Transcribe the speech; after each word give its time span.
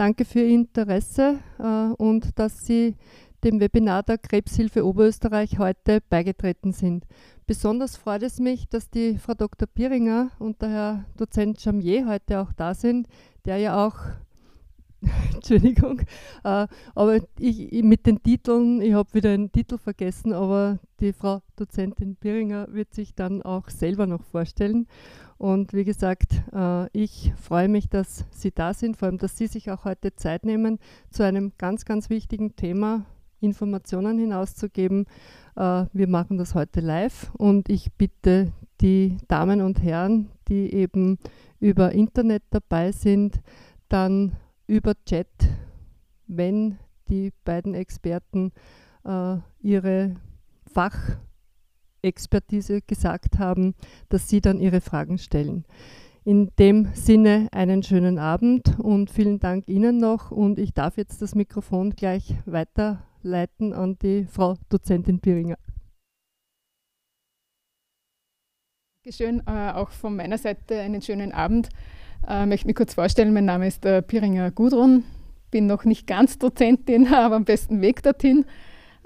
danke 0.00 0.24
für 0.24 0.40
Ihr 0.40 0.54
Interesse 0.54 1.40
äh, 1.58 1.92
und 2.02 2.38
dass 2.38 2.64
Sie 2.64 2.96
dem 3.44 3.60
Webinar 3.60 4.02
der 4.02 4.16
Krebshilfe 4.16 4.86
Oberösterreich 4.86 5.58
heute 5.58 6.00
beigetreten 6.08 6.72
sind. 6.72 7.04
Besonders 7.46 7.98
freut 7.98 8.22
es 8.22 8.38
mich, 8.38 8.66
dass 8.66 8.88
die 8.88 9.18
Frau 9.18 9.34
Dr. 9.34 9.68
Pieringer 9.68 10.30
und 10.38 10.62
der 10.62 10.70
Herr 10.70 11.04
Dozent 11.18 11.62
Jamier 11.62 12.06
heute 12.08 12.40
auch 12.40 12.52
da 12.54 12.72
sind, 12.72 13.08
der 13.44 13.58
ja 13.58 13.86
auch 13.86 13.96
Entschuldigung, 15.34 16.00
äh, 16.44 16.66
aber 16.94 17.20
ich, 17.38 17.82
mit 17.82 18.06
den 18.06 18.22
Titeln, 18.22 18.82
ich 18.82 18.92
habe 18.92 19.14
wieder 19.14 19.30
einen 19.30 19.50
Titel 19.50 19.78
vergessen, 19.78 20.32
aber 20.32 20.78
die 21.00 21.12
Frau 21.12 21.40
Dozentin 21.56 22.16
Pieringer 22.16 22.68
wird 22.70 22.92
sich 22.92 23.14
dann 23.14 23.42
auch 23.42 23.70
selber 23.70 24.06
noch 24.06 24.22
vorstellen. 24.22 24.86
Und 25.38 25.72
wie 25.72 25.84
gesagt, 25.84 26.42
äh, 26.52 26.86
ich 26.92 27.32
freue 27.40 27.68
mich, 27.68 27.88
dass 27.88 28.26
Sie 28.30 28.50
da 28.50 28.74
sind, 28.74 28.98
vor 28.98 29.08
allem, 29.08 29.16
dass 29.16 29.38
Sie 29.38 29.46
sich 29.46 29.70
auch 29.70 29.84
heute 29.86 30.14
Zeit 30.14 30.44
nehmen, 30.44 30.78
zu 31.10 31.22
einem 31.24 31.52
ganz, 31.56 31.86
ganz 31.86 32.10
wichtigen 32.10 32.56
Thema 32.56 33.06
Informationen 33.40 34.18
hinauszugeben. 34.18 35.06
Äh, 35.56 35.86
wir 35.92 36.08
machen 36.08 36.36
das 36.36 36.54
heute 36.54 36.80
live 36.80 37.30
und 37.38 37.70
ich 37.70 37.90
bitte 37.94 38.52
die 38.82 39.16
Damen 39.28 39.62
und 39.62 39.82
Herren, 39.82 40.30
die 40.48 40.74
eben 40.74 41.18
über 41.58 41.92
Internet 41.92 42.42
dabei 42.50 42.92
sind, 42.92 43.40
dann 43.88 44.36
über 44.70 44.94
Chat, 45.04 45.26
wenn 46.28 46.78
die 47.08 47.32
beiden 47.44 47.74
Experten 47.74 48.52
äh, 49.04 49.38
ihre 49.58 50.14
Fachexpertise 50.72 52.80
gesagt 52.82 53.40
haben, 53.40 53.74
dass 54.08 54.28
sie 54.28 54.40
dann 54.40 54.60
ihre 54.60 54.80
Fragen 54.80 55.18
stellen. 55.18 55.64
In 56.24 56.52
dem 56.56 56.94
Sinne 56.94 57.48
einen 57.50 57.82
schönen 57.82 58.20
Abend 58.20 58.78
und 58.78 59.10
vielen 59.10 59.40
Dank 59.40 59.66
Ihnen 59.66 59.98
noch 59.98 60.30
und 60.30 60.60
ich 60.60 60.72
darf 60.72 60.98
jetzt 60.98 61.20
das 61.20 61.34
Mikrofon 61.34 61.96
gleich 61.96 62.36
weiterleiten 62.46 63.72
an 63.72 63.98
die 63.98 64.26
Frau 64.26 64.54
Dozentin 64.68 65.18
Piringer. 65.18 65.58
Dankeschön, 69.02 69.42
äh, 69.46 69.72
auch 69.72 69.90
von 69.90 70.14
meiner 70.14 70.38
Seite 70.38 70.78
einen 70.78 71.02
schönen 71.02 71.32
Abend. 71.32 71.70
Ich 72.30 72.36
äh, 72.36 72.46
möchte 72.46 72.68
mich 72.68 72.76
kurz 72.76 72.94
vorstellen, 72.94 73.32
mein 73.32 73.46
Name 73.46 73.66
ist 73.66 73.84
äh, 73.84 74.02
Piringer 74.02 74.52
Gudrun, 74.52 75.02
bin 75.50 75.66
noch 75.66 75.84
nicht 75.84 76.06
ganz 76.06 76.38
Dozentin, 76.38 77.08
aber 77.12 77.34
am 77.34 77.44
besten 77.44 77.80
Weg 77.80 78.04
dorthin. 78.04 78.44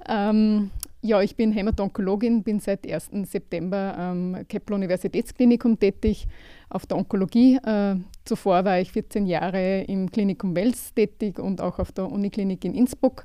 Ähm, 0.06 0.70
ja, 1.00 1.22
ich 1.22 1.34
bin 1.34 1.50
Hämatonkologin, 1.50 2.42
bin 2.42 2.60
seit 2.60 2.86
1. 2.86 3.12
September 3.22 3.96
am 3.96 4.36
Kepler 4.46 4.76
Universitätsklinikum 4.76 5.78
tätig 5.80 6.26
auf 6.68 6.84
der 6.84 6.98
Onkologie. 6.98 7.56
Äh, 7.64 7.96
zuvor 8.26 8.66
war 8.66 8.78
ich 8.78 8.92
14 8.92 9.24
Jahre 9.24 9.84
im 9.84 10.10
Klinikum 10.10 10.54
Wels 10.54 10.92
tätig 10.92 11.38
und 11.38 11.62
auch 11.62 11.78
auf 11.78 11.92
der 11.92 12.12
Uniklinik 12.12 12.62
in 12.66 12.74
Innsbruck. 12.74 13.24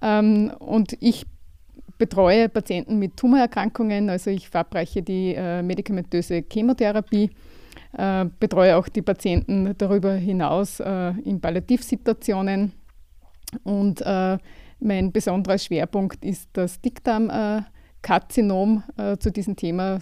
Ähm, 0.00 0.52
und 0.60 0.96
ich 1.00 1.26
betreue 1.98 2.48
Patienten 2.48 3.00
mit 3.00 3.16
Tumorerkrankungen, 3.16 4.10
also 4.10 4.30
ich 4.30 4.48
verabreiche 4.48 5.02
die 5.02 5.34
äh, 5.34 5.60
medikamentöse 5.60 6.44
Chemotherapie 6.48 7.30
äh, 7.96 8.26
betreue 8.38 8.76
auch 8.76 8.88
die 8.88 9.02
Patienten 9.02 9.74
darüber 9.78 10.14
hinaus 10.14 10.80
äh, 10.80 11.10
in 11.24 11.40
Palliativsituationen. 11.40 12.72
Und 13.64 14.00
äh, 14.02 14.38
mein 14.80 15.12
besonderer 15.12 15.58
Schwerpunkt 15.58 16.24
ist 16.24 16.50
das 16.54 16.80
Dickdarmkarzinom. 16.80 18.82
Äh, 18.96 19.18
zu 19.18 19.30
diesem 19.30 19.56
Thema 19.56 19.98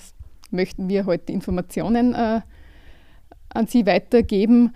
möchten 0.51 0.89
wir 0.89 1.07
heute 1.07 1.33
Informationen 1.33 2.15
äh, 2.15 2.41
an 3.53 3.67
Sie 3.67 3.87
weitergeben. 3.87 4.73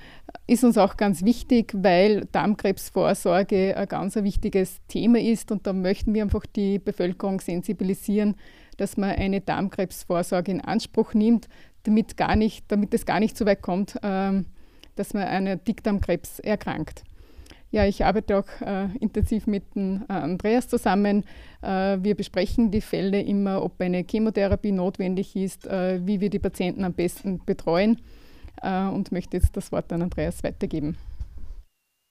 Ist 0.46 0.64
uns 0.64 0.76
auch 0.76 0.96
ganz 0.96 1.24
wichtig, 1.24 1.72
weil 1.74 2.26
Darmkrebsvorsorge 2.32 3.76
ein 3.76 3.88
ganz 3.88 4.16
wichtiges 4.16 4.80
Thema 4.88 5.18
ist 5.18 5.52
und 5.52 5.66
da 5.66 5.72
möchten 5.72 6.12
wir 6.12 6.22
einfach 6.22 6.44
die 6.46 6.78
Bevölkerung 6.78 7.40
sensibilisieren, 7.40 8.34
dass 8.76 8.96
man 8.96 9.10
eine 9.10 9.40
Darmkrebsvorsorge 9.40 10.50
in 10.50 10.60
Anspruch 10.60 11.14
nimmt, 11.14 11.48
damit, 11.84 12.16
gar 12.16 12.36
nicht, 12.36 12.64
damit 12.68 12.92
es 12.94 13.06
gar 13.06 13.20
nicht 13.20 13.36
so 13.36 13.46
weit 13.46 13.62
kommt, 13.62 13.96
ähm, 14.02 14.46
dass 14.96 15.14
man 15.14 15.24
an 15.24 15.60
Dickdarmkrebs 15.64 16.40
erkrankt. 16.40 17.04
Ja, 17.70 17.84
ich 17.86 18.04
arbeite 18.04 18.38
auch 18.38 18.60
äh, 18.60 18.86
intensiv 19.00 19.48
mit 19.48 19.74
dem, 19.74 20.04
äh, 20.08 20.12
Andreas 20.12 20.68
zusammen. 20.68 21.24
Äh, 21.60 21.98
wir 22.00 22.14
besprechen 22.14 22.70
die 22.70 22.80
Fälle 22.80 23.20
immer, 23.20 23.64
ob 23.64 23.80
eine 23.80 24.04
Chemotherapie 24.08 24.70
notwendig 24.70 25.34
ist, 25.34 25.66
äh, 25.66 26.00
wie 26.06 26.20
wir 26.20 26.30
die 26.30 26.38
Patienten 26.38 26.84
am 26.84 26.92
besten 26.92 27.40
betreuen 27.44 28.00
äh, 28.62 28.86
und 28.86 29.10
möchte 29.10 29.36
jetzt 29.36 29.56
das 29.56 29.72
Wort 29.72 29.92
an 29.92 30.02
Andreas 30.02 30.44
weitergeben. 30.44 30.96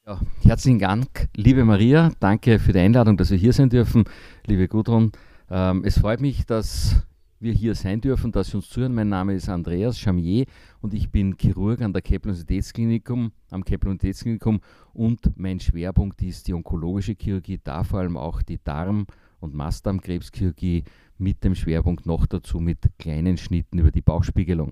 Ja, 0.06 0.20
herzlichen 0.44 0.80
Dank, 0.80 1.30
liebe 1.34 1.64
Maria. 1.64 2.12
Danke 2.20 2.60
für 2.60 2.74
die 2.74 2.80
Einladung, 2.80 3.16
dass 3.16 3.32
wir 3.32 3.38
hier 3.38 3.54
sein 3.54 3.70
dürfen. 3.70 4.04
Liebe 4.46 4.68
Gudrun, 4.68 5.14
ähm, 5.50 5.84
es 5.86 5.98
freut 5.98 6.20
mich, 6.20 6.46
dass 6.46 7.06
wir 7.44 7.52
hier 7.54 7.76
sein 7.76 8.00
dürfen, 8.00 8.32
dass 8.32 8.48
Sie 8.48 8.58
uns 8.58 8.70
zuhören. 8.70 8.96
Mein 8.96 9.10
Name 9.10 9.34
ist 9.34 9.50
Andreas 9.50 10.00
Chamier 10.00 10.46
und 10.80 10.94
ich 10.94 11.12
bin 11.12 11.38
Chirurg 11.38 11.82
an 11.82 11.92
der 11.92 12.02
Kepler 12.02 12.30
Universitätsklinikum, 12.30 13.34
am 13.50 13.66
Kepler 13.66 13.92
Universitätsklinikum 13.92 14.62
und 14.94 15.38
mein 15.38 15.60
Schwerpunkt 15.60 16.22
ist 16.24 16.48
die 16.48 16.54
onkologische 16.54 17.16
Chirurgie, 17.20 17.60
da 17.62 17.84
vor 17.84 18.00
allem 18.00 18.16
auch 18.16 18.42
die 18.42 18.64
Darm- 18.64 19.08
und 19.42 19.54
Mastdarmkrebschirurgie 19.54 20.86
mit 21.18 21.44
dem 21.44 21.54
Schwerpunkt 21.54 22.06
noch 22.06 22.26
dazu 22.26 22.62
mit 22.62 22.80
kleinen 22.98 23.36
Schnitten 23.36 23.78
über 23.78 23.92
die 23.92 24.02
Bauchspiegelung. 24.02 24.72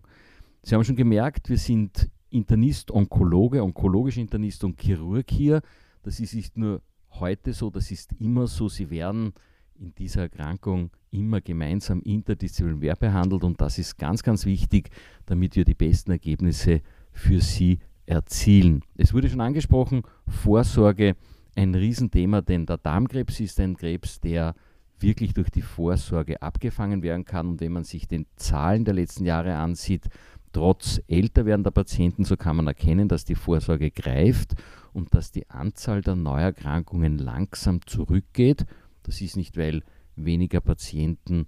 Sie 0.63 0.73
haben 0.73 0.85
schon 0.85 0.95
gemerkt, 0.95 1.49
wir 1.49 1.57
sind 1.57 2.09
Internist, 2.29 2.89
Onkologe, 2.89 3.61
onkologischer 3.61 4.21
Internist 4.21 4.63
und 4.63 4.79
Chirurg 4.79 5.29
hier. 5.29 5.61
Das 6.03 6.21
ist 6.21 6.33
nicht 6.33 6.57
nur 6.57 6.81
heute 7.09 7.51
so, 7.51 7.69
das 7.69 7.91
ist 7.91 8.13
immer 8.13 8.47
so. 8.47 8.69
Sie 8.69 8.89
werden 8.89 9.33
in 9.75 9.93
dieser 9.93 10.21
Erkrankung 10.21 10.91
immer 11.11 11.41
gemeinsam 11.41 12.01
interdisziplinär 12.01 12.95
behandelt 12.95 13.43
und 13.43 13.59
das 13.61 13.77
ist 13.77 13.97
ganz, 13.97 14.23
ganz 14.23 14.45
wichtig, 14.45 14.89
damit 15.25 15.55
wir 15.55 15.65
die 15.65 15.75
besten 15.75 16.11
Ergebnisse 16.11 16.81
für 17.11 17.41
Sie 17.41 17.79
erzielen. 18.05 18.83
Es 18.97 19.13
wurde 19.13 19.29
schon 19.29 19.41
angesprochen, 19.41 20.03
Vorsorge 20.27 21.15
ein 21.55 21.75
Riesenthema, 21.75 22.41
denn 22.41 22.65
der 22.65 22.77
Darmkrebs 22.77 23.39
ist 23.39 23.59
ein 23.59 23.75
Krebs, 23.75 24.19
der 24.19 24.55
wirklich 24.99 25.33
durch 25.33 25.49
die 25.49 25.61
Vorsorge 25.61 26.41
abgefangen 26.41 27.03
werden 27.03 27.25
kann. 27.25 27.49
Und 27.49 27.61
wenn 27.61 27.71
man 27.71 27.83
sich 27.83 28.07
den 28.07 28.25
Zahlen 28.35 28.85
der 28.85 28.93
letzten 28.93 29.25
Jahre 29.25 29.55
ansieht, 29.55 30.07
trotz 30.51 31.01
älter 31.07 31.45
werdender 31.45 31.71
Patienten, 31.71 32.23
so 32.23 32.37
kann 32.37 32.57
man 32.57 32.67
erkennen, 32.67 33.07
dass 33.07 33.25
die 33.25 33.35
Vorsorge 33.35 33.91
greift 33.91 34.55
und 34.93 35.13
dass 35.15 35.31
die 35.31 35.49
Anzahl 35.49 36.01
der 36.01 36.15
Neuerkrankungen 36.15 37.17
langsam 37.17 37.85
zurückgeht. 37.85 38.65
Das 39.03 39.21
ist 39.21 39.37
nicht, 39.37 39.57
weil 39.57 39.81
weniger 40.15 40.61
Patienten 40.61 41.47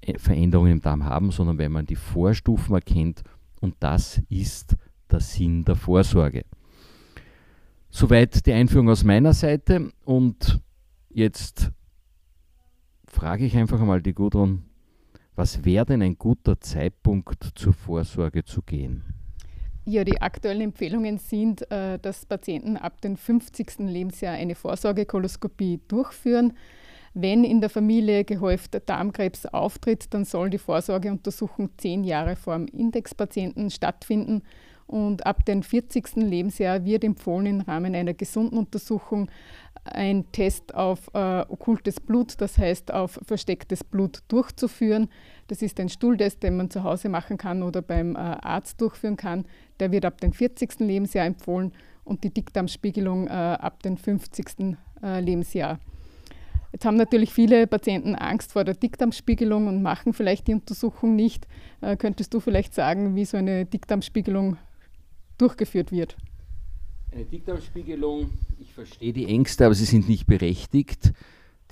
äh, 0.00 0.18
Veränderungen 0.18 0.72
im 0.72 0.80
Darm 0.80 1.04
haben, 1.04 1.30
sondern 1.30 1.58
weil 1.58 1.68
man 1.68 1.86
die 1.86 1.96
Vorstufen 1.96 2.74
erkennt 2.74 3.22
und 3.60 3.76
das 3.80 4.22
ist 4.28 4.76
der 5.10 5.20
Sinn 5.20 5.64
der 5.64 5.76
Vorsorge. 5.76 6.44
Soweit 7.90 8.46
die 8.46 8.52
Einführung 8.52 8.88
aus 8.88 9.04
meiner 9.04 9.32
Seite 9.32 9.92
und 10.04 10.60
jetzt 11.10 11.70
frage 13.06 13.44
ich 13.44 13.56
einfach 13.56 13.80
einmal 13.80 14.00
die 14.00 14.14
Gudrun, 14.14 14.62
was 15.34 15.64
wäre 15.64 15.86
denn 15.86 16.02
ein 16.02 16.16
guter 16.16 16.60
Zeitpunkt 16.60 17.52
zur 17.54 17.72
Vorsorge 17.72 18.44
zu 18.44 18.62
gehen? 18.62 19.02
Ja, 19.86 20.04
die 20.04 20.20
aktuellen 20.20 20.60
Empfehlungen 20.60 21.18
sind, 21.18 21.68
äh, 21.70 21.98
dass 21.98 22.26
Patienten 22.26 22.76
ab 22.76 23.00
dem 23.00 23.16
50. 23.16 23.78
Lebensjahr 23.80 24.34
eine 24.34 24.54
Vorsorgekoloskopie 24.54 25.80
durchführen. 25.88 26.52
Wenn 27.12 27.42
in 27.42 27.60
der 27.60 27.70
Familie 27.70 28.24
gehäuft 28.24 28.80
Darmkrebs 28.86 29.46
auftritt, 29.46 30.14
dann 30.14 30.24
soll 30.24 30.48
die 30.50 30.58
Vorsorgeuntersuchung 30.58 31.70
zehn 31.76 32.04
Jahre 32.04 32.36
vor 32.36 32.54
dem 32.56 32.66
Indexpatienten 32.66 33.70
stattfinden. 33.70 34.42
Und 34.86 35.24
ab 35.24 35.44
dem 35.44 35.62
40. 35.62 36.16
Lebensjahr 36.16 36.84
wird 36.84 37.04
empfohlen, 37.04 37.46
im 37.46 37.60
Rahmen 37.60 37.94
einer 37.94 38.14
gesunden 38.14 38.58
Untersuchung 38.58 39.30
ein 39.84 40.30
Test 40.32 40.74
auf 40.74 41.08
äh, 41.14 41.40
okkultes 41.48 42.00
Blut, 42.00 42.40
das 42.40 42.58
heißt 42.58 42.92
auf 42.92 43.18
verstecktes 43.22 43.84
Blut 43.84 44.20
durchzuführen. 44.28 45.08
Das 45.46 45.62
ist 45.62 45.80
ein 45.80 45.88
Stuhltest, 45.88 46.42
den 46.42 46.56
man 46.56 46.70
zu 46.70 46.84
Hause 46.84 47.08
machen 47.08 47.38
kann 47.38 47.62
oder 47.62 47.82
beim 47.82 48.14
äh, 48.14 48.18
Arzt 48.18 48.80
durchführen 48.80 49.16
kann. 49.16 49.46
Der 49.78 49.90
wird 49.92 50.04
ab 50.04 50.20
dem 50.20 50.32
40. 50.32 50.80
Lebensjahr 50.80 51.26
empfohlen 51.26 51.72
und 52.04 52.24
die 52.24 52.30
Dickdarmspiegelung 52.34 53.26
äh, 53.28 53.30
ab 53.30 53.82
dem 53.82 53.96
50. 53.96 54.76
Äh, 55.02 55.20
Lebensjahr. 55.20 55.78
Jetzt 56.72 56.84
haben 56.84 56.96
natürlich 56.96 57.32
viele 57.32 57.66
Patienten 57.66 58.14
Angst 58.14 58.52
vor 58.52 58.64
der 58.64 58.74
Dickdarmspiegelung 58.74 59.66
und 59.66 59.82
machen 59.82 60.12
vielleicht 60.12 60.46
die 60.46 60.54
Untersuchung 60.54 61.16
nicht. 61.16 61.48
Äh, 61.80 61.96
könntest 61.96 62.32
du 62.32 62.40
vielleicht 62.40 62.74
sagen, 62.74 63.16
wie 63.16 63.24
so 63.24 63.36
eine 63.36 63.66
Dickdarmspiegelung 63.66 64.56
durchgeführt 65.36 65.90
wird? 65.90 66.16
Eine 67.12 67.24
Dickdarmspiegelung, 67.24 68.30
ich 68.60 68.72
verstehe 68.72 69.12
die 69.12 69.26
Ängste, 69.26 69.66
aber 69.66 69.74
sie 69.74 69.84
sind 69.84 70.08
nicht 70.08 70.26
berechtigt. 70.26 71.12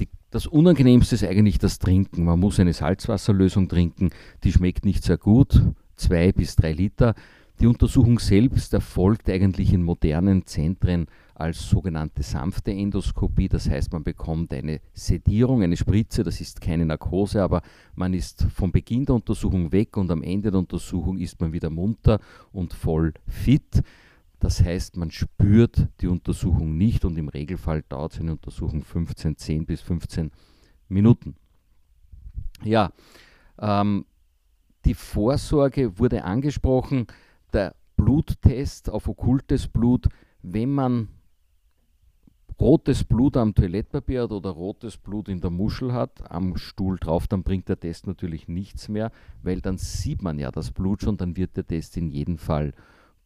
Die, 0.01 0.09
das 0.31 0.49
Unangenehmste 0.49 1.15
ist 1.15 1.25
eigentlich 1.25 1.59
das 1.59 1.79
Trinken. 1.79 2.25
Man 2.25 2.41
muss 2.41 2.59
eine 2.59 2.73
Salzwasserlösung 2.73 3.69
trinken, 3.69 4.11
die 4.43 4.51
schmeckt 4.51 4.85
nicht 4.85 5.05
sehr 5.05 5.17
gut, 5.17 5.63
zwei 5.95 6.33
bis 6.33 6.57
drei 6.57 6.73
Liter. 6.73 7.15
Die 7.61 7.67
Untersuchung 7.67 8.19
selbst 8.19 8.75
erfolgt 8.75 9.29
eigentlich 9.31 9.73
in 9.73 9.83
modernen 9.83 10.47
Zentren 10.47 11.07
als 11.39 11.69
sogenannte 11.69 12.23
sanfte 12.23 12.73
Endoskopie. 12.73 13.49
Das 13.49 13.69
heißt, 13.69 13.93
man 13.93 14.03
bekommt 14.03 14.53
eine 14.53 14.81
Sedierung, 14.93 15.63
eine 15.63 15.77
Spritze, 15.77 16.25
das 16.25 16.41
ist 16.41 16.61
keine 16.61 16.85
Narkose, 16.85 17.43
aber 17.43 17.63
man 17.95 18.13
ist 18.13 18.47
vom 18.55 18.73
Beginn 18.73 19.07
der 19.07 19.15
Untersuchung 19.15 19.71
weg 19.71 19.97
und 19.97 20.11
am 20.11 20.23
Ende 20.23 20.51
der 20.51 20.59
Untersuchung 20.59 21.19
ist 21.19 21.41
man 21.41 21.53
wieder 21.53 21.71
munter 21.71 22.21
und 22.53 22.73
voll 22.73 23.15
fit. 23.27 23.83
Das 24.41 24.63
heißt, 24.63 24.97
man 24.97 25.11
spürt 25.11 25.89
die 26.01 26.09
Untersuchung 26.09 26.77
nicht 26.77 27.05
und 27.05 27.17
im 27.19 27.29
Regelfall 27.29 27.83
dauert 27.89 28.13
so 28.13 28.21
eine 28.21 28.33
Untersuchung 28.33 28.83
15, 28.83 29.37
10 29.37 29.67
bis 29.67 29.81
15 29.81 30.31
Minuten. 30.89 31.37
Ja, 32.65 32.93
ähm, 33.59 34.07
die 34.85 34.95
Vorsorge 34.95 35.99
wurde 35.99 36.25
angesprochen. 36.25 37.07
Der 37.53 37.75
Bluttest 37.97 38.91
auf 38.91 39.09
okkultes 39.09 39.69
Blut, 39.69 40.09
wenn 40.43 40.71
man 40.71 41.09
rotes 42.61 43.05
Blut 43.05 43.37
am 43.37 43.55
Toilettpapier 43.55 44.23
hat 44.25 44.33
oder 44.33 44.51
rotes 44.51 44.97
Blut 44.97 45.29
in 45.29 45.41
der 45.41 45.51
Muschel 45.51 45.93
hat, 45.93 46.31
am 46.31 46.57
Stuhl 46.57 46.99
drauf, 46.99 47.27
dann 47.29 47.43
bringt 47.45 47.69
der 47.69 47.79
Test 47.79 48.07
natürlich 48.07 48.49
nichts 48.49 48.89
mehr, 48.89 49.13
weil 49.43 49.61
dann 49.61 49.79
sieht 49.79 50.23
man 50.23 50.39
ja 50.39 50.51
das 50.51 50.73
Blut 50.73 51.03
schon, 51.03 51.17
dann 51.17 51.37
wird 51.37 51.57
der 51.57 51.67
Test 51.67 51.97
in 51.97 52.09
jedem 52.09 52.39
Fall 52.39 52.73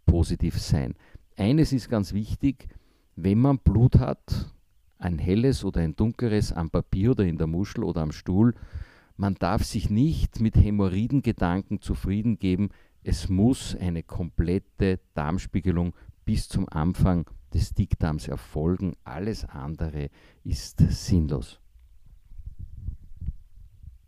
positiv 0.05 0.59
sein. 0.59 0.95
Eines 1.37 1.73
ist 1.73 1.89
ganz 1.89 2.13
wichtig, 2.13 2.69
wenn 3.17 3.39
man 3.39 3.59
Blut 3.59 3.99
hat, 3.99 4.53
ein 4.99 5.19
helles 5.19 5.65
oder 5.65 5.81
ein 5.81 5.97
dunkleres 5.97 6.53
am 6.53 6.71
Papier 6.71 7.13
oder 7.13 7.25
in 7.25 7.39
der 7.39 7.47
Muschel 7.47 7.85
oder 7.85 8.03
am 8.03 8.13
Stuhl, 8.13 8.55
man 9.17 9.35
darf 9.35 9.65
sich 9.65 9.89
nicht 9.91 10.41
mit 10.41 10.57
Hämorrhoidengedanken 10.57 11.81
zufrieden 11.81 12.39
geben, 12.39 12.71
es 13.03 13.29
muss 13.29 13.75
eine 13.75 14.03
komplette 14.03 15.01
Darmspiegelung 15.15 15.95
bis 16.25 16.49
zum 16.49 16.69
Anfang 16.69 17.27
des 17.55 17.75
Dickdarms 17.75 18.29
erfolgen. 18.29 18.95
Alles 19.05 19.45
andere 19.45 20.11
ist 20.45 20.79
sinnlos. 20.79 21.61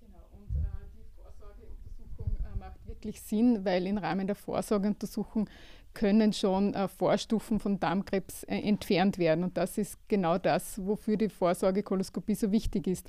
Genau, 0.01 0.19
äh, 0.19 0.87
die 0.95 1.05
Vorsorgeuntersuchung 1.15 2.37
äh, 2.37 2.59
macht 2.59 2.87
wirklich 2.87 3.21
Sinn, 3.21 3.65
weil 3.65 3.87
im 3.87 3.99
Rahmen 3.99 4.27
der 4.27 4.37
Vorsorgeuntersuchung 4.37 5.49
können 5.95 6.33
schon 6.33 6.75
äh, 6.75 6.89
Vorstufen 6.89 7.61
von 7.61 7.81
Darmkrebs 7.81 8.43
äh, 8.45 8.59
entfernt 8.59 9.19
werden. 9.19 9.45
Und 9.45 9.57
das 9.57 9.79
ist 9.79 9.97
genau 10.09 10.39
das, 10.39 10.85
wofür 10.85 11.17
die 11.17 11.29
Vorsorgekoloskopie 11.29 12.35
so 12.35 12.53
wichtig 12.53 12.87
ist. 12.87 13.09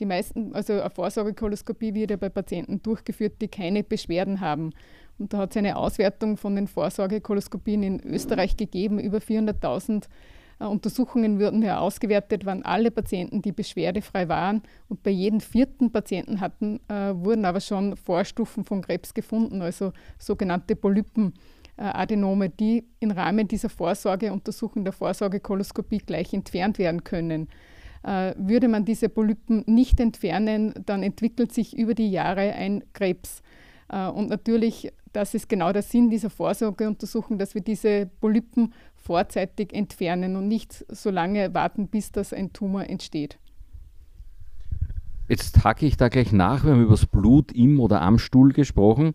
Die 0.00 0.06
meisten, 0.06 0.52
also 0.54 0.72
eine 0.72 0.90
Vorsorgekoloskopie 0.90 1.94
wird 1.94 2.10
ja 2.10 2.16
bei 2.16 2.28
Patienten 2.28 2.82
durchgeführt, 2.82 3.40
die 3.40 3.48
keine 3.48 3.84
Beschwerden 3.84 4.40
haben. 4.40 4.72
Und 5.18 5.32
da 5.32 5.38
hat 5.38 5.50
es 5.50 5.56
eine 5.56 5.76
Auswertung 5.76 6.36
von 6.36 6.56
den 6.56 6.66
Vorsorgekoloskopien 6.66 7.82
in 7.82 8.00
Österreich 8.00 8.56
gegeben. 8.56 8.98
Über 8.98 9.18
400.000 9.18 10.04
äh, 10.60 10.64
Untersuchungen 10.64 11.40
wurden 11.40 11.62
ja 11.62 11.78
ausgewertet, 11.78 12.44
waren 12.46 12.64
alle 12.64 12.90
Patienten, 12.90 13.42
die 13.42 13.52
beschwerdefrei 13.52 14.28
waren. 14.28 14.62
Und 14.88 15.02
bei 15.02 15.10
jedem 15.10 15.40
vierten 15.40 15.92
Patienten 15.92 16.40
hatten, 16.40 16.80
äh, 16.88 17.14
wurden 17.14 17.44
aber 17.44 17.60
schon 17.60 17.96
Vorstufen 17.96 18.64
von 18.64 18.82
Krebs 18.82 19.14
gefunden, 19.14 19.62
also 19.62 19.92
sogenannte 20.18 20.76
Polypenadenome, 20.76 22.50
die 22.50 22.84
im 23.00 23.10
Rahmen 23.12 23.46
dieser 23.46 23.68
Vorsorgeuntersuchung 23.68 24.84
der 24.84 24.92
Vorsorgekoloskopie 24.92 25.98
gleich 25.98 26.32
entfernt 26.34 26.78
werden 26.78 27.04
können. 27.04 27.48
Äh, 28.02 28.34
würde 28.36 28.68
man 28.68 28.84
diese 28.84 29.08
Polypen 29.08 29.64
nicht 29.66 29.98
entfernen, 29.98 30.74
dann 30.84 31.02
entwickelt 31.02 31.52
sich 31.52 31.76
über 31.76 31.94
die 31.94 32.10
Jahre 32.10 32.52
ein 32.52 32.84
Krebs. 32.92 33.42
Äh, 33.88 34.08
und 34.08 34.28
natürlich, 34.28 34.92
das 35.14 35.32
ist 35.32 35.48
genau 35.48 35.72
der 35.72 35.82
Sinn 35.82 36.10
dieser 36.10 36.28
Vorsorgeuntersuchung, 36.28 37.38
dass 37.38 37.54
wir 37.54 37.62
diese 37.62 38.10
Polypen 38.20 38.72
vorzeitig 38.96 39.72
entfernen 39.72 40.36
und 40.36 40.48
nicht 40.48 40.84
so 40.88 41.10
lange 41.10 41.54
warten, 41.54 41.88
bis 41.88 42.12
das 42.12 42.32
ein 42.32 42.52
Tumor 42.52 42.84
entsteht. 42.88 43.38
Jetzt 45.28 45.64
hacke 45.64 45.86
ich 45.86 45.96
da 45.96 46.08
gleich 46.08 46.32
nach. 46.32 46.64
Wir 46.64 46.72
haben 46.72 46.82
über 46.82 46.92
das 46.92 47.06
Blut 47.06 47.52
im 47.52 47.80
oder 47.80 48.02
am 48.02 48.18
Stuhl 48.18 48.52
gesprochen. 48.52 49.14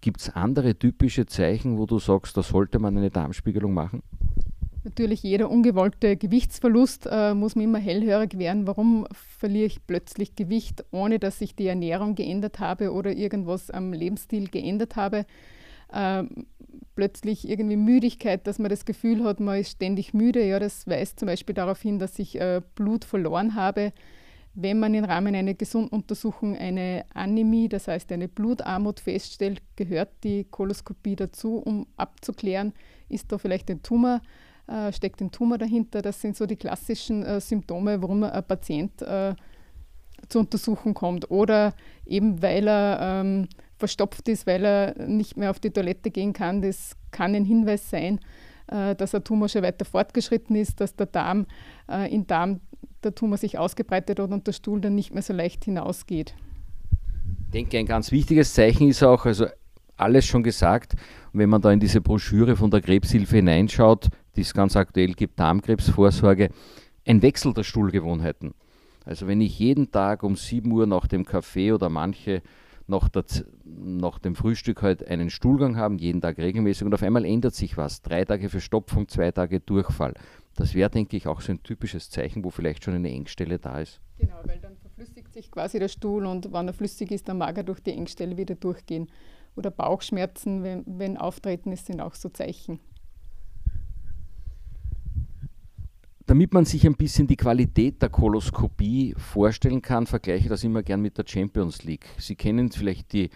Gibt 0.00 0.20
es 0.20 0.30
andere 0.30 0.78
typische 0.78 1.26
Zeichen, 1.26 1.78
wo 1.78 1.86
du 1.86 1.98
sagst, 1.98 2.36
da 2.36 2.42
sollte 2.42 2.78
man 2.78 2.96
eine 2.96 3.10
Darmspiegelung 3.10 3.72
machen? 3.72 4.02
Natürlich 4.88 5.22
jeder 5.22 5.50
ungewollte 5.50 6.16
Gewichtsverlust 6.16 7.06
äh, 7.10 7.34
muss 7.34 7.56
mir 7.56 7.64
immer 7.64 7.78
hellhörig 7.78 8.38
werden. 8.38 8.66
Warum 8.66 9.06
verliere 9.12 9.66
ich 9.66 9.86
plötzlich 9.86 10.34
Gewicht, 10.34 10.82
ohne 10.92 11.18
dass 11.18 11.42
ich 11.42 11.54
die 11.54 11.66
Ernährung 11.66 12.14
geändert 12.14 12.58
habe 12.58 12.90
oder 12.94 13.12
irgendwas 13.12 13.70
am 13.70 13.92
Lebensstil 13.92 14.48
geändert 14.48 14.96
habe? 14.96 15.26
Äh, 15.92 16.22
plötzlich 16.94 17.46
irgendwie 17.46 17.76
Müdigkeit, 17.76 18.46
dass 18.46 18.58
man 18.58 18.70
das 18.70 18.86
Gefühl 18.86 19.24
hat, 19.24 19.40
man 19.40 19.58
ist 19.58 19.72
ständig 19.72 20.14
müde. 20.14 20.42
Ja, 20.42 20.58
das 20.58 20.86
weist 20.86 21.20
zum 21.20 21.26
Beispiel 21.26 21.54
darauf 21.54 21.82
hin, 21.82 21.98
dass 21.98 22.18
ich 22.18 22.40
äh, 22.40 22.62
Blut 22.74 23.04
verloren 23.04 23.56
habe. 23.56 23.92
Wenn 24.54 24.80
man 24.80 24.94
im 24.94 25.04
Rahmen 25.04 25.34
einer 25.34 25.52
Gesunduntersuchung 25.52 26.56
eine 26.56 27.04
Anämie, 27.12 27.68
das 27.68 27.88
heißt 27.88 28.10
eine 28.10 28.26
Blutarmut 28.26 29.00
feststellt, 29.00 29.60
gehört 29.76 30.24
die 30.24 30.44
Koloskopie 30.44 31.14
dazu, 31.14 31.58
um 31.58 31.86
abzuklären, 31.98 32.72
ist 33.10 33.30
da 33.30 33.36
vielleicht 33.36 33.70
ein 33.70 33.82
Tumor 33.82 34.22
äh, 34.68 34.92
steckt 34.92 35.20
ein 35.20 35.30
Tumor 35.30 35.58
dahinter. 35.58 36.02
Das 36.02 36.20
sind 36.20 36.36
so 36.36 36.46
die 36.46 36.56
klassischen 36.56 37.24
äh, 37.24 37.40
Symptome, 37.40 38.00
warum 38.02 38.22
ein 38.22 38.44
Patient 38.44 39.00
äh, 39.02 39.34
zur 40.28 40.42
Untersuchung 40.42 40.94
kommt. 40.94 41.30
Oder 41.30 41.74
eben 42.06 42.42
weil 42.42 42.68
er 42.68 42.98
ähm, 43.00 43.48
verstopft 43.78 44.28
ist, 44.28 44.46
weil 44.46 44.64
er 44.64 45.06
nicht 45.06 45.36
mehr 45.36 45.50
auf 45.50 45.60
die 45.60 45.70
Toilette 45.70 46.10
gehen 46.10 46.32
kann. 46.32 46.62
Das 46.62 46.96
kann 47.10 47.34
ein 47.34 47.44
Hinweis 47.44 47.88
sein, 47.88 48.20
äh, 48.66 48.94
dass 48.94 49.14
ein 49.14 49.24
Tumor 49.24 49.48
schon 49.48 49.62
weiter 49.62 49.84
fortgeschritten 49.84 50.56
ist, 50.56 50.80
dass 50.80 50.94
der 50.94 51.06
Darm 51.06 51.46
äh, 51.90 52.12
in 52.12 52.26
Darm 52.26 52.60
der 53.02 53.14
Tumor 53.14 53.38
sich 53.38 53.58
ausgebreitet 53.58 54.18
hat 54.18 54.30
und 54.30 54.46
der 54.46 54.52
Stuhl 54.52 54.80
dann 54.80 54.94
nicht 54.94 55.14
mehr 55.14 55.22
so 55.22 55.32
leicht 55.32 55.64
hinausgeht. 55.64 56.34
Ich 57.46 57.52
denke, 57.52 57.78
ein 57.78 57.86
ganz 57.86 58.12
wichtiges 58.12 58.52
Zeichen 58.52 58.88
ist 58.88 59.02
auch, 59.02 59.24
also 59.24 59.46
alles 59.96 60.26
schon 60.26 60.42
gesagt. 60.42 60.94
Wenn 61.32 61.48
man 61.48 61.62
da 61.62 61.70
in 61.72 61.80
diese 61.80 62.00
Broschüre 62.00 62.56
von 62.56 62.70
der 62.70 62.80
Krebshilfe 62.80 63.36
hineinschaut, 63.36 64.08
die 64.38 64.42
es 64.42 64.54
ganz 64.54 64.76
aktuell 64.76 65.14
gibt, 65.14 65.40
Darmkrebsvorsorge, 65.40 66.50
ein 67.04 67.22
Wechsel 67.22 67.52
der 67.52 67.64
Stuhlgewohnheiten. 67.64 68.54
Also 69.04 69.26
wenn 69.26 69.40
ich 69.40 69.58
jeden 69.58 69.90
Tag 69.90 70.22
um 70.22 70.36
7 70.36 70.70
Uhr 70.70 70.86
nach 70.86 71.08
dem 71.08 71.24
Kaffee 71.24 71.72
oder 71.72 71.88
manche 71.88 72.42
nach, 72.86 73.08
der, 73.08 73.24
nach 73.64 74.20
dem 74.20 74.36
Frühstück 74.36 74.82
halt 74.82 75.06
einen 75.06 75.28
Stuhlgang 75.28 75.76
haben, 75.76 75.98
jeden 75.98 76.20
Tag 76.20 76.38
regelmäßig 76.38 76.84
und 76.84 76.94
auf 76.94 77.02
einmal 77.02 77.24
ändert 77.24 77.54
sich 77.54 77.76
was. 77.76 78.00
Drei 78.00 78.24
Tage 78.24 78.48
Verstopfung, 78.48 79.08
zwei 79.08 79.32
Tage 79.32 79.58
Durchfall. 79.58 80.14
Das 80.54 80.74
wäre, 80.74 80.88
denke 80.88 81.16
ich, 81.16 81.26
auch 81.26 81.40
so 81.40 81.52
ein 81.52 81.62
typisches 81.62 82.08
Zeichen, 82.08 82.44
wo 82.44 82.50
vielleicht 82.50 82.84
schon 82.84 82.94
eine 82.94 83.10
Engstelle 83.10 83.58
da 83.58 83.80
ist. 83.80 84.00
Genau, 84.18 84.36
weil 84.44 84.60
dann 84.60 84.76
verflüssigt 84.76 85.32
sich 85.32 85.50
quasi 85.50 85.80
der 85.80 85.88
Stuhl 85.88 86.26
und 86.26 86.52
wenn 86.52 86.68
er 86.68 86.72
flüssig 86.72 87.10
ist, 87.10 87.28
dann 87.28 87.38
mag 87.38 87.56
er 87.56 87.64
durch 87.64 87.80
die 87.80 87.92
Engstelle 87.92 88.36
wieder 88.36 88.54
durchgehen. 88.54 89.08
Oder 89.56 89.72
Bauchschmerzen, 89.72 90.62
wenn, 90.62 90.84
wenn 90.86 91.16
auftreten, 91.16 91.72
ist, 91.72 91.86
sind 91.86 92.00
auch 92.00 92.14
so 92.14 92.28
Zeichen. 92.28 92.78
Damit 96.28 96.52
man 96.52 96.66
sich 96.66 96.86
ein 96.86 96.94
bisschen 96.94 97.26
die 97.26 97.36
Qualität 97.36 98.02
der 98.02 98.10
Koloskopie 98.10 99.14
vorstellen 99.16 99.80
kann, 99.80 100.06
vergleiche 100.06 100.42
ich 100.42 100.48
das 100.50 100.62
immer 100.62 100.82
gern 100.82 101.00
mit 101.00 101.16
der 101.16 101.24
Champions 101.26 101.84
League. 101.84 102.04
Sie 102.18 102.36
kennen 102.36 102.70
vielleicht 102.70 103.14
die 103.14 103.30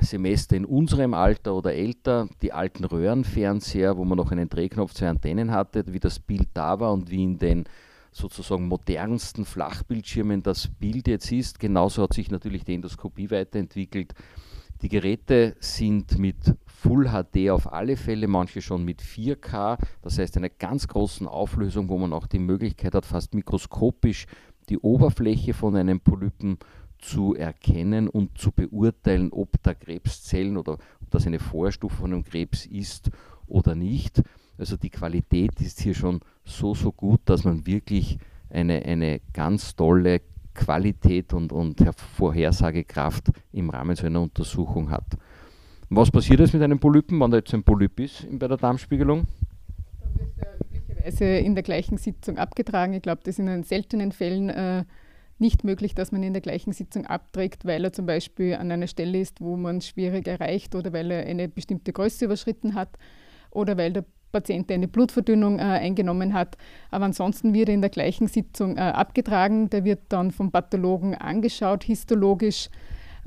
Semester 0.00 0.56
in 0.56 0.64
unserem 0.64 1.12
Alter 1.12 1.54
oder 1.54 1.74
älter, 1.74 2.30
die 2.40 2.50
alten 2.50 2.84
Röhrenfernseher, 2.84 3.98
wo 3.98 4.06
man 4.06 4.16
noch 4.16 4.32
einen 4.32 4.48
Drehknopf, 4.48 4.94
zwei 4.94 5.10
Antennen 5.10 5.50
hatte, 5.50 5.84
wie 5.88 6.00
das 6.00 6.18
Bild 6.18 6.48
da 6.54 6.80
war 6.80 6.94
und 6.94 7.10
wie 7.10 7.24
in 7.24 7.38
den 7.38 7.64
sozusagen 8.10 8.68
modernsten 8.68 9.44
Flachbildschirmen 9.44 10.42
das 10.42 10.68
Bild 10.68 11.08
jetzt 11.08 11.30
ist. 11.30 11.60
Genauso 11.60 12.04
hat 12.04 12.14
sich 12.14 12.30
natürlich 12.30 12.64
die 12.64 12.76
Endoskopie 12.76 13.30
weiterentwickelt. 13.30 14.14
Die 14.84 14.90
Geräte 14.90 15.56
sind 15.60 16.18
mit 16.18 16.36
Full 16.66 17.08
HD 17.08 17.48
auf 17.48 17.72
alle 17.72 17.96
Fälle, 17.96 18.28
manche 18.28 18.60
schon 18.60 18.84
mit 18.84 19.00
4K, 19.00 19.78
das 20.02 20.18
heißt 20.18 20.36
einer 20.36 20.50
ganz 20.50 20.86
großen 20.88 21.26
Auflösung, 21.26 21.88
wo 21.88 21.96
man 21.96 22.12
auch 22.12 22.26
die 22.26 22.38
Möglichkeit 22.38 22.94
hat, 22.94 23.06
fast 23.06 23.32
mikroskopisch 23.32 24.26
die 24.68 24.76
Oberfläche 24.76 25.54
von 25.54 25.74
einem 25.74 26.00
Polypen 26.00 26.58
zu 26.98 27.34
erkennen 27.34 28.10
und 28.10 28.36
zu 28.36 28.52
beurteilen, 28.52 29.32
ob 29.32 29.54
da 29.62 29.72
Krebszellen 29.72 30.58
oder 30.58 30.74
ob 30.74 31.10
das 31.10 31.26
eine 31.26 31.38
Vorstufe 31.38 31.96
von 31.96 32.12
einem 32.12 32.24
Krebs 32.24 32.66
ist 32.66 33.10
oder 33.46 33.74
nicht. 33.74 34.22
Also 34.58 34.76
die 34.76 34.90
Qualität 34.90 35.62
ist 35.62 35.80
hier 35.80 35.94
schon 35.94 36.20
so, 36.44 36.74
so 36.74 36.92
gut, 36.92 37.22
dass 37.24 37.44
man 37.44 37.66
wirklich 37.66 38.18
eine, 38.50 38.82
eine 38.84 39.22
ganz 39.32 39.76
tolle 39.76 40.20
Qualität 40.54 41.32
und, 41.34 41.52
und 41.52 41.84
Vorhersagekraft 42.16 43.30
im 43.52 43.70
Rahmen 43.70 43.96
so 43.96 44.06
einer 44.06 44.22
Untersuchung 44.22 44.90
hat. 44.90 45.16
Was 45.90 46.10
passiert 46.10 46.40
jetzt 46.40 46.54
mit 46.54 46.62
einem 46.62 46.78
Polypen, 46.78 47.20
wenn 47.20 47.30
da 47.30 47.36
jetzt 47.38 47.52
ein 47.54 47.62
Polyp 47.62 48.00
ist 48.00 48.26
bei 48.30 48.48
der 48.48 48.56
Darmspiegelung? 48.56 49.26
Dann 50.00 50.18
wird 50.18 50.38
der 50.38 50.54
üblicherweise 50.64 51.24
in 51.24 51.54
der 51.54 51.62
gleichen 51.62 51.98
Sitzung 51.98 52.38
abgetragen. 52.38 52.94
Ich 52.94 53.02
glaube, 53.02 53.20
das 53.24 53.38
in 53.38 53.62
seltenen 53.64 54.12
Fällen 54.12 54.48
äh, 54.48 54.84
nicht 55.38 55.64
möglich, 55.64 55.94
dass 55.94 56.12
man 56.12 56.22
in 56.22 56.32
der 56.32 56.42
gleichen 56.42 56.72
Sitzung 56.72 57.06
abträgt, 57.06 57.64
weil 57.64 57.84
er 57.84 57.92
zum 57.92 58.06
Beispiel 58.06 58.54
an 58.54 58.70
einer 58.70 58.86
Stelle 58.86 59.18
ist, 59.18 59.40
wo 59.40 59.56
man 59.56 59.80
schwierig 59.80 60.26
erreicht 60.26 60.74
oder 60.74 60.92
weil 60.92 61.10
er 61.10 61.26
eine 61.26 61.48
bestimmte 61.48 61.92
Größe 61.92 62.24
überschritten 62.24 62.74
hat 62.74 62.96
oder 63.50 63.76
weil 63.76 63.92
der 63.92 64.04
Patient 64.34 64.70
eine 64.72 64.88
Blutverdünnung 64.88 65.60
äh, 65.60 65.62
eingenommen 65.62 66.34
hat. 66.34 66.58
Aber 66.90 67.04
ansonsten 67.04 67.54
wird 67.54 67.68
er 67.68 67.74
in 67.74 67.80
der 67.80 67.90
gleichen 67.90 68.26
Sitzung 68.26 68.76
äh, 68.76 68.80
abgetragen. 68.80 69.70
Der 69.70 69.84
wird 69.84 70.00
dann 70.08 70.32
vom 70.32 70.50
Pathologen 70.50 71.14
angeschaut, 71.14 71.84
histologisch. 71.84 72.68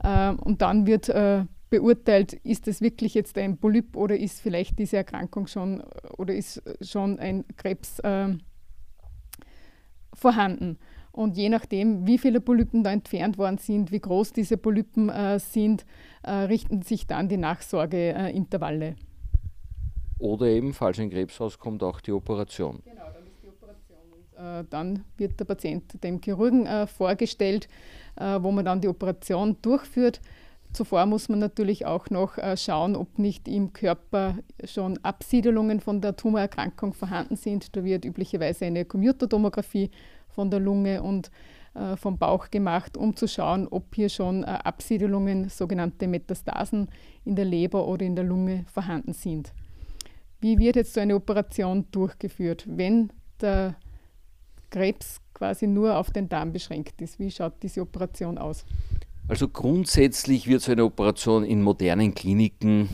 Äh, 0.04 0.34
und 0.34 0.62
dann 0.62 0.86
wird 0.86 1.08
äh, 1.08 1.46
beurteilt, 1.70 2.34
ist 2.34 2.68
es 2.68 2.82
wirklich 2.82 3.14
jetzt 3.14 3.38
ein 3.38 3.58
Polyp 3.58 3.96
oder 3.96 4.18
ist 4.18 4.42
vielleicht 4.42 4.78
diese 4.80 4.98
Erkrankung 4.98 5.48
schon 5.48 5.82
oder 6.18 6.34
ist 6.34 6.62
schon 6.82 7.20
ein 7.20 7.46
Krebs 7.56 8.00
äh, 8.00 8.28
vorhanden. 10.14 10.78
Und 11.12 11.36
je 11.36 11.50
nachdem, 11.50 12.06
wie 12.06 12.20
viele 12.20 12.40
Polypen 12.40 12.84
da 12.84 12.92
entfernt 12.92 13.38
worden 13.38 13.58
sind, 13.58 13.92
wie 13.92 14.00
groß 14.00 14.34
diese 14.34 14.58
Polypen 14.58 15.10
äh, 15.10 15.40
sind, 15.40 15.86
äh, 16.22 16.32
richten 16.32 16.84
sich 16.84 17.08
dann 17.08 17.28
die 17.28 17.38
Nachsorgeintervalle. 17.38 18.96
Oder 20.20 20.48
eben, 20.48 20.74
falls 20.74 21.00
ein 21.00 21.10
Krebs 21.10 21.40
rauskommt, 21.40 21.84
auch 21.84 22.02
die 22.02 22.12
Operation. 22.12 22.82
Genau, 22.84 23.04
dann 23.14 23.28
ist 23.28 23.42
die 23.42 23.48
Operation. 23.48 24.00
Und, 24.12 24.62
äh, 24.62 24.64
dann 24.70 25.04
wird 25.18 25.40
der 25.40 25.46
Patient 25.46 26.04
dem 26.04 26.22
Chirurgen 26.22 26.66
äh, 26.66 26.88
vorgestellt, 26.88 27.68
äh, 28.16 28.40
wo 28.42 28.52
man 28.52 28.66
dann 28.66 28.82
die 28.82 28.88
Operation 28.88 29.58
durchführt. 29.62 30.22
Zuvor 30.74 31.06
muss 31.06 31.30
man 31.30 31.40
natürlich 31.40 31.86
auch 31.86 32.10
noch 32.10 32.38
äh, 32.38 32.58
schauen, 32.58 32.96
ob 32.96 33.20
nicht 33.20 33.48
im 33.48 33.74
Körper 33.74 34.38
schon 34.66 35.00
Absiedelungen 35.04 35.80
von 35.80 36.02
der 36.02 36.16
Tumorerkrankung 36.16 36.94
vorhanden 36.94 37.36
sind. 37.36 37.76
Da 37.76 37.84
wird 37.84 38.06
üblicherweise 38.06 38.66
eine 38.66 38.86
Computertomographie 38.86 39.92
von 40.30 40.52
der 40.52 40.60
Lunge 40.60 41.02
und 41.02 41.32
äh, 41.74 41.96
vom 41.96 42.18
Bauch 42.18 42.50
gemacht, 42.50 42.98
um 42.98 43.16
zu 43.16 43.28
schauen, 43.28 43.68
ob 43.70 43.96
hier 43.96 44.10
schon 44.10 44.44
äh, 44.44 44.48
Absiedelungen, 44.48 45.50
sogenannte 45.50 46.08
Metastasen 46.08 46.90
in 47.24 47.36
der 47.36 47.46
Leber 47.46 47.88
oder 47.88 48.06
in 48.06 48.16
der 48.16 48.26
Lunge 48.26 48.66
vorhanden 48.72 49.14
sind. 49.14 49.54
Wie 50.40 50.60
wird 50.60 50.76
jetzt 50.76 50.94
so 50.94 51.00
eine 51.00 51.16
Operation 51.16 51.86
durchgeführt, 51.92 52.66
wenn 52.68 53.12
der 53.42 53.76
Krebs 54.70 55.20
quasi 55.34 55.68
nur 55.68 55.98
auf 55.98 56.12
den 56.12 56.30
Darm 56.30 56.54
beschränkt 56.54 57.02
ist? 57.02 57.20
Wie 57.20 57.32
schaut 57.32 57.54
diese 57.64 57.82
Operation 57.82 58.38
aus? 58.38 58.66
Also 59.28 59.48
grundsätzlich 59.48 60.48
wird 60.48 60.62
so 60.62 60.72
eine 60.72 60.86
Operation 60.86 61.44
in 61.44 61.62
modernen 61.62 62.14
Kliniken 62.14 62.88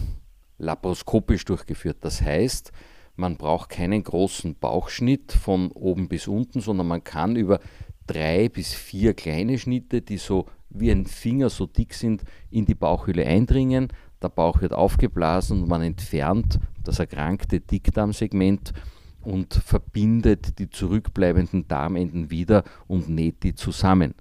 laparoskopisch 0.58 1.46
durchgeführt. 1.46 1.98
Das 2.02 2.22
heißt, 2.22 2.72
man 3.16 3.38
braucht 3.38 3.70
keinen 3.70 4.04
großen 4.04 4.56
Bauchschnitt 4.56 5.32
von 5.32 5.72
oben 5.72 6.08
bis 6.08 6.28
unten, 6.28 6.62
sondern 6.62 6.88
man 6.88 7.04
kann 7.04 7.36
über 7.36 7.60
drei 8.08 8.50
bis 8.50 8.74
vier 8.74 9.14
kleine 9.14 9.60
Schnitte, 9.60 10.02
die 10.02 10.18
so 10.18 10.48
wie 10.70 10.92
ein 10.92 11.06
Finger 11.06 11.50
so 11.50 11.68
dick 11.68 11.94
sind, 11.94 12.24
in 12.50 12.66
die 12.66 12.74
Bauchhöhle 12.74 13.26
eindringen. 13.26 13.90
Der 14.22 14.30
Bauch 14.30 14.62
wird 14.62 14.74
aufgeblasen 14.74 15.62
und 15.62 15.70
man 15.70 15.84
entfernt 15.84 16.60
das 16.84 17.00
erkrankte 17.00 17.60
Dickdarmsegment 17.60 18.74
und 19.22 19.54
verbindet 19.54 20.60
die 20.60 20.70
zurückbleibenden 20.70 21.68
Darmenden 21.68 22.30
wieder 22.30 22.64
und 22.88 23.10
näht 23.10 23.44
die 23.44 23.56
zusammen. 23.56 24.16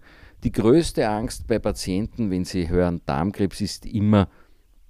Die 0.44 0.52
größte 0.52 1.08
Angst 1.08 1.46
bei 1.46 1.58
Patienten, 1.58 2.30
wenn 2.30 2.44
sie 2.44 2.68
hören 2.68 3.00
Darmkrebs, 3.06 3.60
ist 3.60 3.86
immer 3.86 4.28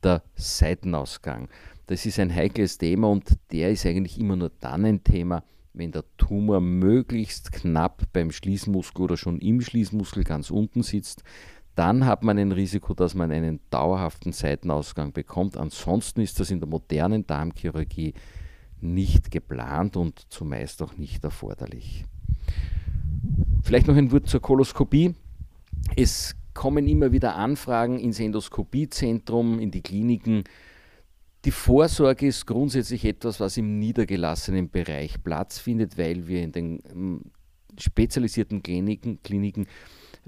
der 0.02 0.22
Seitenausgang. 0.34 1.48
Das 1.86 2.06
ist 2.06 2.18
ein 2.18 2.34
heikles 2.34 2.78
Thema 2.78 3.08
und 3.10 3.36
der 3.50 3.70
ist 3.70 3.84
eigentlich 3.84 4.18
immer 4.18 4.36
nur 4.36 4.50
dann 4.60 4.84
ein 4.84 5.04
Thema, 5.04 5.44
wenn 5.74 5.92
der 5.92 6.04
Tumor 6.16 6.60
möglichst 6.60 7.52
knapp 7.52 8.04
beim 8.12 8.30
Schließmuskel 8.30 9.02
oder 9.04 9.16
schon 9.16 9.38
im 9.38 9.60
Schließmuskel 9.60 10.24
ganz 10.24 10.50
unten 10.50 10.82
sitzt. 10.82 11.22
Dann 11.74 12.04
hat 12.04 12.22
man 12.22 12.38
ein 12.38 12.52
Risiko, 12.52 12.94
dass 12.94 13.14
man 13.14 13.30
einen 13.30 13.60
dauerhaften 13.70 14.32
Seitenausgang 14.32 15.12
bekommt. 15.12 15.56
Ansonsten 15.56 16.20
ist 16.20 16.38
das 16.38 16.50
in 16.50 16.60
der 16.60 16.68
modernen 16.68 17.26
Darmchirurgie 17.26 18.14
nicht 18.80 19.30
geplant 19.30 19.96
und 19.96 20.30
zumeist 20.30 20.82
auch 20.82 20.96
nicht 20.96 21.24
erforderlich. 21.24 22.04
Vielleicht 23.62 23.86
noch 23.86 23.96
ein 23.96 24.12
Wort 24.12 24.28
zur 24.28 24.42
Koloskopie. 24.42 25.14
Es 25.96 26.34
kommen 26.52 26.86
immer 26.86 27.12
wieder 27.12 27.36
Anfragen 27.36 27.98
ins 27.98 28.20
Endoskopiezentrum, 28.20 29.58
in 29.58 29.70
die 29.70 29.82
Kliniken 29.82 30.44
die 31.44 31.50
Vorsorge 31.50 32.26
ist 32.26 32.46
grundsätzlich 32.46 33.04
etwas, 33.04 33.40
was 33.40 33.56
im 33.56 33.78
niedergelassenen 33.78 34.70
Bereich 34.70 35.22
Platz 35.22 35.58
findet, 35.58 35.98
weil 35.98 36.28
wir 36.28 36.42
in 36.42 36.52
den 36.52 36.82
ähm, 36.90 37.20
spezialisierten 37.78 38.62
Kliniken, 38.62 39.20
Kliniken 39.22 39.66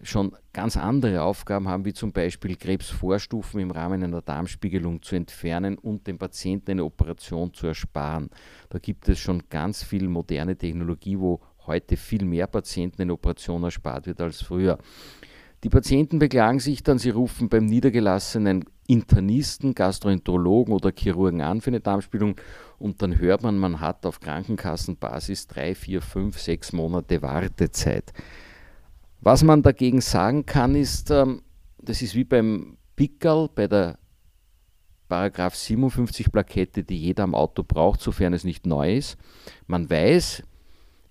schon 0.02 0.36
ganz 0.52 0.76
andere 0.76 1.22
Aufgaben 1.22 1.68
haben, 1.68 1.84
wie 1.84 1.92
zum 1.92 2.12
Beispiel 2.12 2.56
Krebsvorstufen 2.56 3.60
im 3.60 3.70
Rahmen 3.70 4.02
einer 4.02 4.22
Darmspiegelung 4.22 5.02
zu 5.02 5.14
entfernen 5.14 5.78
und 5.78 6.06
dem 6.06 6.18
Patienten 6.18 6.72
eine 6.72 6.84
Operation 6.84 7.54
zu 7.54 7.68
ersparen. 7.68 8.30
Da 8.70 8.78
gibt 8.78 9.08
es 9.08 9.18
schon 9.18 9.44
ganz 9.48 9.82
viel 9.82 10.08
moderne 10.08 10.56
Technologie, 10.56 11.18
wo 11.18 11.40
heute 11.66 11.96
viel 11.96 12.24
mehr 12.24 12.46
Patienten 12.46 13.02
eine 13.02 13.12
Operation 13.12 13.62
erspart 13.62 14.06
wird 14.06 14.20
als 14.20 14.42
früher. 14.42 14.78
Die 15.62 15.70
Patienten 15.70 16.18
beklagen 16.18 16.60
sich 16.60 16.82
dann, 16.82 16.98
sie 16.98 17.08
rufen 17.08 17.48
beim 17.48 17.64
niedergelassenen 17.64 18.66
Internisten, 18.86 19.74
Gastroenterologen 19.74 20.74
oder 20.74 20.92
Chirurgen 20.94 21.40
an 21.40 21.62
für 21.62 21.70
eine 21.70 21.80
Darmspiegelung 21.80 22.36
und 22.78 23.00
dann 23.00 23.18
hört 23.18 23.42
man, 23.42 23.56
man 23.56 23.80
hat 23.80 24.04
auf 24.04 24.20
Krankenkassenbasis 24.20 25.46
drei, 25.46 25.74
vier, 25.74 26.02
fünf, 26.02 26.38
sechs 26.38 26.74
Monate 26.74 27.22
Wartezeit. 27.22 28.12
Was 29.24 29.42
man 29.42 29.62
dagegen 29.62 30.02
sagen 30.02 30.44
kann, 30.44 30.74
ist, 30.74 31.10
ähm, 31.10 31.40
das 31.78 32.02
ist 32.02 32.14
wie 32.14 32.24
beim 32.24 32.76
Pickerl, 32.94 33.48
bei 33.54 33.66
der 33.66 33.98
Paragraph 35.08 35.54
57 35.54 36.30
Plakette, 36.30 36.84
die 36.84 36.98
jeder 36.98 37.24
am 37.24 37.34
Auto 37.34 37.62
braucht, 37.62 38.02
sofern 38.02 38.34
es 38.34 38.44
nicht 38.44 38.66
neu 38.66 38.96
ist. 38.96 39.16
Man 39.66 39.88
weiß, 39.88 40.42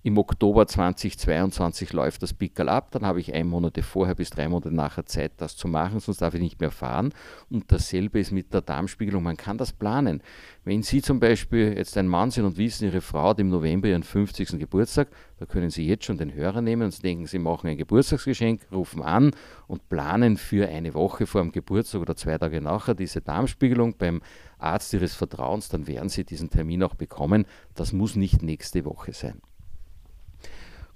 im 0.04 0.18
Oktober 0.18 0.66
2022 0.66 1.94
läuft 1.94 2.22
das 2.22 2.34
Pickel 2.34 2.68
ab, 2.68 2.90
dann 2.90 3.06
habe 3.06 3.20
ich 3.20 3.32
ein 3.32 3.46
Monate 3.46 3.82
vorher 3.82 4.14
bis 4.14 4.28
drei 4.28 4.50
Monate 4.50 4.70
nachher 4.70 5.06
Zeit, 5.06 5.32
das 5.38 5.56
zu 5.56 5.66
machen, 5.66 5.98
sonst 5.98 6.20
darf 6.20 6.34
ich 6.34 6.42
nicht 6.42 6.60
mehr 6.60 6.70
fahren. 6.70 7.14
Und 7.48 7.72
dasselbe 7.72 8.18
ist 8.20 8.30
mit 8.30 8.52
der 8.52 8.60
Darmspiegelung. 8.60 9.22
Man 9.22 9.38
kann 9.38 9.56
das 9.56 9.72
planen. 9.72 10.22
Wenn 10.62 10.82
Sie 10.82 11.00
zum 11.00 11.20
Beispiel 11.20 11.72
jetzt 11.78 11.96
ein 11.96 12.06
Mann 12.06 12.30
sind 12.30 12.44
und 12.44 12.58
wissen, 12.58 12.84
Ihre 12.84 13.00
Frau 13.00 13.30
hat 13.30 13.40
im 13.40 13.48
November 13.48 13.88
ihren 13.88 14.02
50. 14.02 14.58
Geburtstag, 14.58 15.08
da 15.38 15.46
können 15.46 15.70
Sie 15.70 15.86
jetzt 15.86 16.04
schon 16.04 16.18
den 16.18 16.34
Hörer 16.34 16.60
nehmen 16.60 16.82
und 16.82 17.02
denken, 17.02 17.26
Sie 17.26 17.38
machen 17.38 17.68
ein 17.68 17.78
Geburtstagsgeschenk, 17.78 18.60
rufen 18.72 19.02
an 19.02 19.30
und 19.68 19.88
planen 19.88 20.36
für 20.36 20.68
eine 20.68 20.92
Woche 20.92 21.26
vor 21.26 21.40
dem 21.40 21.50
Geburtstag 21.50 22.02
oder 22.02 22.14
zwei 22.14 22.36
Tage 22.36 22.60
nachher 22.60 22.94
diese 22.94 23.22
Darmspiegelung 23.22 23.96
beim 23.96 24.20
Arzt 24.58 24.92
Ihres 24.92 25.14
Vertrauens, 25.14 25.70
dann 25.70 25.86
werden 25.86 26.10
Sie 26.10 26.24
diesen 26.24 26.50
Termin 26.50 26.82
auch 26.82 26.94
bekommen. 26.94 27.46
Das 27.74 27.94
muss 27.94 28.16
nicht 28.16 28.42
nächste 28.42 28.84
Woche 28.84 29.14
sein. 29.14 29.40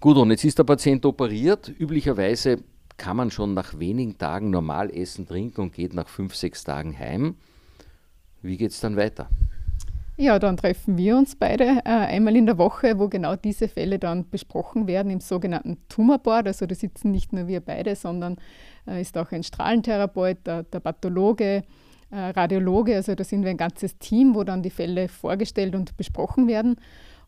Gut, 0.00 0.16
und 0.16 0.30
jetzt 0.30 0.44
ist 0.44 0.58
der 0.58 0.64
Patient 0.64 1.04
operiert. 1.06 1.68
Üblicherweise 1.76 2.58
kann 2.96 3.16
man 3.16 3.32
schon 3.32 3.54
nach 3.54 3.80
wenigen 3.80 4.16
Tagen 4.16 4.50
normal 4.50 4.94
essen, 4.94 5.26
trinken 5.26 5.60
und 5.60 5.72
geht 5.72 5.92
nach 5.92 6.08
fünf, 6.08 6.36
sechs 6.36 6.62
Tagen 6.62 6.96
heim. 6.96 7.34
Wie 8.40 8.56
geht 8.56 8.70
es 8.70 8.80
dann 8.80 8.96
weiter? 8.96 9.28
Ja, 10.16 10.38
dann 10.38 10.56
treffen 10.56 10.96
wir 10.96 11.16
uns 11.16 11.34
beide 11.34 11.80
äh, 11.84 11.90
einmal 11.90 12.36
in 12.36 12.46
der 12.46 12.58
Woche, 12.58 12.98
wo 12.98 13.08
genau 13.08 13.34
diese 13.34 13.66
Fälle 13.66 13.98
dann 13.98 14.28
besprochen 14.28 14.86
werden 14.86 15.10
im 15.10 15.20
sogenannten 15.20 15.78
Tumorboard. 15.88 16.46
Also 16.46 16.66
da 16.66 16.76
sitzen 16.76 17.10
nicht 17.10 17.32
nur 17.32 17.48
wir 17.48 17.60
beide, 17.60 17.96
sondern 17.96 18.36
äh, 18.86 19.00
ist 19.00 19.18
auch 19.18 19.32
ein 19.32 19.42
Strahlentherapeut, 19.42 20.38
der, 20.46 20.62
der 20.62 20.80
Pathologe, 20.80 21.64
äh, 22.10 22.16
Radiologe. 22.16 22.94
Also 22.94 23.16
da 23.16 23.24
sind 23.24 23.42
wir 23.42 23.50
ein 23.50 23.56
ganzes 23.56 23.98
Team, 23.98 24.36
wo 24.36 24.44
dann 24.44 24.62
die 24.62 24.70
Fälle 24.70 25.08
vorgestellt 25.08 25.74
und 25.74 25.96
besprochen 25.96 26.46
werden. 26.46 26.76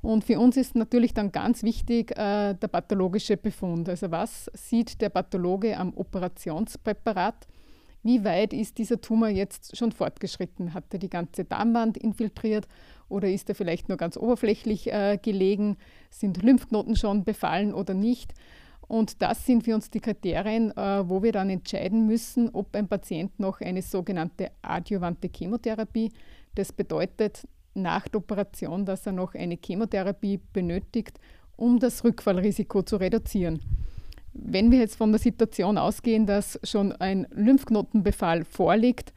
Und 0.02 0.24
für 0.24 0.38
uns 0.38 0.56
ist 0.56 0.74
natürlich 0.74 1.12
dann 1.12 1.30
ganz 1.30 1.62
wichtig 1.62 2.12
äh, 2.12 2.54
der 2.54 2.68
pathologische 2.68 3.36
Befund. 3.36 3.88
Also 3.88 4.10
was 4.10 4.50
sieht 4.54 5.00
der 5.00 5.10
Pathologe 5.10 5.76
am 5.76 5.92
Operationspräparat? 5.94 7.46
Wie 8.02 8.24
weit 8.24 8.54
ist 8.54 8.78
dieser 8.78 9.00
Tumor 9.00 9.28
jetzt 9.28 9.76
schon 9.76 9.92
fortgeschritten? 9.92 10.72
Hat 10.72 10.84
er 10.92 10.98
die 10.98 11.10
ganze 11.10 11.44
Darmwand 11.44 11.98
infiltriert 11.98 12.66
oder 13.10 13.28
ist 13.28 13.50
er 13.50 13.54
vielleicht 13.54 13.88
nur 13.88 13.98
ganz 13.98 14.16
oberflächlich 14.16 14.90
äh, 14.90 15.18
gelegen? 15.20 15.76
Sind 16.10 16.42
Lymphknoten 16.42 16.96
schon 16.96 17.24
befallen 17.24 17.74
oder 17.74 17.92
nicht? 17.92 18.32
Und 18.88 19.20
das 19.20 19.44
sind 19.44 19.64
für 19.64 19.74
uns 19.74 19.90
die 19.90 20.00
Kriterien, 20.00 20.74
äh, 20.76 21.08
wo 21.08 21.22
wir 21.22 21.32
dann 21.32 21.50
entscheiden 21.50 22.06
müssen, 22.06 22.48
ob 22.50 22.74
ein 22.74 22.88
Patient 22.88 23.38
noch 23.38 23.60
eine 23.60 23.82
sogenannte 23.82 24.50
adjuvante 24.62 25.28
Chemotherapie, 25.32 26.10
das 26.54 26.72
bedeutet 26.72 27.46
nach 27.74 28.08
der 28.08 28.20
Operation, 28.20 28.84
dass 28.84 29.06
er 29.06 29.12
noch 29.12 29.34
eine 29.34 29.58
Chemotherapie 29.62 30.40
benötigt, 30.52 31.18
um 31.56 31.78
das 31.78 32.04
Rückfallrisiko 32.04 32.82
zu 32.82 32.96
reduzieren. 32.96 33.60
Wenn 34.32 34.70
wir 34.70 34.78
jetzt 34.78 34.96
von 34.96 35.12
der 35.12 35.18
Situation 35.18 35.76
ausgehen, 35.76 36.26
dass 36.26 36.58
schon 36.62 36.92
ein 36.92 37.26
Lymphknotenbefall 37.30 38.44
vorliegt, 38.44 39.12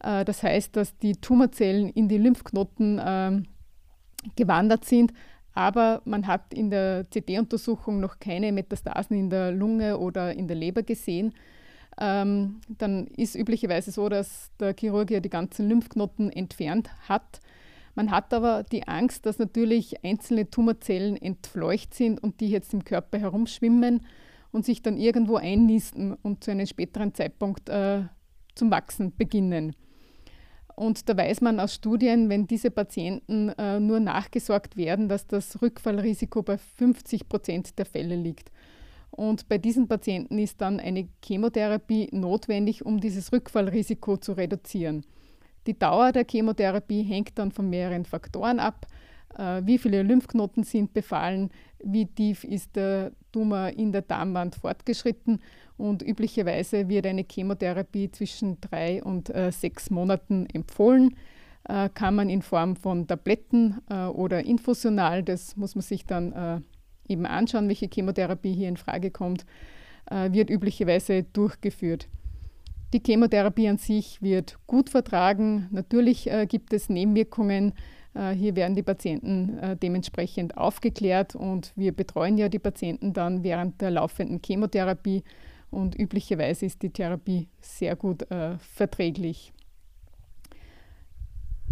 äh, 0.00 0.24
das 0.24 0.42
heißt, 0.42 0.76
dass 0.76 0.96
die 0.98 1.16
Tumorzellen 1.16 1.88
in 1.88 2.08
die 2.08 2.18
Lymphknoten 2.18 2.98
äh, 2.98 3.42
gewandert 4.36 4.84
sind, 4.84 5.12
Aber 5.58 6.02
man 6.04 6.28
hat 6.28 6.54
in 6.54 6.70
der 6.70 7.04
CT-Untersuchung 7.12 7.98
noch 7.98 8.20
keine 8.20 8.52
Metastasen 8.52 9.18
in 9.18 9.28
der 9.28 9.50
Lunge 9.50 9.98
oder 9.98 10.32
in 10.32 10.46
der 10.46 10.56
Leber 10.56 10.84
gesehen. 10.84 11.34
Ähm, 12.00 12.60
dann 12.68 13.08
ist 13.08 13.34
üblicherweise 13.34 13.90
so, 13.90 14.08
dass 14.08 14.52
der 14.60 14.72
Chirurg 14.78 15.10
ja 15.10 15.18
die 15.18 15.30
ganzen 15.30 15.68
Lymphknoten 15.68 16.30
entfernt 16.30 16.90
hat. 17.08 17.40
Man 17.98 18.12
hat 18.12 18.32
aber 18.32 18.62
die 18.62 18.86
Angst, 18.86 19.26
dass 19.26 19.40
natürlich 19.40 20.04
einzelne 20.04 20.48
Tumorzellen 20.48 21.16
entfleucht 21.16 21.94
sind 21.94 22.22
und 22.22 22.38
die 22.40 22.48
jetzt 22.48 22.72
im 22.72 22.84
Körper 22.84 23.18
herumschwimmen 23.18 24.06
und 24.52 24.64
sich 24.64 24.82
dann 24.82 24.96
irgendwo 24.96 25.34
einnisten 25.34 26.14
und 26.14 26.44
zu 26.44 26.52
einem 26.52 26.66
späteren 26.66 27.12
Zeitpunkt 27.12 27.68
äh, 27.68 28.02
zum 28.54 28.70
Wachsen 28.70 29.16
beginnen. 29.16 29.74
Und 30.76 31.08
da 31.08 31.16
weiß 31.16 31.40
man 31.40 31.58
aus 31.58 31.74
Studien, 31.74 32.28
wenn 32.28 32.46
diese 32.46 32.70
Patienten 32.70 33.48
äh, 33.58 33.80
nur 33.80 33.98
nachgesorgt 33.98 34.76
werden, 34.76 35.08
dass 35.08 35.26
das 35.26 35.60
Rückfallrisiko 35.60 36.44
bei 36.44 36.56
50 36.56 37.28
Prozent 37.28 37.80
der 37.80 37.84
Fälle 37.84 38.14
liegt. 38.14 38.52
Und 39.10 39.48
bei 39.48 39.58
diesen 39.58 39.88
Patienten 39.88 40.38
ist 40.38 40.60
dann 40.60 40.78
eine 40.78 41.08
Chemotherapie 41.24 42.10
notwendig, 42.12 42.86
um 42.86 43.00
dieses 43.00 43.32
Rückfallrisiko 43.32 44.18
zu 44.18 44.34
reduzieren. 44.34 45.04
Die 45.68 45.78
Dauer 45.78 46.12
der 46.12 46.24
Chemotherapie 46.24 47.02
hängt 47.02 47.38
dann 47.38 47.52
von 47.52 47.68
mehreren 47.68 48.06
Faktoren 48.06 48.58
ab. 48.58 48.86
Äh, 49.36 49.60
wie 49.66 49.76
viele 49.76 50.02
Lymphknoten 50.02 50.64
sind 50.64 50.94
befallen, 50.94 51.50
wie 51.84 52.06
tief 52.06 52.42
ist 52.42 52.74
der 52.74 53.12
Tumor 53.32 53.68
in 53.76 53.92
der 53.92 54.00
Darmwand 54.00 54.54
fortgeschritten 54.54 55.42
und 55.76 56.02
üblicherweise 56.02 56.88
wird 56.88 57.06
eine 57.06 57.26
Chemotherapie 57.30 58.10
zwischen 58.10 58.58
drei 58.62 59.04
und 59.04 59.28
äh, 59.28 59.52
sechs 59.52 59.90
Monaten 59.90 60.46
empfohlen. 60.46 61.14
Äh, 61.68 61.90
kann 61.90 62.14
man 62.14 62.30
in 62.30 62.40
Form 62.40 62.74
von 62.74 63.06
Tabletten 63.06 63.82
äh, 63.90 64.06
oder 64.06 64.46
infusional, 64.46 65.22
das 65.22 65.54
muss 65.58 65.74
man 65.74 65.82
sich 65.82 66.06
dann 66.06 66.32
äh, 66.32 66.60
eben 67.12 67.26
anschauen, 67.26 67.68
welche 67.68 67.90
Chemotherapie 67.92 68.54
hier 68.54 68.70
in 68.70 68.78
Frage 68.78 69.10
kommt, 69.10 69.44
äh, 70.10 70.32
wird 70.32 70.48
üblicherweise 70.48 71.24
durchgeführt. 71.24 72.08
Die 72.92 73.02
Chemotherapie 73.04 73.68
an 73.68 73.78
sich 73.78 74.22
wird 74.22 74.58
gut 74.66 74.88
vertragen. 74.88 75.68
Natürlich 75.70 76.30
äh, 76.30 76.46
gibt 76.46 76.72
es 76.72 76.88
Nebenwirkungen. 76.88 77.74
Äh, 78.14 78.30
hier 78.30 78.56
werden 78.56 78.74
die 78.74 78.82
Patienten 78.82 79.58
äh, 79.58 79.76
dementsprechend 79.76 80.56
aufgeklärt 80.56 81.34
und 81.34 81.72
wir 81.76 81.92
betreuen 81.92 82.38
ja 82.38 82.48
die 82.48 82.58
Patienten 82.58 83.12
dann 83.12 83.42
während 83.42 83.80
der 83.80 83.90
laufenden 83.90 84.40
Chemotherapie 84.44 85.22
und 85.70 85.98
üblicherweise 85.98 86.64
ist 86.66 86.82
die 86.82 86.90
Therapie 86.90 87.48
sehr 87.60 87.94
gut 87.94 88.30
äh, 88.30 88.56
verträglich. 88.58 89.52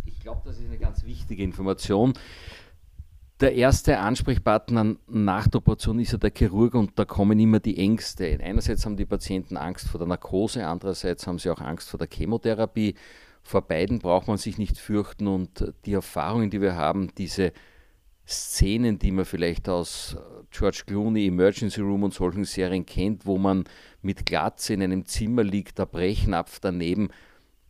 Ich 0.05 0.21
glaube, 0.21 0.43
das 0.45 0.59
ist 0.59 0.67
eine 0.67 0.79
ganz 0.79 1.05
wichtige 1.05 1.43
Information. 1.43 2.13
Der 3.41 3.55
erste 3.55 3.99
Ansprechpartner 3.99 4.97
nach 5.09 5.47
der 5.47 5.59
Operation 5.59 6.01
ist 6.01 6.13
ja 6.13 6.17
der 6.17 6.33
Chirurg 6.35 6.75
und 6.75 6.99
da 6.99 7.05
kommen 7.05 7.39
immer 7.39 7.61
die 7.61 7.77
Ängste. 7.77 8.39
Einerseits 8.43 8.87
haben 8.87 8.97
die 8.97 9.05
Patienten 9.05 9.59
Angst 9.59 9.89
vor 9.89 9.99
der 9.99 10.09
Narkose, 10.09 10.67
andererseits 10.67 11.27
haben 11.27 11.39
sie 11.39 11.51
auch 11.51 11.61
Angst 11.61 11.91
vor 11.91 11.99
der 11.99 12.09
Chemotherapie. 12.11 12.95
Vor 13.43 13.61
beiden 13.61 13.99
braucht 13.99 14.27
man 14.27 14.39
sich 14.39 14.57
nicht 14.57 14.79
fürchten 14.79 15.27
und 15.27 15.71
die 15.85 15.93
Erfahrungen, 15.93 16.49
die 16.49 16.63
wir 16.63 16.77
haben, 16.77 17.11
diese 17.19 17.53
Szenen, 18.27 18.99
die 18.99 19.13
man 19.13 19.27
vielleicht 19.27 19.69
aus 19.69 20.17
George 20.51 20.85
Clooney, 20.87 21.27
Emergency 21.27 21.83
Room 21.83 22.05
und 22.05 22.15
solchen 22.15 22.47
Serien 22.47 22.87
kennt, 22.87 23.27
wo 23.27 23.37
man 23.37 23.65
mit 24.01 24.25
Glatze 24.25 24.73
in 24.73 24.83
einem 24.83 25.05
Zimmer 25.05 25.45
liegt, 25.45 25.79
der 25.79 25.85
Brechnapf 25.85 26.59
daneben, 26.59 27.11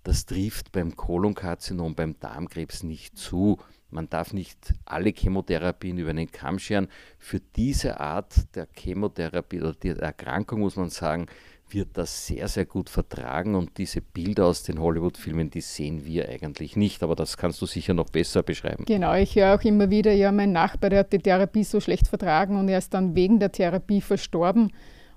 das 0.04 0.26
trifft 0.26 0.70
beim 0.70 0.94
Kolonkarzinom, 0.94 1.96
beim 1.96 2.18
Darmkrebs 2.20 2.85
nicht 2.85 3.18
zu. 3.18 3.58
Man 3.90 4.09
darf 4.11 4.33
nicht 4.33 4.75
alle 4.85 5.11
Chemotherapien 5.11 5.99
über 5.99 6.11
einen 6.11 6.31
Kamm 6.31 6.59
scheren. 6.59 6.88
Für 7.19 7.40
diese 7.40 8.00
Art 8.00 8.35
der 8.55 8.66
Chemotherapie 8.75 9.61
oder 9.61 9.75
der 9.75 9.99
Erkrankung 9.99 10.61
muss 10.61 10.76
man 10.76 10.90
sagen, 10.90 11.26
wird 11.69 11.88
das 11.95 12.26
sehr, 12.26 12.49
sehr 12.49 12.64
gut 12.64 12.88
vertragen 12.88 13.55
und 13.55 13.78
diese 13.78 14.00
Bilder 14.00 14.47
aus 14.47 14.62
den 14.62 14.81
Hollywood-Filmen, 14.81 15.50
die 15.50 15.61
sehen 15.61 16.05
wir 16.05 16.28
eigentlich 16.28 16.76
nicht, 16.76 17.02
aber 17.02 17.16
das 17.16 17.37
kannst 17.37 17.61
du 17.61 17.66
sicher 17.66 17.93
noch 17.93 18.11
besser 18.11 18.43
beschreiben. 18.43 18.85
Genau, 18.85 19.14
ich 19.14 19.35
höre 19.35 19.55
auch 19.55 19.62
immer 19.62 19.90
wieder, 19.90 20.12
ja, 20.12 20.31
mein 20.31 20.52
Nachbar, 20.52 20.90
der 20.90 21.00
hat 21.00 21.12
die 21.12 21.19
Therapie 21.19 21.64
so 21.64 21.81
schlecht 21.81 22.07
vertragen 22.07 22.57
und 22.57 22.69
er 22.69 22.78
ist 22.78 22.95
dann 22.95 23.16
wegen 23.16 23.40
der 23.40 23.50
Therapie 23.50 24.00
verstorben. 24.00 24.73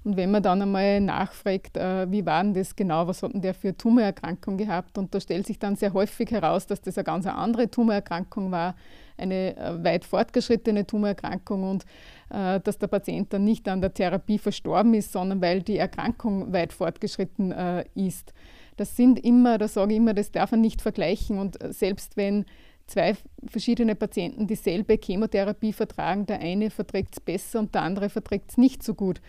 Und 0.10 0.18
wenn 0.18 0.32
man 0.32 0.42
dann 0.42 0.60
einmal 0.60 1.02
nachfragt, 1.02 1.78
äh, 1.78 2.12
wie 2.12 2.26
war 2.26 2.42
denn 2.42 2.56
das 2.56 2.76
genau, 2.76 3.06
was 3.06 3.22
hat 3.22 3.32
denn 3.32 3.42
der 3.42 3.54
für 3.54 3.78
Tumorerkrankung 3.78 4.58
gehabt? 4.58 4.98
Und 4.98 5.14
da 5.14 5.20
stellt 5.20 5.46
sich 5.46 5.60
dann 5.60 5.76
sehr 5.76 5.94
häufig 5.94 6.32
heraus, 6.32 6.66
dass 6.66 6.82
das 6.82 6.98
eine 6.98 7.04
ganz 7.04 7.28
andere 7.28 7.70
Tumorerkrankung 7.70 8.50
war, 8.50 8.74
eine 9.20 9.56
äh, 9.56 9.84
weit 9.84 10.06
fortgeschrittene 10.06 10.88
Tumorerkrankung 10.88 11.62
und 11.62 11.86
äh, 12.32 12.60
dass 12.60 12.80
der 12.80 12.88
Patient 12.88 13.32
dann 13.32 13.44
nicht 13.44 13.70
an 13.70 13.82
der 13.82 13.94
Therapie 13.94 14.40
verstorben 14.40 14.96
ist, 14.96 15.12
sondern 15.12 15.44
weil 15.44 15.62
die 15.62 15.78
Erkrankung 15.78 16.52
weit 16.54 16.74
fortgeschritten 16.74 17.54
ist. 17.94 18.34
Das 18.78 18.96
sind 18.96 19.24
immer, 19.24 19.60
da 19.60 19.68
sage 19.68 19.92
ich 19.92 19.98
immer, 19.98 20.16
das 20.16 20.32
darf 20.32 20.50
man 20.50 20.62
nicht 20.62 20.82
vergleichen. 20.82 21.38
Und 21.38 21.60
selbst 21.72 22.18
wenn 22.18 22.46
zwei 22.88 23.16
verschiedene 23.46 23.94
Patienten 23.94 24.48
dieselbe 24.48 24.98
Chemotherapie 25.00 25.72
vertragen, 25.72 26.26
der 26.26 26.40
eine 26.40 26.72
verträgt 26.72 27.14
es 27.14 27.20
besser 27.20 27.60
und 27.60 27.76
der 27.76 27.84
andere 27.84 28.10
verträgt 28.10 28.50
es 28.50 28.58
nicht 28.58 28.82
so 28.82 28.96
gut 28.96 29.22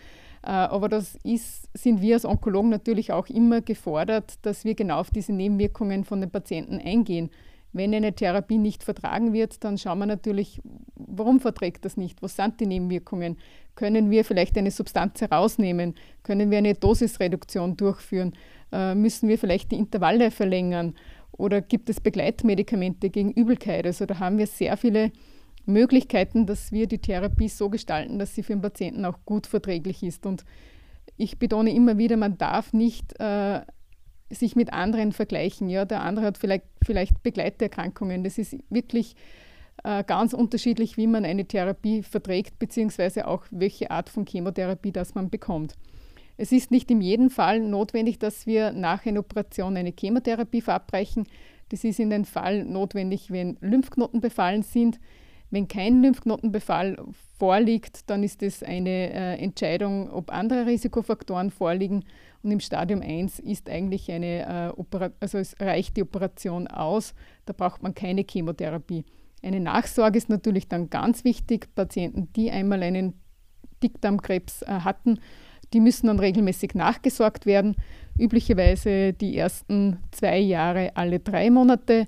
aber 0.47 0.89
das 0.89 1.15
ist, 1.23 1.69
sind 1.73 2.01
wir 2.01 2.15
als 2.15 2.25
Onkologen 2.25 2.69
natürlich 2.69 3.11
auch 3.11 3.27
immer 3.27 3.61
gefordert, 3.61 4.33
dass 4.41 4.65
wir 4.65 4.75
genau 4.75 4.99
auf 4.99 5.11
diese 5.11 5.33
Nebenwirkungen 5.33 6.03
von 6.03 6.21
den 6.21 6.31
Patienten 6.31 6.79
eingehen. 6.79 7.29
Wenn 7.73 7.93
eine 7.93 8.13
Therapie 8.13 8.57
nicht 8.57 8.83
vertragen 8.83 9.31
wird, 9.31 9.63
dann 9.63 9.77
schauen 9.77 9.99
wir 9.99 10.05
natürlich, 10.05 10.61
warum 10.95 11.39
verträgt 11.39 11.85
das 11.85 11.95
nicht? 11.95 12.21
Was 12.21 12.35
sind 12.35 12.59
die 12.59 12.65
Nebenwirkungen? 12.65 13.37
Können 13.75 14.11
wir 14.11 14.25
vielleicht 14.25 14.57
eine 14.57 14.71
Substanz 14.71 15.21
herausnehmen? 15.21 15.95
Können 16.23 16.51
wir 16.51 16.57
eine 16.57 16.73
Dosisreduktion 16.73 17.77
durchführen? 17.77 18.33
Äh, 18.73 18.95
müssen 18.95 19.29
wir 19.29 19.37
vielleicht 19.37 19.71
die 19.71 19.77
Intervalle 19.77 20.31
verlängern? 20.31 20.95
Oder 21.31 21.61
gibt 21.61 21.89
es 21.89 22.01
Begleitmedikamente 22.01 23.09
gegen 23.09 23.31
Übelkeit? 23.31 23.85
Also 23.85 24.05
da 24.05 24.19
haben 24.19 24.37
wir 24.37 24.47
sehr 24.47 24.75
viele 24.75 25.11
Möglichkeiten, 25.65 26.45
dass 26.45 26.71
wir 26.71 26.87
die 26.87 26.99
Therapie 26.99 27.49
so 27.49 27.69
gestalten, 27.69 28.19
dass 28.19 28.35
sie 28.35 28.43
für 28.43 28.53
den 28.53 28.61
Patienten 28.61 29.05
auch 29.05 29.19
gut 29.25 29.47
verträglich 29.47 30.03
ist. 30.03 30.25
Und 30.25 30.45
ich 31.17 31.39
betone 31.39 31.73
immer 31.73 31.97
wieder, 31.97 32.17
man 32.17 32.37
darf 32.37 32.73
nicht 32.73 33.19
äh, 33.19 33.61
sich 34.29 34.55
mit 34.55 34.73
anderen 34.73 35.11
vergleichen. 35.11 35.69
Ja, 35.69 35.85
der 35.85 36.01
andere 36.01 36.25
hat 36.25 36.37
vielleicht, 36.37 36.65
vielleicht 36.83 37.21
Begleiterkrankungen. 37.23 38.23
Das 38.23 38.37
ist 38.37 38.55
wirklich 38.69 39.15
äh, 39.83 40.03
ganz 40.03 40.33
unterschiedlich, 40.33 40.97
wie 40.97 41.07
man 41.07 41.25
eine 41.25 41.45
Therapie 41.45 42.03
verträgt, 42.03 42.59
beziehungsweise 42.59 43.27
auch 43.27 43.45
welche 43.51 43.91
Art 43.91 44.09
von 44.09 44.25
Chemotherapie 44.25 44.91
das 44.91 45.15
man 45.15 45.29
bekommt. 45.29 45.75
Es 46.37 46.51
ist 46.51 46.71
nicht 46.71 46.89
in 46.89 47.01
jedem 47.01 47.29
Fall 47.29 47.59
notwendig, 47.59 48.17
dass 48.17 48.47
wir 48.47 48.71
nach 48.71 49.05
einer 49.05 49.19
Operation 49.19 49.77
eine 49.77 49.93
Chemotherapie 49.97 50.61
verabreichen. 50.61 51.27
Das 51.69 51.83
ist 51.83 51.99
in 51.99 52.09
dem 52.09 52.25
Fall 52.25 52.63
notwendig, 52.65 53.31
wenn 53.31 53.57
Lymphknoten 53.61 54.21
befallen 54.21 54.63
sind. 54.63 54.99
Wenn 55.51 55.67
kein 55.67 56.01
Lymphknotenbefall 56.01 56.97
vorliegt, 57.37 58.09
dann 58.09 58.23
ist 58.23 58.41
es 58.41 58.63
eine 58.63 59.13
äh, 59.13 59.35
Entscheidung, 59.37 60.09
ob 60.09 60.31
andere 60.31 60.65
Risikofaktoren 60.65 61.51
vorliegen. 61.51 62.05
Und 62.41 62.51
im 62.51 62.61
Stadium 62.61 63.01
1 63.01 63.39
ist 63.39 63.69
eigentlich 63.69 64.09
eine 64.11 64.73
äh, 64.77 65.09
also 65.19 65.37
es 65.37 65.55
reicht 65.59 65.97
die 65.97 66.03
Operation 66.03 66.67
aus, 66.67 67.13
da 67.45 67.53
braucht 67.53 67.83
man 67.83 67.93
keine 67.93 68.23
Chemotherapie. 68.23 69.03
Eine 69.43 69.59
Nachsorge 69.59 70.17
ist 70.17 70.29
natürlich 70.29 70.67
dann 70.67 70.89
ganz 70.89 71.23
wichtig. 71.23 71.73
Patienten, 71.75 72.31
die 72.33 72.49
einmal 72.49 72.81
einen 72.83 73.13
Dickdarmkrebs 73.83 74.61
äh, 74.61 74.67
hatten, 74.67 75.19
die 75.73 75.79
müssen 75.79 76.07
dann 76.07 76.19
regelmäßig 76.19 76.75
nachgesorgt 76.75 77.45
werden. 77.45 77.75
Üblicherweise 78.19 79.13
die 79.13 79.37
ersten 79.37 79.99
zwei 80.11 80.39
Jahre 80.39 80.95
alle 80.95 81.19
drei 81.19 81.49
Monate. 81.49 82.07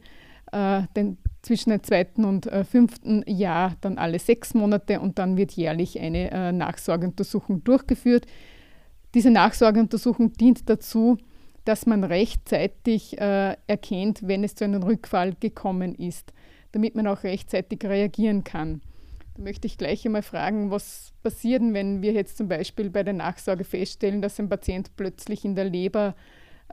Äh, 0.51 0.83
den 0.95 1.17
zwischen 1.43 1.69
dem 1.69 1.83
zweiten 1.83 2.25
und 2.25 2.47
äh, 2.47 2.63
fünften 2.63 3.23
Jahr 3.27 3.75
dann 3.81 3.97
alle 3.99 4.17
sechs 4.17 4.53
Monate 4.53 4.99
und 4.99 5.19
dann 5.19 5.37
wird 5.37 5.51
jährlich 5.51 5.99
eine 5.99 6.31
äh, 6.31 6.51
Nachsorgeuntersuchung 6.51 7.63
durchgeführt. 7.63 8.25
Diese 9.13 9.29
Nachsorgeuntersuchung 9.29 10.33
dient 10.33 10.69
dazu, 10.69 11.17
dass 11.65 11.85
man 11.85 12.03
rechtzeitig 12.03 13.19
äh, 13.19 13.55
erkennt, 13.67 14.27
wenn 14.27 14.43
es 14.43 14.55
zu 14.55 14.63
einem 14.63 14.83
Rückfall 14.83 15.35
gekommen 15.39 15.95
ist, 15.95 16.33
damit 16.71 16.95
man 16.95 17.07
auch 17.07 17.23
rechtzeitig 17.23 17.83
reagieren 17.83 18.43
kann. 18.43 18.81
Da 19.35 19.43
möchte 19.43 19.67
ich 19.67 19.77
gleich 19.77 20.05
einmal 20.05 20.21
fragen, 20.21 20.71
was 20.71 21.11
passiert, 21.23 21.61
wenn 21.61 22.01
wir 22.01 22.13
jetzt 22.13 22.37
zum 22.37 22.47
Beispiel 22.47 22.89
bei 22.89 23.03
der 23.03 23.13
Nachsorge 23.13 23.63
feststellen, 23.63 24.21
dass 24.21 24.39
ein 24.39 24.49
Patient 24.49 24.95
plötzlich 24.95 25.43
in 25.43 25.55
der 25.55 25.65
Leber 25.65 26.15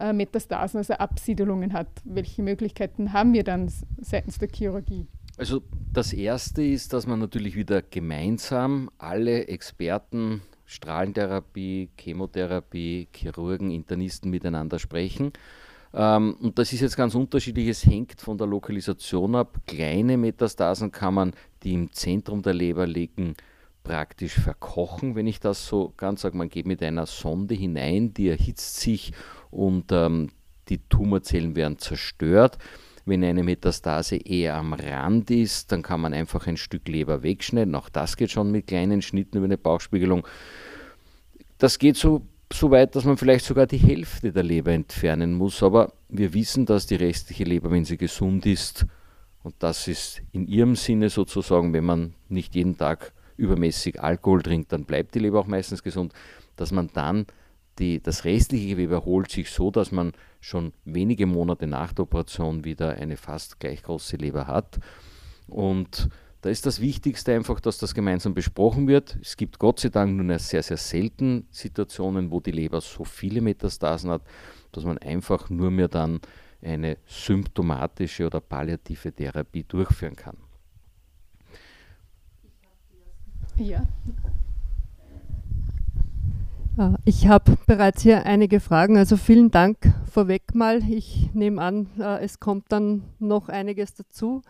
äh, 0.00 0.12
Metastasen, 0.12 0.78
also 0.78 0.94
Absiedelungen 0.94 1.72
hat. 1.72 1.88
Welche 2.04 2.42
Möglichkeiten 2.42 3.12
haben 3.12 3.32
wir 3.32 3.44
dann 3.44 3.70
seitens 4.00 4.38
der 4.38 4.48
Chirurgie? 4.48 5.06
Also 5.36 5.62
das 5.92 6.12
Erste 6.12 6.62
ist, 6.62 6.92
dass 6.92 7.06
man 7.06 7.18
natürlich 7.18 7.56
wieder 7.56 7.82
gemeinsam 7.82 8.90
alle 8.98 9.48
Experten, 9.48 10.42
Strahlentherapie, 10.66 11.88
Chemotherapie, 11.98 13.08
Chirurgen, 13.14 13.70
Internisten 13.70 14.30
miteinander 14.30 14.78
sprechen. 14.78 15.32
Ähm, 15.92 16.36
und 16.40 16.58
das 16.58 16.72
ist 16.72 16.80
jetzt 16.80 16.96
ganz 16.96 17.14
unterschiedlich, 17.14 17.68
es 17.68 17.84
hängt 17.84 18.20
von 18.20 18.38
der 18.38 18.46
Lokalisation 18.46 19.34
ab. 19.34 19.60
Kleine 19.66 20.16
Metastasen 20.16 20.92
kann 20.92 21.14
man, 21.14 21.32
die 21.62 21.74
im 21.74 21.92
Zentrum 21.92 22.42
der 22.42 22.54
Leber 22.54 22.86
liegen, 22.86 23.34
praktisch 23.82 24.34
verkochen, 24.34 25.14
wenn 25.14 25.26
ich 25.26 25.40
das 25.40 25.66
so 25.66 25.92
ganz 25.96 26.22
sage. 26.22 26.36
Man 26.36 26.48
geht 26.48 26.66
mit 26.66 26.82
einer 26.82 27.06
Sonde 27.06 27.54
hinein, 27.54 28.14
die 28.14 28.28
erhitzt 28.28 28.80
sich 28.80 29.12
und 29.50 29.92
ähm, 29.92 30.30
die 30.68 30.78
Tumorzellen 30.88 31.56
werden 31.56 31.78
zerstört. 31.78 32.58
Wenn 33.06 33.24
eine 33.24 33.42
Metastase 33.42 34.16
eher 34.16 34.56
am 34.56 34.72
Rand 34.72 35.30
ist, 35.30 35.72
dann 35.72 35.82
kann 35.82 36.00
man 36.00 36.12
einfach 36.12 36.46
ein 36.46 36.56
Stück 36.56 36.86
Leber 36.86 37.22
wegschneiden. 37.22 37.74
Auch 37.74 37.88
das 37.88 38.16
geht 38.16 38.30
schon 38.30 38.52
mit 38.52 38.66
kleinen 38.66 39.02
Schnitten 39.02 39.38
über 39.38 39.46
eine 39.46 39.58
Bauchspiegelung. 39.58 40.26
Das 41.58 41.78
geht 41.78 41.96
so, 41.96 42.22
so 42.52 42.70
weit, 42.70 42.94
dass 42.94 43.04
man 43.04 43.16
vielleicht 43.16 43.44
sogar 43.44 43.66
die 43.66 43.78
Hälfte 43.78 44.32
der 44.32 44.42
Leber 44.42 44.72
entfernen 44.72 45.34
muss. 45.34 45.62
Aber 45.62 45.92
wir 46.08 46.34
wissen, 46.34 46.66
dass 46.66 46.86
die 46.86 46.96
restliche 46.96 47.44
Leber, 47.44 47.70
wenn 47.70 47.84
sie 47.84 47.96
gesund 47.96 48.46
ist, 48.46 48.86
und 49.42 49.54
das 49.58 49.88
ist 49.88 50.20
in 50.32 50.46
ihrem 50.46 50.76
Sinne 50.76 51.08
sozusagen, 51.08 51.72
wenn 51.72 51.84
man 51.84 52.14
nicht 52.28 52.54
jeden 52.54 52.76
Tag 52.76 53.12
übermäßig 53.40 54.00
Alkohol 54.00 54.42
trinkt, 54.42 54.72
dann 54.72 54.84
bleibt 54.84 55.14
die 55.14 55.18
Leber 55.18 55.40
auch 55.40 55.46
meistens 55.46 55.82
gesund, 55.82 56.12
dass 56.56 56.70
man 56.70 56.90
dann 56.92 57.26
die, 57.78 58.02
das 58.02 58.24
restliche 58.24 58.68
Gewebe 58.68 58.94
erholt 58.94 59.30
sich 59.30 59.50
so, 59.50 59.70
dass 59.70 59.90
man 59.90 60.12
schon 60.40 60.72
wenige 60.84 61.26
Monate 61.26 61.66
nach 61.66 61.92
der 61.92 62.04
Operation 62.04 62.64
wieder 62.64 62.90
eine 62.90 63.16
fast 63.16 63.58
gleich 63.58 63.82
große 63.82 64.16
Leber 64.16 64.46
hat. 64.46 64.78
Und 65.48 66.08
da 66.42 66.48
ist 66.48 66.66
das 66.66 66.80
Wichtigste 66.80 67.34
einfach, 67.34 67.60
dass 67.60 67.78
das 67.78 67.94
gemeinsam 67.94 68.34
besprochen 68.34 68.86
wird. 68.86 69.18
Es 69.20 69.36
gibt 69.36 69.58
Gott 69.58 69.80
sei 69.80 69.88
Dank 69.88 70.16
nur 70.16 70.38
sehr, 70.38 70.62
sehr 70.62 70.76
selten 70.76 71.46
Situationen, 71.50 72.30
wo 72.30 72.40
die 72.40 72.52
Leber 72.52 72.80
so 72.80 73.04
viele 73.04 73.40
Metastasen 73.40 74.10
hat, 74.10 74.22
dass 74.72 74.84
man 74.84 74.98
einfach 74.98 75.50
nur 75.50 75.70
mehr 75.70 75.88
dann 75.88 76.20
eine 76.62 76.98
symptomatische 77.06 78.26
oder 78.26 78.40
palliative 78.40 79.12
Therapie 79.12 79.64
durchführen 79.64 80.16
kann. 80.16 80.36
Ja. 83.60 83.82
Äh, 86.78 86.96
ich 87.04 87.28
habe 87.28 87.58
bereits 87.66 88.02
hier 88.02 88.24
einige 88.24 88.58
Fragen, 88.58 88.96
also 88.96 89.18
vielen 89.18 89.50
Dank 89.50 89.76
vorweg 90.10 90.54
mal. 90.54 90.82
Ich 90.90 91.28
nehme 91.34 91.60
an, 91.60 91.88
äh, 91.98 92.24
es 92.24 92.40
kommt 92.40 92.72
dann 92.72 93.02
noch 93.18 93.50
einiges 93.50 93.92
dazu. 93.92 94.40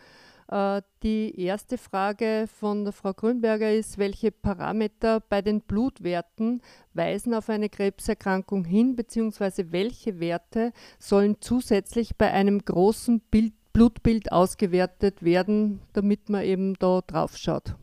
Äh, 0.46 0.83
die 1.03 1.40
erste 1.40 1.77
Frage 1.77 2.49
von 2.61 2.85
der 2.85 2.92
Frau 2.92 3.12
Grünberger 3.12 3.73
ist, 3.73 3.99
welche 3.99 4.31
Parameter 4.31 5.18
bei 5.18 5.42
den 5.42 5.61
Blutwerten 5.61 6.62
weisen 6.94 7.35
auf 7.35 7.49
eine 7.49 7.68
Krebserkrankung 7.68 8.64
hin, 8.64 8.94
beziehungsweise 8.94 9.73
welche 9.73 10.20
Werte 10.20 10.73
sollen 11.01 11.38
zusätzlich 11.40 12.16
bei 12.16 12.31
einem 12.31 12.64
großen 12.64 13.20
Bild, 13.31 13.55
Blutbild 13.73 14.31
ausgewertet 14.31 15.23
werden, 15.23 15.81
damit 15.94 16.29
man 16.29 16.44
eben 16.44 16.75
da 16.75 17.01
drauf 17.07 17.37
schaut? 17.37 17.75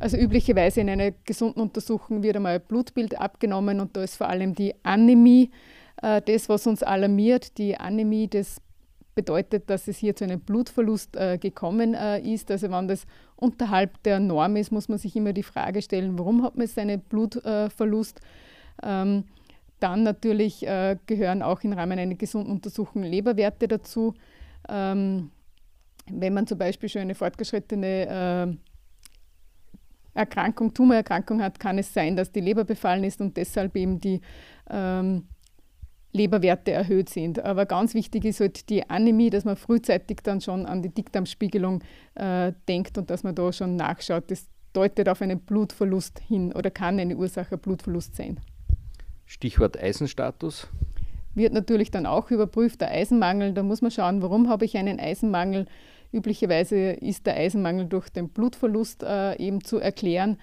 Also 0.00 0.16
üblicherweise 0.16 0.80
in 0.80 0.88
einer 0.88 1.12
gesunden 1.24 1.60
Untersuchung 1.60 2.22
wird 2.22 2.36
einmal 2.36 2.54
ein 2.54 2.62
Blutbild 2.66 3.20
abgenommen 3.20 3.80
und 3.80 3.96
da 3.96 4.02
ist 4.02 4.16
vor 4.16 4.28
allem 4.28 4.54
die 4.54 4.74
Anämie 4.82 5.50
äh, 6.02 6.22
das, 6.22 6.48
was 6.48 6.66
uns 6.66 6.82
alarmiert. 6.82 7.58
Die 7.58 7.76
Anämie, 7.76 8.26
das 8.26 8.62
bedeutet, 9.14 9.68
dass 9.68 9.88
es 9.88 9.98
hier 9.98 10.16
zu 10.16 10.24
einem 10.24 10.40
Blutverlust 10.40 11.16
äh, 11.16 11.36
gekommen 11.36 11.92
äh, 11.92 12.18
ist. 12.20 12.50
Also 12.50 12.70
wenn 12.70 12.88
das 12.88 13.06
unterhalb 13.36 14.02
der 14.04 14.20
Norm 14.20 14.56
ist, 14.56 14.72
muss 14.72 14.88
man 14.88 14.96
sich 14.96 15.14
immer 15.16 15.34
die 15.34 15.42
Frage 15.42 15.82
stellen, 15.82 16.18
warum 16.18 16.42
hat 16.42 16.56
man 16.56 16.66
jetzt 16.66 16.78
einen 16.78 17.00
Blutverlust? 17.00 18.22
Ähm, 18.82 19.24
dann 19.80 20.02
natürlich 20.02 20.66
äh, 20.66 20.96
gehören 21.06 21.42
auch 21.42 21.62
im 21.62 21.74
Rahmen 21.74 21.98
einer 21.98 22.14
gesunden 22.14 22.50
Untersuchung 22.50 23.02
Leberwerte 23.02 23.68
dazu. 23.68 24.14
Ähm, 24.66 25.30
wenn 26.10 26.32
man 26.32 26.46
zum 26.46 26.56
Beispiel 26.56 26.88
schon 26.88 27.02
eine 27.02 27.14
fortgeschrittene 27.14 28.56
äh, 28.56 28.69
Erkrankung, 30.14 30.74
Tumorerkrankung 30.74 31.42
hat, 31.42 31.60
kann 31.60 31.78
es 31.78 31.92
sein, 31.92 32.16
dass 32.16 32.32
die 32.32 32.40
Leber 32.40 32.64
befallen 32.64 33.04
ist 33.04 33.20
und 33.20 33.36
deshalb 33.36 33.76
eben 33.76 34.00
die 34.00 34.20
ähm, 34.68 35.28
Leberwerte 36.12 36.72
erhöht 36.72 37.08
sind. 37.08 37.38
Aber 37.44 37.66
ganz 37.66 37.94
wichtig 37.94 38.24
ist 38.24 38.40
halt 38.40 38.68
die 38.68 38.88
Anämie, 38.88 39.30
dass 39.30 39.44
man 39.44 39.56
frühzeitig 39.56 40.18
dann 40.22 40.40
schon 40.40 40.66
an 40.66 40.82
die 40.82 40.88
Dickdarmspiegelung 40.88 41.82
äh, 42.14 42.52
denkt 42.68 42.98
und 42.98 43.10
dass 43.10 43.22
man 43.22 43.34
da 43.34 43.52
schon 43.52 43.76
nachschaut. 43.76 44.30
Das 44.30 44.48
deutet 44.72 45.08
auf 45.08 45.22
einen 45.22 45.40
Blutverlust 45.40 46.20
hin 46.20 46.52
oder 46.52 46.70
kann 46.70 46.98
eine 46.98 47.16
Ursache 47.16 47.56
Blutverlust 47.56 48.16
sein. 48.16 48.40
Stichwort 49.26 49.80
Eisenstatus. 49.80 50.68
Wird 51.34 51.52
natürlich 51.52 51.92
dann 51.92 52.06
auch 52.06 52.32
überprüft, 52.32 52.80
der 52.80 52.90
Eisenmangel. 52.90 53.52
Da 53.52 53.62
muss 53.62 53.82
man 53.82 53.92
schauen, 53.92 54.22
warum 54.22 54.48
habe 54.48 54.64
ich 54.64 54.76
einen 54.76 54.98
Eisenmangel. 54.98 55.66
Üblicherweise 56.12 56.92
ist 56.92 57.26
der 57.26 57.36
Eisenmangel 57.36 57.86
durch 57.86 58.08
den 58.08 58.28
Blutverlust 58.28 59.02
äh, 59.02 59.36
eben 59.36 59.62
zu 59.62 59.78
erklären. 59.78 60.38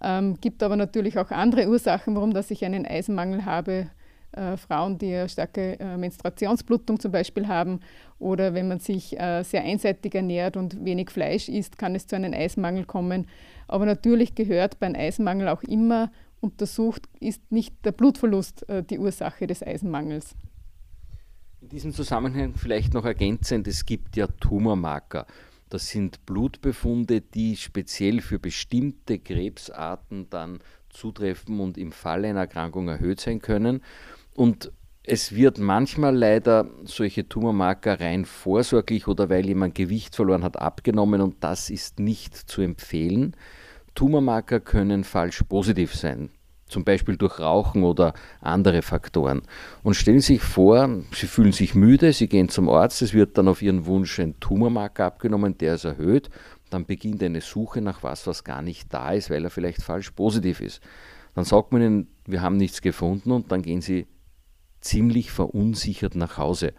Ähm, 0.00 0.36
gibt 0.40 0.62
aber 0.62 0.76
natürlich 0.76 1.18
auch 1.18 1.30
andere 1.30 1.68
Ursachen, 1.68 2.14
warum 2.14 2.32
dass 2.32 2.50
ich 2.50 2.64
einen 2.64 2.86
Eisenmangel 2.86 3.44
habe. 3.44 3.88
Äh, 4.32 4.56
Frauen, 4.56 4.98
die 4.98 5.14
eine 5.14 5.28
starke 5.28 5.80
äh, 5.80 5.96
Menstruationsblutung 5.96 7.00
zum 7.00 7.10
Beispiel 7.10 7.48
haben 7.48 7.80
oder 8.18 8.52
wenn 8.52 8.68
man 8.68 8.78
sich 8.78 9.18
äh, 9.18 9.42
sehr 9.42 9.62
einseitig 9.62 10.14
ernährt 10.14 10.56
und 10.56 10.84
wenig 10.84 11.10
Fleisch 11.10 11.48
isst, 11.48 11.78
kann 11.78 11.94
es 11.94 12.06
zu 12.06 12.14
einem 12.14 12.34
Eisenmangel 12.34 12.84
kommen. 12.84 13.26
Aber 13.68 13.86
natürlich 13.86 14.34
gehört 14.34 14.78
beim 14.80 14.94
Eisenmangel 14.94 15.48
auch 15.48 15.62
immer 15.62 16.10
untersucht, 16.40 17.08
ist 17.20 17.50
nicht 17.50 17.74
der 17.84 17.92
Blutverlust 17.92 18.68
äh, 18.68 18.82
die 18.84 18.98
Ursache 18.98 19.46
des 19.46 19.62
Eisenmangels. 19.62 20.34
In 21.68 21.72
diesem 21.72 21.92
Zusammenhang 21.92 22.54
vielleicht 22.54 22.94
noch 22.94 23.04
ergänzend, 23.04 23.68
es 23.68 23.84
gibt 23.84 24.16
ja 24.16 24.26
Tumormarker. 24.26 25.26
Das 25.68 25.88
sind 25.88 26.24
Blutbefunde, 26.24 27.20
die 27.20 27.58
speziell 27.58 28.22
für 28.22 28.38
bestimmte 28.38 29.18
Krebsarten 29.18 30.30
dann 30.30 30.60
zutreffen 30.88 31.60
und 31.60 31.76
im 31.76 31.92
Falle 31.92 32.28
einer 32.28 32.40
Erkrankung 32.40 32.88
erhöht 32.88 33.20
sein 33.20 33.42
können. 33.42 33.82
Und 34.34 34.72
es 35.02 35.34
wird 35.34 35.58
manchmal 35.58 36.16
leider 36.16 36.70
solche 36.84 37.28
Tumormarker 37.28 38.00
rein 38.00 38.24
vorsorglich 38.24 39.06
oder 39.06 39.28
weil 39.28 39.44
jemand 39.44 39.74
Gewicht 39.74 40.16
verloren 40.16 40.44
hat, 40.44 40.58
abgenommen 40.58 41.20
und 41.20 41.44
das 41.44 41.68
ist 41.68 42.00
nicht 42.00 42.34
zu 42.34 42.62
empfehlen. 42.62 43.36
Tumormarker 43.94 44.60
können 44.60 45.04
falsch 45.04 45.42
positiv 45.42 45.94
sein 45.94 46.30
zum 46.68 46.84
Beispiel 46.84 47.16
durch 47.16 47.40
Rauchen 47.40 47.82
oder 47.84 48.14
andere 48.40 48.82
Faktoren. 48.82 49.42
Und 49.82 49.94
stellen 49.94 50.20
Sie 50.20 50.34
sich 50.34 50.42
vor, 50.42 50.88
Sie 51.12 51.26
fühlen 51.26 51.52
sich 51.52 51.74
müde, 51.74 52.12
Sie 52.12 52.28
gehen 52.28 52.48
zum 52.48 52.68
Arzt, 52.68 53.02
es 53.02 53.14
wird 53.14 53.38
dann 53.38 53.48
auf 53.48 53.62
Ihren 53.62 53.86
Wunsch 53.86 54.18
ein 54.18 54.38
Tumormarker 54.40 55.06
abgenommen, 55.06 55.58
der 55.58 55.74
ist 55.74 55.84
erhöht, 55.84 56.30
dann 56.70 56.84
beginnt 56.84 57.22
eine 57.22 57.40
Suche 57.40 57.80
nach 57.80 58.02
was, 58.02 58.26
was 58.26 58.44
gar 58.44 58.62
nicht 58.62 58.92
da 58.92 59.12
ist, 59.12 59.30
weil 59.30 59.44
er 59.44 59.50
vielleicht 59.50 59.82
falsch 59.82 60.10
positiv 60.10 60.60
ist. 60.60 60.80
Dann 61.34 61.44
sagt 61.44 61.72
man 61.72 61.82
Ihnen, 61.82 62.08
wir 62.26 62.42
haben 62.42 62.56
nichts 62.56 62.82
gefunden 62.82 63.30
und 63.32 63.52
dann 63.52 63.62
gehen 63.62 63.80
Sie 63.80 64.06
ziemlich 64.80 65.30
verunsichert 65.30 66.14
nach 66.14 66.36
Hause. 66.38 66.72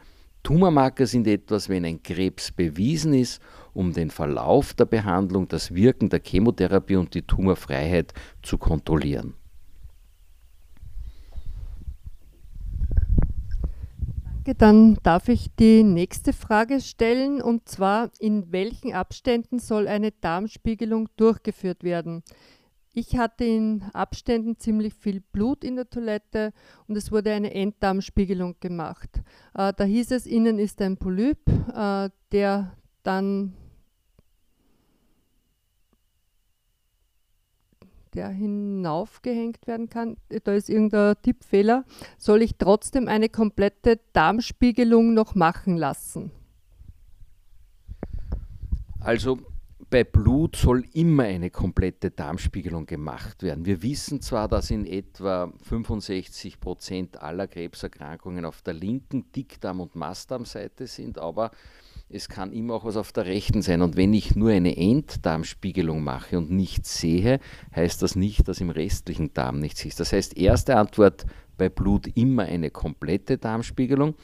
Tumormarker 0.43 1.06
sind 1.06 1.28
etwas, 1.28 1.69
wenn 1.69 1.86
ein 1.86 2.02
Krebs 2.02 2.52
bewiesen 2.52 3.13
ist, 3.13 3.41
um 3.73 3.93
den 3.93 4.10
Verlauf 4.10 4.73
der 4.73 4.86
Behandlung, 4.86 5.47
das 5.47 5.73
Wirken 5.75 6.10
der 6.10 6.21
Chemotherapie 6.23 6.95
und 6.95 7.13
die 7.13 7.21
Tumorfreiheit 7.21 8.13
zu 8.41 8.58
kontrollieren. 8.58 9.34
Danke, 14.39 14.56
dann 14.56 14.97
darf 15.04 15.28
ich 15.28 15.54
die 15.60 15.84
nächste 15.84 16.32
Frage 16.32 16.80
stellen 16.80 17.41
und 17.41 17.67
zwar, 17.67 18.10
in 18.19 18.54
welchen 18.54 18.93
Abständen 18.93 19.60
soll 19.60 19.86
eine 19.86 20.12
Darmspiegelung 20.12 21.10
durchgeführt 21.17 21.84
werden? 21.84 22.23
Ich 22.93 23.17
hatte 23.17 23.43
in 23.43 23.84
Abständen 23.91 24.58
ziemlich 24.58 24.93
viel 24.93 25.19
Blut 25.19 25.65
in 25.65 25.75
der 25.75 25.89
Toilette 25.89 26.54
und 26.88 26.95
es 26.95 27.12
wurde 27.12 27.34
eine 27.34 27.54
Enddarmspiegelung 27.54 28.56
gemacht. 28.62 29.10
Äh, 29.56 29.73
da 29.75 29.84
hieß 29.84 30.12
es, 30.12 30.25
innen 30.25 30.58
ist 30.58 30.82
ein 30.82 30.95
Polyp, 30.95 31.39
äh, 31.75 32.10
der 32.32 32.78
dann 33.04 33.56
der 38.13 38.30
hinaufgehängt 38.30 39.67
werden 39.67 39.89
kann. 39.89 40.17
Da 40.43 40.54
ist 40.54 40.69
irgendein 40.69 41.15
Tippfehler. 41.22 41.86
Soll 42.17 42.41
ich 42.41 42.58
trotzdem 42.58 43.08
eine 43.08 43.30
komplette 43.30 44.00
Darmspiegelung 44.13 45.13
noch 45.13 45.36
machen 45.36 45.78
lassen? 45.78 46.32
Also 49.00 49.39
bei 49.89 50.04
Blut 50.04 50.56
soll 50.56 50.86
immer 50.93 51.24
eine 51.24 51.50
komplette 51.50 52.12
Darmspiegelung 52.12 52.86
gemacht 52.86 53.41
werden. 53.41 53.65
Wir 53.65 53.82
wissen 53.82 54.22
zwar, 54.22 54.48
dass 54.48 54.69
in 54.69 54.86
etwa 54.86 55.52
65 55.63 56.60
Prozent 56.60 57.22
aller 57.22 57.48
Krebserkrankungen 57.48 58.45
auf 58.45 58.62
der 58.62 58.76
linken 58.76 59.32
Dickdarm- 59.32 59.82
und 59.82 59.95
Mastdarmseite 59.95 60.86
sind, 60.86 61.17
aber 61.17 61.52
es 62.12 62.28
kann 62.28 62.52
immer 62.52 62.74
auch 62.74 62.86
was 62.86 62.98
auf 62.98 63.12
der 63.12 63.28
rechten 63.28 63.62
sein. 63.62 63.82
Und 63.82 63.95
wenn 63.95 64.13
ich 64.13 64.36
nur 64.36 64.50
eine 64.50 64.76
Enddarmspiegelung 64.76 66.04
mache 66.04 66.38
und 66.38 66.50
nichts 66.50 67.00
sehe, 67.00 67.39
heißt 67.76 68.02
das 68.02 68.15
nicht, 68.15 68.48
dass 68.48 68.62
im 68.62 68.72
restlichen 68.72 69.34
Darm 69.34 69.60
nichts 69.60 69.86
ist. 69.86 70.00
Das 70.00 70.12
heißt, 70.12 70.36
erste 70.38 70.76
Antwort 70.76 71.26
bei 71.58 71.69
Blut 71.69 72.08
immer 72.15 72.43
eine 72.43 72.72
komplette 72.72 73.38
Darmspiegelung. 73.38 74.15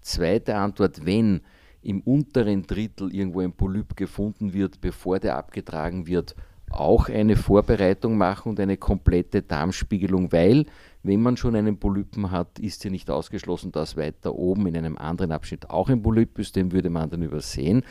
Zweite 0.00 0.56
Antwort, 0.56 1.04
wenn 1.06 1.42
im 1.82 2.00
unteren 2.00 2.66
Drittel 2.66 3.14
irgendwo 3.14 3.40
ein 3.40 3.52
Polyp 3.52 3.96
gefunden 3.96 4.52
wird, 4.52 4.80
bevor 4.80 5.20
der 5.20 5.36
abgetragen 5.36 6.08
wird, 6.08 6.34
auch 6.70 7.08
eine 7.08 7.36
Vorbereitung 7.36 8.18
machen 8.18 8.50
und 8.50 8.60
eine 8.60 8.76
komplette 8.76 9.42
Darmspiegelung, 9.42 10.32
weil 10.32 10.66
wenn 11.02 11.22
man 11.22 11.36
schon 11.36 11.54
einen 11.54 11.78
Polypen 11.78 12.30
hat, 12.30 12.58
ist 12.58 12.84
ja 12.84 12.90
nicht 12.90 13.10
ausgeschlossen, 13.10 13.72
dass 13.72 13.96
weiter 13.96 14.34
oben 14.34 14.66
in 14.66 14.76
einem 14.76 14.98
anderen 14.98 15.32
Abschnitt 15.32 15.70
auch 15.70 15.88
ein 15.88 16.02
Polyp 16.02 16.38
ist, 16.38 16.56
den 16.56 16.72
würde 16.72 16.90
man 16.90 17.10
dann 17.10 17.22
übersehen. 17.22 17.84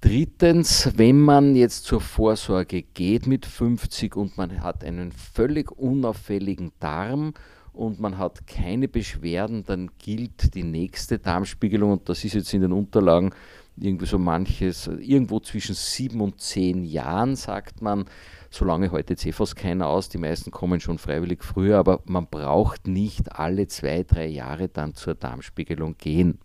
Drittens, 0.00 0.90
wenn 0.96 1.20
man 1.20 1.56
jetzt 1.56 1.84
zur 1.84 2.00
Vorsorge 2.00 2.82
geht 2.82 3.26
mit 3.26 3.46
50 3.46 4.16
und 4.16 4.36
man 4.36 4.62
hat 4.62 4.84
einen 4.84 5.12
völlig 5.12 5.72
unauffälligen 5.72 6.72
Darm 6.78 7.32
und 7.72 8.00
man 8.00 8.18
hat 8.18 8.46
keine 8.46 8.86
Beschwerden, 8.86 9.64
dann 9.64 9.90
gilt 9.98 10.54
die 10.54 10.62
nächste 10.62 11.18
Darmspiegelung 11.18 11.92
und 11.92 12.08
das 12.08 12.22
ist 12.22 12.34
jetzt 12.34 12.52
in 12.52 12.60
den 12.60 12.72
Unterlagen 12.72 13.30
irgendwie 13.76 14.06
so 14.06 14.18
manches, 14.18 14.86
irgendwo 14.86 15.40
zwischen 15.40 15.74
sieben 15.74 16.20
und 16.20 16.40
zehn 16.40 16.84
Jahren, 16.84 17.36
sagt 17.36 17.82
man. 17.82 18.04
Solange 18.50 18.92
heute 18.92 19.16
CFOs 19.16 19.56
keiner 19.56 19.88
aus, 19.88 20.08
die 20.08 20.18
meisten 20.18 20.52
kommen 20.52 20.78
schon 20.78 20.98
freiwillig 20.98 21.42
früher, 21.42 21.78
aber 21.78 22.00
man 22.04 22.28
braucht 22.28 22.86
nicht 22.86 23.36
alle 23.36 23.66
zwei, 23.66 24.04
drei 24.04 24.26
Jahre 24.26 24.68
dann 24.68 24.94
zur 24.94 25.16
Darmspiegelung 25.16 25.96
gehen. 25.98 26.38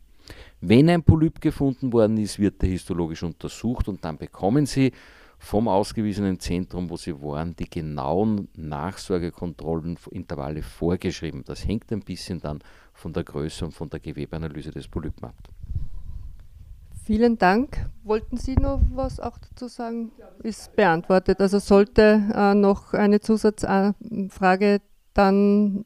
Wenn 0.60 0.89
ein 0.89 1.04
Polyp 1.04 1.39
gefunden 1.39 1.94
worden 1.94 2.18
ist, 2.18 2.39
wird 2.39 2.62
der 2.62 2.70
histologisch 2.70 3.24
untersucht 3.24 3.88
und 3.88 4.04
dann 4.04 4.18
bekommen 4.18 4.65
Sie 4.65 4.92
vom 5.38 5.68
ausgewiesenen 5.68 6.39
Zentrum, 6.39 6.89
wo 6.89 6.98
Sie 6.98 7.22
waren, 7.22 7.56
die 7.56 7.70
genauen 7.70 8.50
Nachsorgekontrollenintervalle 8.56 10.63
vorgeschrieben. 10.63 11.44
Das 11.46 11.65
hängt 11.65 11.92
ein 11.92 12.02
bisschen 12.02 12.42
dann 12.42 12.60
von 12.94 13.13
der 13.13 13.24
Größe 13.24 13.65
und 13.65 13.72
von 13.72 13.89
der 13.89 14.00
Gewebeanalyse 14.00 14.72
des 14.72 14.88
Polypen 14.88 15.26
ab. 15.26 15.36
Vielen 17.10 17.39
Dank. 17.39 17.88
Wollten 18.04 18.38
Sie 18.38 18.54
noch 18.54 18.82
was 18.93 19.19
auch 19.19 19.39
dazu 19.39 19.67
sagen? 19.67 20.12
Ist 20.43 20.76
beantwortet. 20.76 21.41
Also 21.41 21.58
sollte 21.58 22.22
äh, 22.36 22.54
noch 22.54 22.93
eine 22.93 23.19
Zusatzfrage 23.19 24.80
dann 25.15 25.86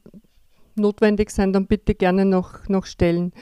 notwendig 0.74 1.30
sein, 1.30 1.54
dann 1.54 1.66
bitte 1.66 1.94
gerne 1.94 2.26
noch, 2.26 2.68
noch 2.68 2.84
stellen. 2.84 3.32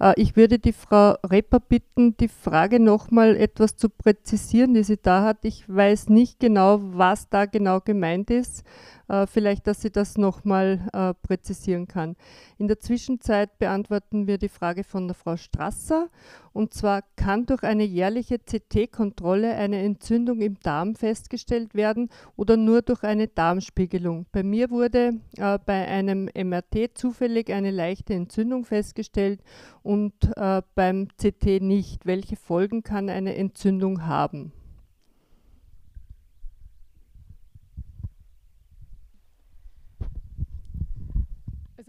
Äh, 0.00 0.14
ich 0.16 0.36
würde 0.36 0.58
die 0.58 0.72
Frau 0.72 1.14
Repper 1.24 1.60
bitten, 1.60 2.16
die 2.16 2.28
Frage 2.28 2.80
nochmal 2.80 3.36
etwas 3.36 3.76
zu 3.76 3.88
präzisieren, 3.88 4.74
die 4.74 4.82
sie 4.82 4.98
da 5.00 5.22
hat. 5.24 5.44
Ich 5.44 5.68
weiß 5.68 6.08
nicht 6.08 6.40
genau, 6.40 6.80
was 6.82 7.28
da 7.28 7.46
genau 7.46 7.80
gemeint 7.80 8.30
ist. 8.30 8.64
Äh, 9.10 9.26
vielleicht, 9.26 9.66
dass 9.66 9.82
sie 9.82 9.90
das 9.90 10.16
nochmal 10.18 10.88
äh, 10.92 11.14
präzisieren 11.26 11.88
kann. 11.88 12.14
In 12.58 12.68
der 12.68 12.78
Zwischenzeit 12.78 13.58
beantworten 13.58 14.28
wir 14.28 14.38
die 14.38 14.48
Frage 14.48 14.84
von 14.84 15.08
der 15.08 15.16
Frau 15.16 15.36
Strasser. 15.36 16.08
Und 16.52 16.74
zwar 16.74 17.02
kann 17.16 17.46
durch 17.46 17.64
eine 17.64 17.84
jährliche 17.84 18.38
CT-Kontrolle 18.38 19.54
eine 19.54 19.82
Entzündung 19.82 20.40
im 20.40 20.58
Darm 20.60 20.94
festgestellt 20.94 21.74
werden 21.74 22.08
oder 22.36 22.56
nur 22.56 22.82
durch 22.82 23.02
eine 23.02 23.28
Darmspiegelung. 23.28 24.26
Bei 24.32 24.42
mir 24.42 24.70
wurde 24.70 25.12
bei 25.36 25.86
einem 25.86 26.28
MRT 26.34 26.98
zufällig 26.98 27.52
eine 27.52 27.70
leichte 27.70 28.14
Entzündung 28.14 28.64
festgestellt 28.64 29.40
und 29.90 30.14
äh, 30.36 30.62
beim 30.76 31.08
CT 31.20 31.60
nicht. 31.60 32.06
Welche 32.06 32.36
Folgen 32.36 32.84
kann 32.84 33.08
eine 33.08 33.34
Entzündung 33.34 34.06
haben? 34.06 34.52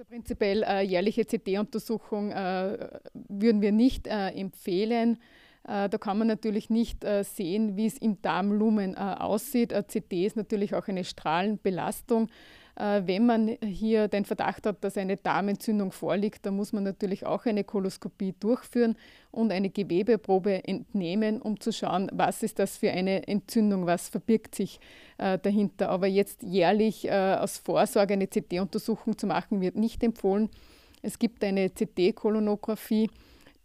Prinzipiell 0.10 0.64
äh, 0.64 0.82
jährliche 0.82 1.26
CT-Untersuchung 1.26 2.32
äh, 2.32 2.90
würden 3.14 3.62
wir 3.62 3.72
nicht 3.72 4.08
äh, 4.08 4.30
empfehlen. 4.30 5.20
Äh, 5.64 5.88
da 5.88 5.98
kann 6.00 6.18
man 6.18 6.28
natürlich 6.28 6.72
nicht 6.72 7.04
äh, 7.04 7.24
sehen, 7.24 7.78
wie 7.78 7.86
es 7.86 8.00
im 8.00 8.20
Darmlumen 8.22 8.98
aussieht. 8.98 9.74
CT 9.74 10.12
ist 10.14 10.36
natürlich 10.36 10.74
auch 10.74 10.88
eine 10.88 11.04
Strahlenbelastung. 11.04 12.30
Äh, 12.76 13.02
wenn 13.06 13.26
man 13.26 13.58
hier 13.64 14.08
den 14.08 14.26
Verdacht 14.26 14.66
hat, 14.66 14.84
dass 14.84 14.98
eine 14.98 15.18
Darmentzündung 15.18 15.92
vorliegt, 15.92 16.46
dann 16.46 16.56
muss 16.56 16.74
man 16.74 16.84
natürlich 16.84 17.26
auch 17.26 17.46
eine 17.46 17.64
Koloskopie 17.64 18.34
durchführen 18.40 18.96
und 19.32 19.52
eine 19.52 19.70
Gewebeprobe 19.70 20.68
entnehmen, 20.68 21.42
um 21.42 21.60
zu 21.60 21.72
schauen, 21.72 22.10
was 22.14 22.44
ist 22.44 22.60
das 22.60 22.78
für 22.78 22.92
eine 22.92 23.28
Entzündung, 23.28 23.86
was 23.86 24.10
verbirgt 24.10 24.56
sich 24.56 24.80
äh, 25.18 25.38
dahinter. 25.40 25.90
Aber 25.90 26.08
jetzt 26.08 26.44
jährlich 26.44 27.08
äh, 27.08 27.36
aus 27.40 27.58
Vorsorge 27.58 28.14
eine 28.14 28.28
CT-Untersuchung 28.28 29.18
zu 29.18 29.28
machen, 29.28 29.62
wird 29.62 29.76
nicht 29.76 30.04
empfohlen. 30.04 30.50
Es 31.02 31.18
gibt 31.20 31.44
eine 31.44 31.70
CT-Kolonographie 31.70 33.10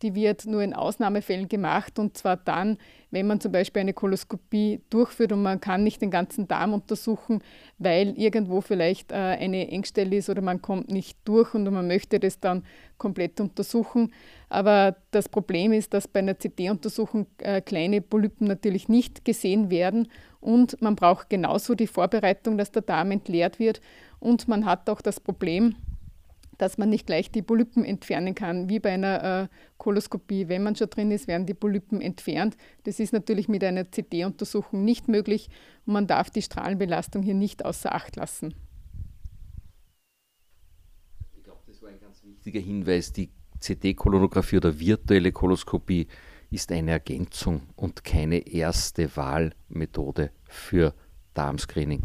die 0.02 0.14
wird 0.14 0.46
nur 0.46 0.62
in 0.62 0.74
Ausnahmefällen 0.74 1.48
gemacht 1.48 1.98
und 1.98 2.16
zwar 2.16 2.36
dann, 2.36 2.78
wenn 3.10 3.26
man 3.26 3.40
zum 3.40 3.52
Beispiel 3.52 3.80
eine 3.80 3.94
Koloskopie 3.94 4.80
durchführt 4.90 5.32
und 5.32 5.42
man 5.42 5.60
kann 5.60 5.84
nicht 5.84 6.02
den 6.02 6.10
ganzen 6.10 6.48
Darm 6.48 6.74
untersuchen, 6.74 7.42
weil 7.78 8.18
irgendwo 8.18 8.60
vielleicht 8.60 9.12
äh, 9.12 9.14
eine 9.14 9.68
Engstelle 9.68 10.16
ist 10.16 10.28
oder 10.28 10.42
man 10.42 10.60
kommt 10.60 10.90
nicht 10.90 11.18
durch 11.24 11.54
und 11.54 11.64
man 11.64 11.86
möchte 11.86 12.20
das 12.20 12.40
dann 12.40 12.64
komplett 12.98 13.40
untersuchen. 13.40 14.12
Aber 14.48 14.96
das 15.10 15.28
Problem 15.28 15.72
ist, 15.72 15.94
dass 15.94 16.08
bei 16.08 16.20
einer 16.20 16.34
CT-Untersuchung 16.34 17.26
äh, 17.38 17.60
kleine 17.60 18.00
Polypen 18.00 18.46
natürlich 18.46 18.88
nicht 18.88 19.24
gesehen 19.24 19.70
werden 19.70 20.08
und 20.40 20.80
man 20.82 20.94
braucht 20.94 21.30
genauso 21.30 21.74
die 21.74 21.86
Vorbereitung, 21.86 22.58
dass 22.58 22.70
der 22.70 22.82
Darm 22.82 23.10
entleert 23.10 23.58
wird 23.58 23.80
und 24.20 24.46
man 24.48 24.66
hat 24.66 24.88
auch 24.90 25.00
das 25.00 25.20
Problem, 25.20 25.74
dass 26.58 26.78
man 26.78 26.88
nicht 26.88 27.06
gleich 27.06 27.30
die 27.30 27.42
Polypen 27.42 27.84
entfernen 27.84 28.34
kann, 28.34 28.68
wie 28.68 28.78
bei 28.78 28.92
einer 28.92 29.42
äh, 29.42 29.48
Koloskopie. 29.78 30.48
Wenn 30.48 30.62
man 30.62 30.76
schon 30.76 30.90
drin 30.90 31.10
ist, 31.10 31.28
werden 31.28 31.46
die 31.46 31.54
Polypen 31.54 32.00
entfernt. 32.00 32.56
Das 32.84 33.00
ist 33.00 33.12
natürlich 33.12 33.48
mit 33.48 33.62
einer 33.64 33.84
CT-Untersuchung 33.84 34.84
nicht 34.84 35.08
möglich 35.08 35.48
und 35.86 35.92
man 35.94 36.06
darf 36.06 36.30
die 36.30 36.42
Strahlenbelastung 36.42 37.22
hier 37.22 37.34
nicht 37.34 37.64
außer 37.64 37.94
Acht 37.94 38.16
lassen. 38.16 38.54
Ich 41.36 41.42
glaube, 41.44 41.60
das 41.66 41.82
war 41.82 41.90
ein 41.90 42.00
ganz 42.00 42.22
wichtiger 42.24 42.60
Hinweis. 42.60 43.12
Die 43.12 43.30
CT-Kolonographie 43.60 44.56
oder 44.56 44.78
virtuelle 44.78 45.32
Koloskopie 45.32 46.06
ist 46.50 46.70
eine 46.72 46.92
Ergänzung 46.92 47.62
und 47.74 48.04
keine 48.04 48.46
erste 48.46 49.14
Wahlmethode 49.16 50.30
für 50.44 50.94
Darmscreening. 51.34 52.02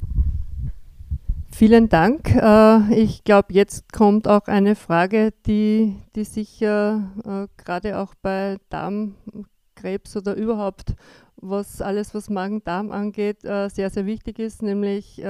Vielen 1.53 1.89
Dank. 1.89 2.33
Äh, 2.35 2.93
ich 2.95 3.23
glaube, 3.23 3.53
jetzt 3.53 3.91
kommt 3.91 4.27
auch 4.27 4.47
eine 4.47 4.75
Frage, 4.75 5.31
die, 5.45 5.95
die 6.15 6.23
sicher 6.23 7.11
äh, 7.23 7.47
gerade 7.61 7.99
auch 7.99 8.15
bei 8.15 8.57
Darmkrebs 8.69 10.15
oder 10.15 10.35
überhaupt, 10.35 10.95
was 11.35 11.81
alles, 11.81 12.15
was 12.15 12.29
Magen-Darm 12.29 12.91
angeht, 12.91 13.43
äh, 13.43 13.69
sehr, 13.69 13.89
sehr 13.89 14.05
wichtig 14.05 14.39
ist, 14.39 14.61
nämlich 14.63 15.21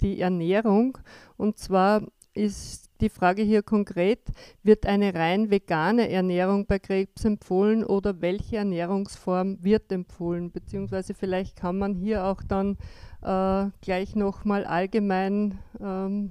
die 0.00 0.20
Ernährung. 0.20 0.98
Und 1.36 1.56
zwar 1.58 2.02
ist 2.34 2.90
die 3.00 3.08
Frage 3.08 3.42
hier 3.42 3.62
konkret, 3.62 4.20
wird 4.62 4.86
eine 4.86 5.14
rein 5.14 5.50
vegane 5.50 6.10
Ernährung 6.10 6.66
bei 6.66 6.78
Krebs 6.78 7.24
empfohlen 7.24 7.84
oder 7.84 8.20
welche 8.20 8.56
Ernährungsform 8.56 9.62
wird 9.62 9.92
empfohlen? 9.92 10.50
Beziehungsweise 10.50 11.14
vielleicht 11.14 11.56
kann 11.56 11.78
man 11.78 11.94
hier 11.94 12.24
auch 12.24 12.42
dann 12.42 12.76
äh, 13.24 13.70
gleich 13.80 14.14
nochmal 14.14 14.64
allgemein 14.64 15.58
ähm, 15.80 16.30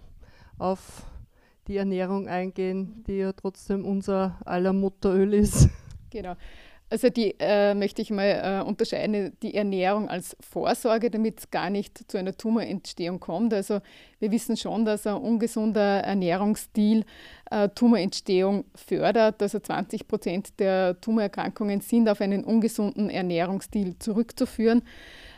auf 0.57 1.03
die 1.67 1.77
Ernährung 1.77 2.27
eingehen, 2.27 3.03
die 3.07 3.17
ja 3.17 3.33
trotzdem 3.33 3.85
unser 3.85 4.39
aller 4.45 4.73
Mutteröl 4.73 5.33
ist. 5.33 5.69
Genau. 6.09 6.35
Also 6.93 7.09
die 7.09 7.33
äh, 7.39 7.73
möchte 7.73 8.03
ich 8.03 8.11
mal 8.11 8.61
äh, 8.61 8.63
unterscheiden, 8.63 9.35
die 9.41 9.55
Ernährung 9.55 10.09
als 10.09 10.37
Vorsorge, 10.39 11.09
damit 11.09 11.39
es 11.39 11.49
gar 11.49 11.71
nicht 11.71 12.11
zu 12.11 12.19
einer 12.19 12.37
Tumorentstehung 12.37 13.19
kommt. 13.19 13.51
Also 13.51 13.79
wir 14.19 14.31
wissen 14.31 14.55
schon, 14.57 14.85
dass 14.85 15.07
ein 15.07 15.15
ungesunder 15.15 16.01
Ernährungsstil 16.03 17.03
äh, 17.49 17.69
Tumorentstehung 17.69 18.65
fördert. 18.75 19.41
Also 19.41 19.59
20 19.59 20.07
Prozent 20.07 20.59
der 20.59 21.01
Tumorerkrankungen 21.01 21.81
sind 21.81 22.07
auf 22.07 22.21
einen 22.21 22.43
ungesunden 22.43 23.09
Ernährungsstil 23.09 23.97
zurückzuführen. 23.97 24.83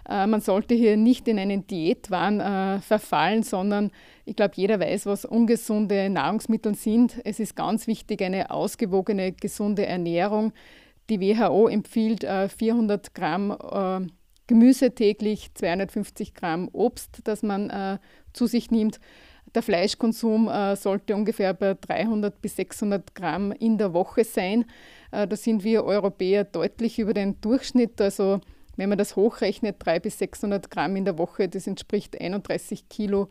Äh, 0.10 0.28
man 0.28 0.41
sollte 0.41 0.76
hier 0.76 0.98
nicht 0.98 1.28
in 1.28 1.39
einen 1.39 1.68
Diätwahn 1.68 2.39
äh, 2.39 2.80
verfallen, 2.82 3.44
sondern 3.44 3.91
ich 4.26 4.36
glaube, 4.36 4.54
jeder 4.56 4.80
weiß, 4.80 5.06
was 5.06 5.26
ungesunde 5.26 6.10
Nahrungsmittel 6.10 6.76
sind. 6.76 7.20
Es 7.24 7.39
ist 7.39 7.56
ganz 7.56 7.88
wichtig, 7.88 8.22
eine 8.22 8.52
ausgewogene, 8.52 9.32
gesunde 9.32 9.86
Ernährung. 9.86 10.54
Die 11.10 11.20
WHO 11.20 11.68
empfiehlt 11.68 12.26
400 12.26 13.08
äh, 13.08 13.10
Gramm 13.13 14.10
Gemüse 14.48 14.91
täglich, 14.94 15.52
250 15.56 16.36
Gramm 16.36 16.70
Obst, 16.72 17.22
das 17.24 17.41
man 17.41 18.00
zu 18.34 18.46
sich 18.46 18.70
nimmt. 18.70 19.00
Der 19.56 19.63
Fleischkonsum 19.63 20.50
äh, 20.50 20.76
sollte 20.76 21.15
ungefähr 21.15 21.54
bei 21.54 21.76
300 21.80 22.41
bis 22.41 22.58
600 22.58 23.15
Gramm 23.15 23.54
in 23.54 23.78
der 23.78 23.94
Woche 23.94 24.26
sein. 24.26 24.65
Äh, 25.12 25.28
da 25.28 25.36
sind 25.38 25.63
wir 25.63 25.86
Europäer 25.86 26.44
deutlich 26.44 27.00
über 27.00 27.13
den 27.13 27.39
Durchschnitt. 27.39 28.02
Also 28.02 28.41
wenn 28.75 28.89
man 28.89 28.97
das 28.97 29.15
hochrechnet, 29.15 29.77
300 29.79 30.03
bis 30.03 30.19
600 30.19 30.69
Gramm 30.69 30.95
in 30.95 31.05
der 31.05 31.17
Woche, 31.17 31.47
das 31.47 31.67
entspricht 31.67 32.19
31 32.19 32.89
Kilo 32.89 33.29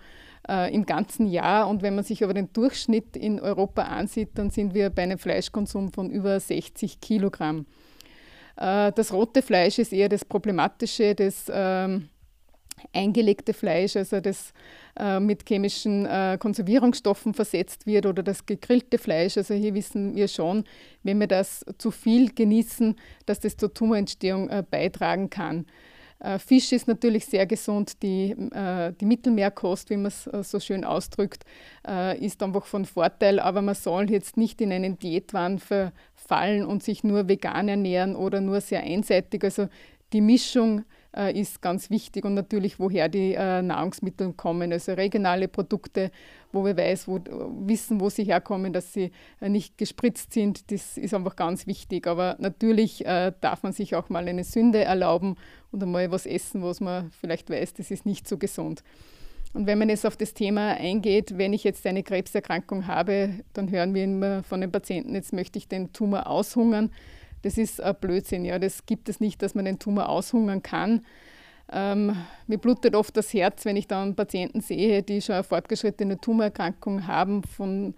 äh, 0.49 0.75
im 0.75 0.87
ganzen 0.87 1.27
Jahr. 1.27 1.69
Und 1.69 1.83
wenn 1.83 1.95
man 1.95 2.05
sich 2.05 2.25
aber 2.25 2.35
den 2.35 2.53
Durchschnitt 2.53 3.17
in 3.17 3.41
Europa 3.41 3.83
ansieht, 3.83 4.31
dann 4.35 4.51
sind 4.51 4.75
wir 4.75 4.91
bei 4.91 5.03
einem 5.03 5.19
Fleischkonsum 5.19 5.93
von 5.93 6.11
über 6.11 6.39
60 6.39 7.01
Kilogramm. 7.01 7.67
Äh, 8.57 8.93
das 8.93 9.13
rote 9.13 9.43
Fleisch 9.43 9.79
ist 9.79 9.93
eher 9.93 10.09
das 10.09 10.25
Problematische, 10.25 11.15
das 11.15 11.51
ähm, 11.53 12.09
eingelegte 12.93 13.55
Fleisch, 13.55 13.97
also 13.97 14.21
das 14.21 14.53
äh, 14.97 15.21
mit 15.21 15.45
chemischen 15.49 16.07
äh, 16.07 16.39
Konservierungsstoffen 16.39 17.35
versetzt 17.35 17.87
wird 17.87 18.07
oder 18.07 18.23
das 18.23 18.47
gegrillte 18.47 18.99
Fleisch. 18.99 19.37
Also 19.37 19.55
hier 19.55 19.75
wissen 19.75 20.15
wir 20.15 20.29
schon, 20.29 20.65
wenn 21.03 21.19
wir 21.19 21.27
das 21.27 21.65
zu 21.79 21.91
viel 21.91 22.33
genießen, 22.33 22.97
dass 23.27 23.41
das 23.41 23.57
zur 23.57 23.73
Tumorentstehung 23.73 24.49
äh, 24.49 24.63
beitragen 24.69 25.31
kann. 25.31 25.67
Äh, 26.25 26.39
Fisch 26.39 26.73
ist 26.73 26.89
natürlich 26.89 27.27
sehr 27.27 27.47
gesund. 27.47 28.03
Die, 28.03 28.31
äh, 28.31 28.93
die 28.99 29.05
Mittelmeerkost, 29.05 29.91
wie 29.91 29.97
man 29.97 30.07
es 30.07 30.27
äh, 30.27 30.43
so 30.43 30.59
schön 30.59 30.85
ausdrückt, 30.85 31.45
ist 32.19 32.43
einfach 32.43 32.65
von 32.65 32.87
Vorteil. 32.87 33.39
Aber 33.39 33.61
man 33.61 33.75
soll 33.75 34.11
jetzt 34.11 34.39
nicht 34.39 34.63
in 34.63 34.73
einen 34.73 34.99
Diätwahn 34.99 35.59
verfallen 35.59 36.65
und 36.65 36.83
sich 36.83 37.05
nur 37.05 37.29
vegan 37.29 37.69
ernähren 37.69 38.17
oder 38.17 38.41
nur 38.41 38.63
sehr 38.63 38.81
einseitig. 38.81 39.45
Also 39.45 39.69
die 40.15 40.23
Mischung 40.23 40.85
äh, 41.17 41.39
ist 41.39 41.63
ganz 41.63 41.91
wichtig 41.91 42.25
und 42.25 42.35
natürlich, 42.35 42.79
woher 42.79 43.09
die 43.09 43.35
äh, 43.35 43.63
Nahrungsmittel 43.63 44.33
kommen. 44.33 44.73
Also 44.73 44.93
regionale 44.93 45.49
Produkte, 45.49 46.11
wo 46.53 46.65
wir 46.65 46.77
weiß, 46.77 47.09
wo, 47.09 47.21
wissen, 47.67 48.01
wo 48.01 48.11
sie 48.11 48.25
herkommen, 48.25 48.73
dass 48.73 48.93
sie 48.93 49.11
äh, 49.41 49.49
nicht 49.49 49.79
gespritzt 49.79 50.33
sind, 50.33 50.71
das 50.71 50.97
ist 50.97 51.15
einfach 51.15 51.37
ganz 51.37 51.67
wichtig. 51.67 52.07
Aber 52.07 52.37
natürlich 52.39 53.05
äh, 53.07 53.33
darf 53.41 53.63
man 53.63 53.73
sich 53.73 53.95
auch 53.95 54.09
mal 54.09 54.27
eine 54.27 54.45
Sünde 54.45 54.85
erlauben 54.85 55.37
und 55.71 55.83
einmal 55.83 56.11
was 56.11 56.27
essen, 56.27 56.63
was 56.63 56.81
man 56.81 57.11
vielleicht 57.13 57.51
weiß, 57.51 57.75
das 57.75 57.91
ist 57.91 58.07
nicht 58.07 58.29
so 58.29 58.39
gesund. 58.39 58.83
Und 59.55 59.69
wenn 59.69 59.79
man 59.79 59.89
jetzt 59.89 60.05
auf 60.05 60.17
das 60.17 60.35
Thema 60.35 60.73
eingeht, 60.73 61.39
wenn 61.39 61.53
ich 61.53 61.63
jetzt 61.63 61.87
eine 61.87 62.03
Krebserkrankung 62.03 62.89
habe, 62.89 63.45
dann 63.53 63.71
hören 63.71 63.95
wir 63.95 64.03
immer 64.03 64.43
von 64.43 64.61
den 64.61 64.73
Patienten, 64.73 65.15
jetzt 65.15 65.33
möchte 65.33 65.59
ich 65.59 65.69
den 65.69 65.93
Tumor 65.93 66.27
aushungern. 66.27 66.91
Das 67.45 67.59
ist 67.59 67.81
ein 67.81 67.95
Blödsinn. 68.01 68.45
Ja. 68.45 68.59
Das 68.59 68.87
gibt 68.87 69.09
es 69.09 69.21
nicht, 69.21 69.43
dass 69.43 69.55
man 69.55 69.67
den 69.67 69.79
Tumor 69.79 70.09
aushungern 70.09 70.63
kann. 70.63 71.05
Ähm, 71.71 72.17
mir 72.47 72.59
blutet 72.59 72.95
oft 72.95 73.17
das 73.17 73.33
Herz, 73.33 73.65
wenn 73.65 73.77
ich 73.77 73.87
dann 73.87 74.17
Patienten 74.17 74.61
sehe, 74.61 75.03
die 75.03 75.21
schon 75.21 75.37
eine 75.37 75.45
fortgeschrittene 75.45 76.21
Tumorerkrankung 76.21 77.07
haben, 77.07 77.43
von 77.43 77.95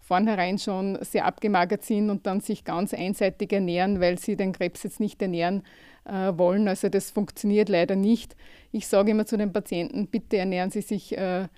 vornherein 0.00 0.58
schon 0.58 0.98
sehr 1.02 1.26
abgemagert 1.26 1.84
sind 1.84 2.10
und 2.10 2.26
dann 2.26 2.40
sich 2.40 2.64
ganz 2.64 2.94
einseitig 2.94 3.52
ernähren, 3.52 4.00
weil 4.00 4.18
sie 4.18 4.36
den 4.36 4.52
Krebs 4.52 4.82
jetzt 4.82 5.00
nicht 5.00 5.20
ernähren 5.20 5.62
äh, 6.04 6.32
wollen. 6.36 6.66
Also 6.66 6.88
das 6.88 7.10
funktioniert 7.10 7.68
leider 7.68 7.94
nicht. 7.94 8.34
Ich 8.72 8.86
sage 8.86 9.10
immer 9.10 9.26
zu 9.26 9.36
den 9.36 9.52
Patienten, 9.52 10.06
bitte 10.06 10.38
ernähren 10.38 10.70
Sie 10.70 10.80
sich 10.80 11.16
äh, 11.16 11.48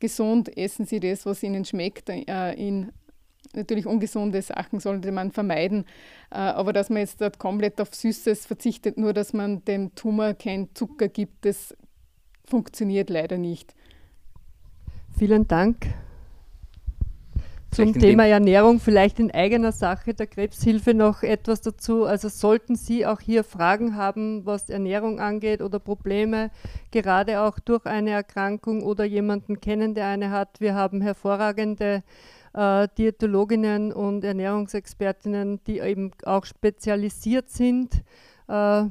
gesund, 0.00 0.56
essen 0.56 0.86
Sie 0.86 1.00
das, 1.00 1.26
was 1.26 1.42
Ihnen 1.42 1.64
schmeckt, 1.64 2.08
äh, 2.08 2.52
in 2.54 2.92
Natürlich 3.54 3.86
ungesunde 3.86 4.42
Sachen 4.42 4.80
sollte 4.80 5.10
man 5.10 5.32
vermeiden, 5.32 5.84
äh, 6.30 6.36
aber 6.36 6.72
dass 6.72 6.90
man 6.90 6.98
jetzt 6.98 7.20
dort 7.20 7.38
komplett 7.38 7.80
auf 7.80 7.94
Süßes 7.94 8.46
verzichtet, 8.46 8.98
nur 8.98 9.12
dass 9.12 9.32
man 9.32 9.64
dem 9.64 9.94
Tumor 9.94 10.34
kein 10.34 10.68
Zucker 10.74 11.08
gibt, 11.08 11.44
das 11.44 11.74
funktioniert 12.44 13.10
leider 13.10 13.38
nicht. 13.38 13.74
Vielen 15.18 15.48
Dank. 15.48 15.86
Zum 17.70 17.92
Thema 17.92 18.26
Ernährung 18.26 18.80
vielleicht 18.80 19.20
in 19.20 19.30
eigener 19.30 19.72
Sache 19.72 20.14
der 20.14 20.26
Krebshilfe 20.26 20.94
noch 20.94 21.22
etwas 21.22 21.60
dazu. 21.60 22.04
Also 22.04 22.28
sollten 22.28 22.76
Sie 22.76 23.06
auch 23.06 23.20
hier 23.20 23.44
Fragen 23.44 23.94
haben, 23.94 24.46
was 24.46 24.70
Ernährung 24.70 25.20
angeht 25.20 25.60
oder 25.60 25.78
Probleme, 25.78 26.50
gerade 26.90 27.40
auch 27.42 27.58
durch 27.58 27.84
eine 27.84 28.10
Erkrankung 28.10 28.82
oder 28.82 29.04
jemanden 29.04 29.60
kennen, 29.60 29.94
der 29.94 30.06
eine 30.06 30.30
hat. 30.30 30.60
Wir 30.60 30.74
haben 30.74 31.02
hervorragende 31.02 31.96
äh, 31.96 32.02
Diätologinnen 32.54 33.92
und 33.92 34.24
Ernährungsexpertinnen, 34.24 35.62
die 35.64 35.80
eben 35.80 36.12
auch 36.24 36.44
spezialisiert 36.44 37.50
sind, 37.50 38.02
äh, 38.48 38.84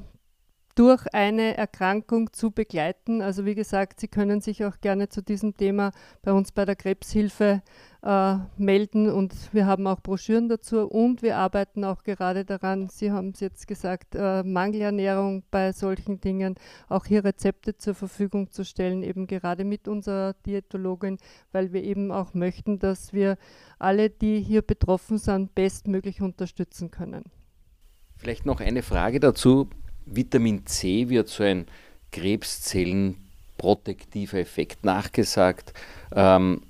durch 0.78 1.12
eine 1.12 1.58
Erkrankung 1.58 2.32
zu 2.34 2.52
begleiten. 2.52 3.24
Also 3.24 3.46
wie 3.46 3.56
gesagt, 3.56 4.00
Sie 4.00 4.08
können 4.08 4.42
sich 4.42 4.64
auch 4.64 4.80
gerne 4.80 5.10
zu 5.10 5.24
diesem 5.24 5.58
Thema 5.58 5.92
bei 6.22 6.32
uns 6.32 6.52
bei 6.52 6.66
der 6.66 6.76
Krebshilfe 6.76 7.64
äh, 8.04 8.36
melden 8.58 9.10
und 9.10 9.34
wir 9.54 9.66
haben 9.66 9.88
auch 9.88 10.02
Broschüren 10.02 10.50
dazu 10.50 10.88
und 10.88 11.24
wir 11.24 11.38
arbeiten 11.38 11.84
auch 11.84 12.04
gerade 12.04 12.46
daran, 12.46 12.90
Sie 12.90 13.12
haben 13.12 13.30
es 13.30 13.40
jetzt 13.40 13.68
gesagt, 13.68 14.14
äh, 14.14 14.44
Mangelernährung 14.44 15.44
bei 15.50 15.72
solchen 15.72 16.22
Dingen, 16.22 16.54
auch 16.90 17.06
hier 17.06 17.26
Rezepte 17.26 17.76
zur 17.76 17.96
Verfügung 17.96 18.52
zu 18.52 18.64
stellen, 18.64 19.02
eben 19.02 19.26
gerade 19.26 19.64
mit 19.64 19.88
unserer 19.88 20.36
Diätologin, 20.46 21.18
weil 21.52 21.74
wir 21.74 21.84
eben 21.84 22.12
auch 22.12 22.36
möchten, 22.36 22.78
dass 22.78 23.14
wir 23.14 23.38
alle, 23.80 24.12
die 24.12 24.42
hier 24.42 24.62
betroffen 24.62 25.18
sind, 25.18 25.56
bestmöglich 25.56 26.22
unterstützen 26.22 26.92
können. 26.92 27.24
Vielleicht 28.16 28.46
noch 28.46 28.60
eine 28.60 28.84
Frage 28.84 29.20
dazu. 29.20 29.70
Vitamin 30.10 30.66
C 30.66 31.10
wird 31.10 31.28
so 31.28 31.44
ein 31.44 31.66
krebszellenprotektiver 32.12 34.40
Effekt 34.40 34.86
nachgesagt. 34.86 35.74
Ähm, 36.16 36.62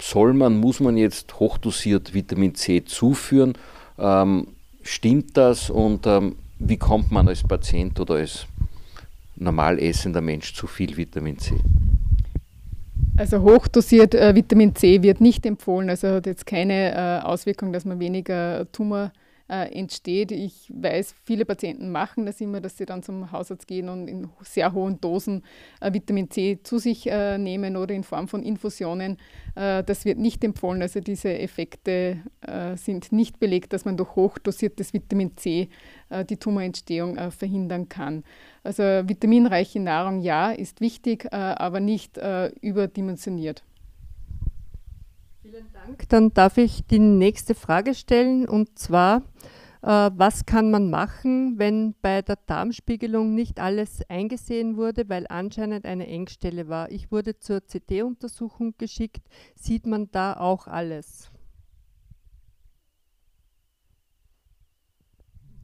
soll 0.00 0.32
man, 0.34 0.58
muss 0.58 0.80
man 0.80 0.96
jetzt 0.96 1.38
hochdosiert 1.38 2.14
Vitamin 2.14 2.54
C 2.54 2.84
zuführen? 2.84 3.54
Ähm, 3.98 4.48
stimmt 4.82 5.36
das 5.36 5.70
und 5.70 6.06
ähm, 6.06 6.36
wie 6.58 6.76
kommt 6.76 7.10
man 7.10 7.26
als 7.28 7.42
Patient 7.42 7.98
oder 8.00 8.16
als 8.16 8.46
normal 9.36 9.78
essender 9.78 10.20
Mensch 10.20 10.52
zu 10.54 10.66
viel 10.66 10.94
Vitamin 10.96 11.38
C? 11.38 11.54
Also 13.18 13.40
hochdosiert 13.40 14.14
äh, 14.14 14.34
Vitamin 14.34 14.74
C 14.74 15.02
wird 15.02 15.22
nicht 15.22 15.46
empfohlen, 15.46 15.88
also 15.88 16.08
hat 16.08 16.26
jetzt 16.26 16.44
keine 16.44 16.94
äh, 16.94 17.20
Auswirkung, 17.24 17.72
dass 17.72 17.86
man 17.86 17.98
weniger 17.98 18.70
Tumor 18.72 19.06
äh, 19.06 19.10
entsteht. 19.48 20.32
Ich 20.32 20.72
weiß, 20.74 21.14
viele 21.24 21.44
Patienten 21.44 21.90
machen 21.90 22.26
das 22.26 22.40
immer, 22.40 22.60
dass 22.60 22.76
sie 22.76 22.86
dann 22.86 23.02
zum 23.02 23.30
Hausarzt 23.30 23.66
gehen 23.66 23.88
und 23.88 24.08
in 24.08 24.28
sehr 24.42 24.72
hohen 24.72 25.00
Dosen 25.00 25.42
äh, 25.80 25.92
Vitamin 25.92 26.30
C 26.30 26.58
zu 26.62 26.78
sich 26.78 27.06
äh, 27.06 27.38
nehmen 27.38 27.76
oder 27.76 27.94
in 27.94 28.02
Form 28.02 28.28
von 28.28 28.42
Infusionen. 28.42 29.18
Äh, 29.54 29.82
das 29.84 30.04
wird 30.04 30.18
nicht 30.18 30.44
empfohlen. 30.44 30.82
Also 30.82 31.00
diese 31.00 31.38
Effekte 31.38 32.18
äh, 32.40 32.76
sind 32.76 33.12
nicht 33.12 33.40
belegt, 33.40 33.72
dass 33.72 33.84
man 33.84 33.96
durch 33.96 34.16
hochdosiertes 34.16 34.92
Vitamin 34.92 35.36
C 35.36 35.68
äh, 36.10 36.24
die 36.24 36.36
Tumorentstehung 36.36 37.30
verhindern 37.30 37.88
kann. 37.88 38.22
Also 38.62 38.82
vitaminreiche 38.82 39.80
Nahrung 39.80 40.20
ja, 40.20 40.50
ist 40.50 40.80
wichtig, 40.80 41.32
aber 41.32 41.80
nicht 41.80 42.18
überdimensioniert. 42.60 43.62
Vielen 45.56 45.72
Dank. 45.72 46.08
Dann 46.10 46.34
darf 46.34 46.58
ich 46.58 46.84
die 46.86 46.98
nächste 46.98 47.54
Frage 47.54 47.94
stellen 47.94 48.46
und 48.46 48.78
zwar, 48.78 49.22
äh, 49.80 50.10
was 50.14 50.44
kann 50.44 50.70
man 50.70 50.90
machen, 50.90 51.58
wenn 51.58 51.94
bei 52.02 52.20
der 52.20 52.36
Darmspiegelung 52.36 53.34
nicht 53.34 53.58
alles 53.58 54.02
eingesehen 54.10 54.76
wurde, 54.76 55.08
weil 55.08 55.24
anscheinend 55.30 55.86
eine 55.86 56.08
Engstelle 56.08 56.68
war? 56.68 56.90
Ich 56.90 57.10
wurde 57.10 57.38
zur 57.38 57.62
CT-Untersuchung 57.62 58.74
geschickt. 58.76 59.22
Sieht 59.54 59.86
man 59.86 60.10
da 60.10 60.34
auch 60.34 60.66
alles? 60.66 61.30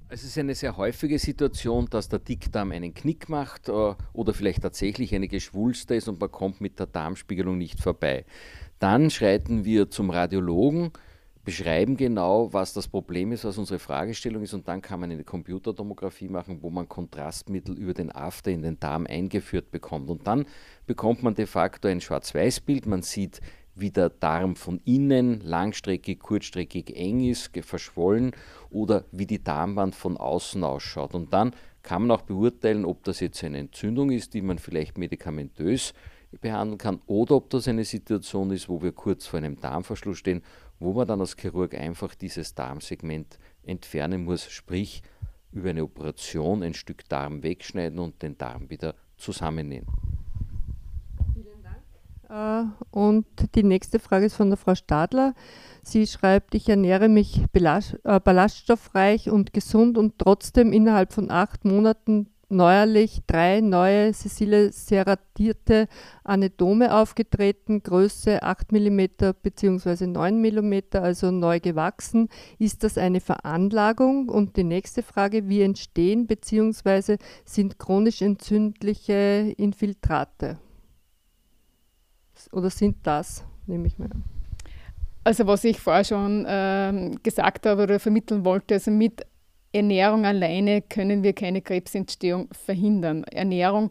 Es 0.09 0.25
ist 0.25 0.37
eine 0.37 0.55
sehr 0.55 0.77
häufige 0.77 1.19
Situation, 1.19 1.87
dass 1.87 2.09
der 2.09 2.19
Dickdarm 2.19 2.73
einen 2.73 2.95
Knick 2.95 3.29
macht 3.29 3.69
äh, 3.69 3.95
oder 4.13 4.35
vielleicht 4.35 4.63
tatsächlich 4.63 5.15
eine 5.15 5.29
Geschwulste 5.29 5.95
ist 5.95 6.09
und 6.09 6.21
man 6.21 6.31
kommt 6.31 6.63
mit 6.63 6.79
der 6.79 6.87
Darmspiegelung 6.87 7.59
nicht 7.59 7.81
vorbei. 7.81 8.25
Dann 8.83 9.11
schreiten 9.11 9.65
wir 9.65 9.91
zum 9.91 10.11
Radiologen, 10.11 10.91
beschreiben 11.45 11.97
genau, 11.97 12.53
was 12.53 12.73
das 12.73 12.89
Problem 12.89 13.31
ist, 13.31 13.45
was 13.45 13.57
unsere 13.57 13.79
Fragestellung 13.79 14.43
ist 14.43 14.55
und 14.55 14.67
dann 14.67 14.83
kann 14.83 14.99
man 14.99 15.13
eine 15.13 15.23
Computertomographie 15.23 16.27
machen, 16.27 16.59
wo 16.63 16.71
man 16.71 16.89
Kontrastmittel 16.89 17.79
über 17.79 17.95
den 17.95 18.11
After 18.11 18.51
in 18.51 18.63
den 18.63 18.81
Darm 18.81 19.07
eingeführt 19.07 19.71
bekommt. 19.71 20.11
Und 20.11 20.27
dann 20.27 20.47
bekommt 20.85 21.23
man 21.23 21.37
de 21.37 21.47
facto 21.47 21.87
ein 21.87 22.01
Schwarz-Weiß-Bild. 22.01 22.87
Man 22.87 23.03
sieht, 23.03 23.41
wie 23.77 23.93
der 23.93 24.09
Darm 24.09 24.57
von 24.57 24.81
innen 24.85 25.41
langstreckig, 25.43 26.19
kurzstreckig 26.19 26.97
eng 26.97 27.21
ist, 27.21 27.53
verschwollen 27.61 28.33
oder 28.69 29.05
wie 29.13 29.27
die 29.27 29.45
Darmwand 29.45 29.95
von 29.95 30.17
außen 30.17 30.65
ausschaut. 30.65 31.15
Und 31.15 31.33
dann 31.33 31.55
kann 31.85 32.03
man 32.03 32.11
auch 32.11 32.23
beurteilen, 32.23 32.85
ob 32.85 33.05
das 33.05 33.21
jetzt 33.21 33.45
eine 33.45 33.59
Entzündung 33.59 34.11
ist, 34.11 34.35
die 34.35 34.43
man 34.43 34.59
vielleicht 34.59 34.99
medikamentös 34.99 35.95
behandeln 36.41 36.79
kann 36.79 37.01
oder 37.07 37.37
ob 37.37 37.51
das 37.51 37.69
eine 37.69 37.85
Situation 37.85 38.51
ist, 38.51 38.69
wo 38.69 38.83
wir 38.83 38.93
kurz 38.93 39.27
vor 39.27 39.39
einem 39.39 39.61
Darmverschluss 39.61 40.19
stehen, 40.19 40.43
wo 40.79 40.93
man 40.93 41.07
dann 41.07 41.21
als 41.21 41.37
Chirurg 41.37 41.75
einfach 41.75 42.15
dieses 42.15 42.55
Darmsegment 42.55 43.39
entfernen 43.63 44.25
muss, 44.25 44.51
sprich 44.51 45.03
über 45.53 45.71
eine 45.71 45.85
Operation 45.85 46.63
ein 46.63 46.75
Stück 46.75 47.09
Darm 47.09 47.43
wegschneiden 47.43 47.99
und 47.99 48.23
den 48.23 48.39
Darm 48.39 48.71
wieder 48.71 48.95
zusammennähen. 49.17 49.87
Vielen 51.35 51.63
Dank. 51.63 52.73
Äh, 52.73 52.97
und 52.97 53.27
die 53.55 53.63
nächste 53.63 53.99
Frage 53.99 54.27
ist 54.27 54.35
von 54.35 54.49
der 54.49 54.57
Frau 54.57 54.75
Stadler. 54.75 55.35
Sie 55.83 56.07
schreibt, 56.07 56.55
ich 56.55 56.69
ernähre 56.69 57.09
mich 57.09 57.43
äh, 57.53 58.21
ballaststoffreich 58.21 59.31
und 59.31 59.53
gesund 59.53 59.99
und 59.99 60.19
trotzdem 60.19 60.73
innerhalb 60.73 61.13
von 61.13 61.31
acht 61.31 61.65
Monaten 61.65 62.32
neuerlich 62.53 63.23
drei 63.27 63.61
neue 63.61 64.13
sessile 64.13 64.73
serratierte 64.73 65.89
Anedome 66.23 66.95
aufgetreten, 66.95 67.83
Größe 67.83 68.43
8 68.43 68.73
mm 68.73 69.01
bzw. 69.43 70.07
9 70.07 70.41
mm, 70.41 70.75
also 70.93 71.31
neu 71.31 71.59
gewachsen. 71.61 72.29
Ist 72.59 72.85
das 72.85 72.99
eine 72.99 73.21
Veranlagung? 73.21 74.29
Und 74.29 74.57
die 74.57 74.65
nächste 74.65 75.03
Frage, 75.03 75.49
wie 75.49 75.63
entstehen 75.63 76.27
bzw. 76.27 77.17
sind 77.45 77.79
chronisch 77.79 78.23
entzündliche 78.23 79.55
Infiltrate? 79.57 80.59
Oder 82.53 82.71
sind 82.71 82.99
das, 83.05 83.45
nehme 83.67 83.87
ich 83.87 83.99
mal 83.99 84.11
an. 84.13 84.25
Also 85.25 85.47
was 85.47 85.63
ich 85.63 85.81
vorher 85.81 86.05
schon 86.05 86.45
äh, 86.47 87.13
gesagt 87.23 87.67
habe 87.67 87.85
oder 87.85 88.01
vermitteln 88.01 88.45
wollte, 88.45 88.75
also 88.75 88.91
mit 88.91 89.25
Ernährung 89.73 90.27
alleine 90.27 90.83
können 90.83 91.23
wir 91.23 91.33
keine 91.33 91.63
Krebsentstehung 91.63 92.49
verhindern. 92.53 93.25
Ernährung 93.25 93.91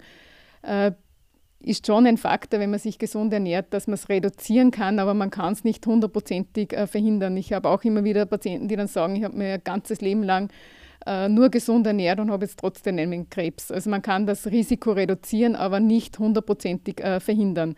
äh, 0.62 0.92
ist 1.64 1.88
schon 1.88 2.08
ein 2.08 2.18
Faktor, 2.18 2.60
wenn 2.60 2.72
man 2.72 2.80
sich 2.80 2.98
gesund 3.00 3.34
ernährt, 3.34 3.74
dass 3.74 3.88
man 3.88 3.96
es 3.96 4.10
reduzieren 4.10 4.72
kann, 4.72 5.00
aber 5.00 5.14
man 5.14 5.30
kann 5.30 5.54
es 5.54 5.64
nicht 5.64 5.86
hundertprozentig 5.86 6.74
äh, 6.74 6.88
verhindern. 6.88 7.38
Ich 7.38 7.54
habe 7.54 7.70
auch 7.70 7.84
immer 7.84 8.04
wieder 8.04 8.26
Patienten, 8.26 8.68
die 8.68 8.76
dann 8.76 8.88
sagen, 8.88 9.16
ich 9.16 9.24
habe 9.24 9.38
mir 9.38 9.54
ein 9.54 9.64
ganzes 9.64 10.02
Leben 10.02 10.24
lang 10.24 10.52
äh, 11.06 11.30
nur 11.30 11.50
gesund 11.50 11.86
ernährt 11.88 12.20
und 12.20 12.32
habe 12.32 12.46
jetzt 12.46 12.60
trotzdem 12.60 12.98
einen 12.98 13.30
Krebs. 13.30 13.72
Also 13.72 13.90
man 13.90 14.02
kann 14.02 14.26
das 14.26 14.48
Risiko 14.48 14.92
reduzieren, 14.92 15.56
aber 15.56 15.80
nicht 15.80 16.20
hundertprozentig 16.20 17.02
äh, 17.02 17.20
verhindern. 17.20 17.76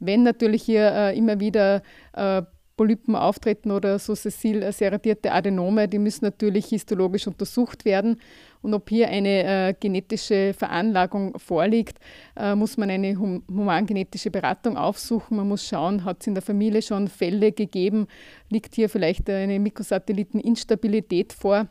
Wenn 0.00 0.22
natürlich 0.22 0.62
hier 0.62 0.92
äh, 0.92 1.16
immer 1.16 1.40
wieder 1.40 1.82
äh, 2.14 2.42
Polypen 2.76 3.14
auftreten 3.14 3.70
oder 3.70 3.98
so 3.98 4.14
sessil 4.14 4.62
äh, 4.62 4.72
serratierte 4.72 5.32
Adenome, 5.32 5.88
die 5.88 5.98
müssen 5.98 6.24
natürlich 6.24 6.66
histologisch 6.66 7.26
untersucht 7.26 7.84
werden. 7.84 8.20
Und 8.62 8.74
ob 8.74 8.88
hier 8.88 9.08
eine 9.08 9.68
äh, 9.68 9.74
genetische 9.78 10.54
Veranlagung 10.54 11.38
vorliegt, 11.38 11.98
äh, 12.36 12.54
muss 12.54 12.76
man 12.76 12.90
eine 12.90 13.18
hum 13.18 13.42
humangenetische 13.48 14.30
Beratung 14.30 14.76
aufsuchen. 14.76 15.36
Man 15.36 15.48
muss 15.48 15.66
schauen, 15.66 16.04
hat 16.04 16.20
es 16.20 16.26
in 16.26 16.34
der 16.34 16.42
Familie 16.42 16.82
schon 16.82 17.08
Fälle 17.08 17.52
gegeben, 17.52 18.06
liegt 18.50 18.74
hier 18.74 18.88
vielleicht 18.88 19.28
eine 19.28 19.60
Mikrosatelliteninstabilität 19.60 21.32
vor. 21.32 21.68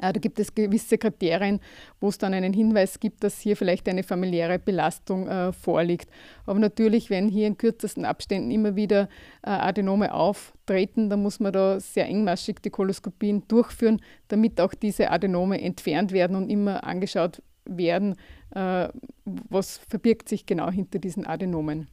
Äh, 0.00 0.12
da 0.12 0.20
gibt 0.20 0.38
es 0.38 0.54
gewisse 0.54 0.98
Kriterien, 0.98 1.60
wo 2.00 2.08
es 2.08 2.18
dann 2.18 2.34
einen 2.34 2.52
Hinweis 2.52 3.00
gibt, 3.00 3.24
dass 3.24 3.40
hier 3.40 3.56
vielleicht 3.56 3.88
eine 3.88 4.02
familiäre 4.02 4.58
Belastung 4.58 5.28
äh, 5.28 5.52
vorliegt. 5.52 6.10
Aber 6.46 6.58
natürlich, 6.58 7.10
wenn 7.10 7.28
hier 7.28 7.46
in 7.46 7.58
kürzesten 7.58 8.04
Abständen 8.04 8.50
immer 8.50 8.76
wieder 8.76 9.08
äh, 9.42 9.50
Adenome 9.50 10.14
auftreten, 10.14 11.10
dann 11.10 11.22
muss 11.22 11.40
man 11.40 11.52
da 11.52 11.80
sehr 11.80 12.06
engmaschig 12.06 12.60
die 12.62 12.70
Koloskopien 12.70 13.46
durchführen, 13.48 14.00
damit 14.28 14.60
auch 14.60 14.74
diese 14.74 15.10
Adenome 15.10 15.60
entfernt 15.60 16.12
werden 16.12 16.36
und 16.36 16.48
immer 16.48 16.84
angeschaut 16.84 17.42
werden, 17.64 18.16
äh, 18.54 18.88
was 19.24 19.78
verbirgt 19.78 20.28
sich 20.28 20.46
genau 20.46 20.70
hinter 20.70 20.98
diesen 20.98 21.26
Adenomen. 21.26 21.88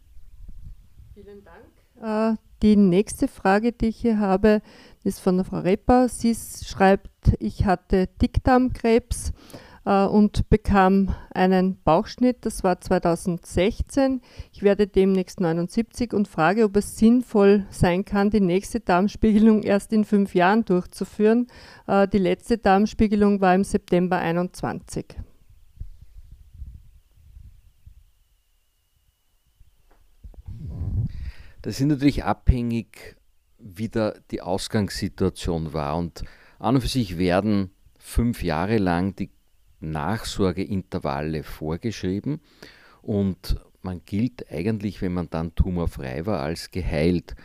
Vielen 1.14 1.44
Dank. 1.44 2.40
Die 2.62 2.76
nächste 2.76 3.30
Frage, 3.30 3.72
die 3.72 3.88
ich 3.88 3.98
hier 3.98 4.20
habe, 4.20 4.62
ist 5.04 5.22
von 5.22 5.38
der 5.38 5.46
Frau 5.46 5.60
Repper. 5.60 6.10
Sie 6.10 6.36
schreibt, 6.36 7.10
ich 7.40 7.66
hatte 7.66 8.08
Dickdarmkrebs 8.22 9.32
äh, 9.86 10.06
und 10.06 10.50
bekam 10.50 11.16
einen 11.34 11.82
Bauchschnitt. 11.84 12.40
Das 12.42 12.66
war 12.66 12.82
2016. 12.82 14.22
Ich 14.52 14.62
werde 14.62 14.88
demnächst 14.88 15.40
79 15.40 16.14
und 16.14 16.28
frage, 16.28 16.66
ob 16.66 16.76
es 16.76 16.98
sinnvoll 16.98 17.66
sein 17.70 18.04
kann, 18.04 18.30
die 18.30 18.42
nächste 18.42 18.82
Darmspiegelung 18.82 19.64
erst 19.64 19.94
in 19.94 20.04
fünf 20.04 20.36
Jahren 20.36 20.66
durchzuführen. 20.66 21.48
Äh, 21.88 22.10
die 22.10 22.18
letzte 22.18 22.58
Darmspiegelung 22.58 23.40
war 23.40 23.56
im 23.56 23.64
September 23.64 24.18
21. 24.18 25.06
Das 31.62 31.80
ist 31.80 31.86
natürlich 31.86 32.24
abhängig, 32.24 33.18
wie 33.58 33.90
da 33.90 34.14
die 34.32 34.42
Ausgangssituation 34.42 35.74
war. 35.74 35.98
Und 35.98 36.24
an 36.58 36.76
und 36.76 36.82
für 36.82 36.88
sich 36.88 37.18
werden 37.18 37.72
fünf 37.98 38.44
Jahre 38.44 38.78
lang 38.78 39.16
die 39.16 39.30
Nachsorgeintervalle 39.82 41.44
vorgeschrieben 41.44 42.42
und 43.02 43.58
man 43.82 44.02
gilt 44.06 44.52
eigentlich, 44.52 45.02
wenn 45.02 45.14
man 45.14 45.30
dann 45.30 45.56
tumorfrei 45.56 46.26
war, 46.26 46.42
als 46.42 46.72
geheilt. 46.72 47.36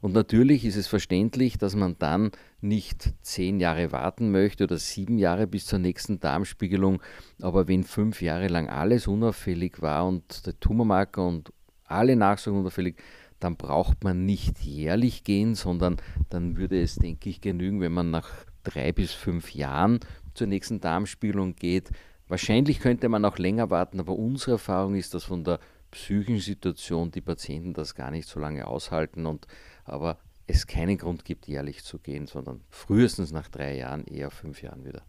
Und 0.00 0.12
natürlich 0.12 0.64
ist 0.64 0.76
es 0.76 0.86
verständlich, 0.86 1.56
dass 1.56 1.76
man 1.76 1.96
dann 1.98 2.32
nicht 2.60 3.14
zehn 3.22 3.60
Jahre 3.60 3.92
warten 3.92 4.30
möchte 4.30 4.64
oder 4.64 4.76
sieben 4.76 5.18
Jahre 5.18 5.46
bis 5.46 5.66
zur 5.66 5.78
nächsten 5.78 6.20
Darmspiegelung. 6.20 7.00
Aber 7.40 7.68
wenn 7.68 7.84
fünf 7.84 8.20
Jahre 8.20 8.48
lang 8.48 8.68
alles 8.68 9.06
unauffällig 9.06 9.80
war 9.82 10.06
und 10.06 10.46
der 10.46 10.58
Tumormarker 10.58 11.26
und 11.26 11.52
alle 11.84 12.16
Nachsorgen 12.16 12.60
unauffällig, 12.60 12.96
dann 13.44 13.56
braucht 13.56 14.04
man 14.04 14.24
nicht 14.24 14.60
jährlich 14.60 15.22
gehen, 15.22 15.54
sondern 15.54 15.98
dann 16.30 16.56
würde 16.56 16.80
es, 16.80 16.96
denke 16.96 17.28
ich, 17.28 17.42
genügen, 17.42 17.80
wenn 17.80 17.92
man 17.92 18.10
nach 18.10 18.30
drei 18.62 18.90
bis 18.90 19.12
fünf 19.12 19.54
Jahren 19.54 20.00
zur 20.32 20.46
nächsten 20.46 20.80
Darmspiegelung 20.80 21.54
geht. 21.54 21.90
Wahrscheinlich 22.26 22.80
könnte 22.80 23.10
man 23.10 23.22
auch 23.26 23.36
länger 23.36 23.68
warten, 23.68 24.00
aber 24.00 24.16
unsere 24.16 24.52
Erfahrung 24.52 24.94
ist, 24.94 25.12
dass 25.12 25.24
von 25.24 25.44
der 25.44 25.60
psychischen 25.90 26.40
Situation 26.40 27.10
die 27.10 27.20
Patienten 27.20 27.74
das 27.74 27.94
gar 27.94 28.10
nicht 28.10 28.26
so 28.26 28.40
lange 28.40 28.66
aushalten 28.66 29.26
und 29.26 29.46
aber 29.84 30.18
es 30.46 30.66
keinen 30.66 30.96
Grund 30.96 31.26
gibt, 31.26 31.46
jährlich 31.46 31.84
zu 31.84 31.98
gehen, 31.98 32.26
sondern 32.26 32.62
frühestens 32.70 33.30
nach 33.30 33.48
drei 33.48 33.76
Jahren, 33.76 34.06
eher 34.06 34.30
fünf 34.30 34.62
Jahren 34.62 34.86
wieder. 34.86 35.02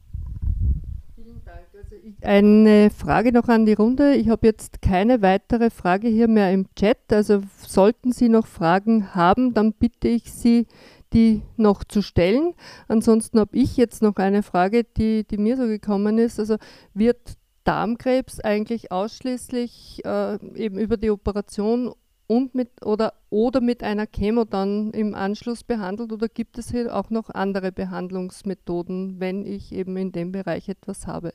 Eine 2.21 2.89
Frage 2.89 3.31
noch 3.31 3.47
an 3.47 3.65
die 3.65 3.73
Runde. 3.73 4.15
Ich 4.15 4.29
habe 4.29 4.47
jetzt 4.47 4.81
keine 4.81 5.21
weitere 5.21 5.69
Frage 5.69 6.07
hier 6.07 6.27
mehr 6.27 6.51
im 6.51 6.67
Chat. 6.75 6.97
Also 7.11 7.41
sollten 7.65 8.11
Sie 8.11 8.29
noch 8.29 8.47
Fragen 8.47 9.13
haben, 9.15 9.53
dann 9.53 9.73
bitte 9.73 10.07
ich 10.07 10.31
Sie, 10.31 10.67
die 11.13 11.41
noch 11.57 11.83
zu 11.83 12.01
stellen. 12.01 12.53
Ansonsten 12.87 13.39
habe 13.39 13.55
ich 13.55 13.77
jetzt 13.77 14.01
noch 14.01 14.15
eine 14.17 14.43
Frage, 14.43 14.83
die, 14.83 15.23
die 15.23 15.37
mir 15.37 15.57
so 15.57 15.65
gekommen 15.65 16.17
ist. 16.17 16.39
Also 16.39 16.57
wird 16.93 17.37
Darmkrebs 17.63 18.39
eigentlich 18.39 18.91
ausschließlich 18.91 20.03
äh, 20.05 20.35
eben 20.55 20.77
über 20.77 20.97
die 20.97 21.09
Operation 21.09 21.93
und 22.27 22.55
mit 22.55 22.85
oder, 22.85 23.13
oder 23.29 23.61
mit 23.61 23.83
einer 23.83 24.07
Chemo 24.07 24.45
dann 24.45 24.91
im 24.91 25.13
Anschluss 25.13 25.63
behandelt 25.63 26.11
oder 26.11 26.27
gibt 26.27 26.57
es 26.57 26.71
hier 26.71 26.95
auch 26.95 27.09
noch 27.09 27.29
andere 27.29 27.71
Behandlungsmethoden, 27.71 29.19
wenn 29.19 29.45
ich 29.45 29.71
eben 29.71 29.95
in 29.97 30.11
dem 30.11 30.31
Bereich 30.31 30.69
etwas 30.69 31.07
habe? 31.07 31.33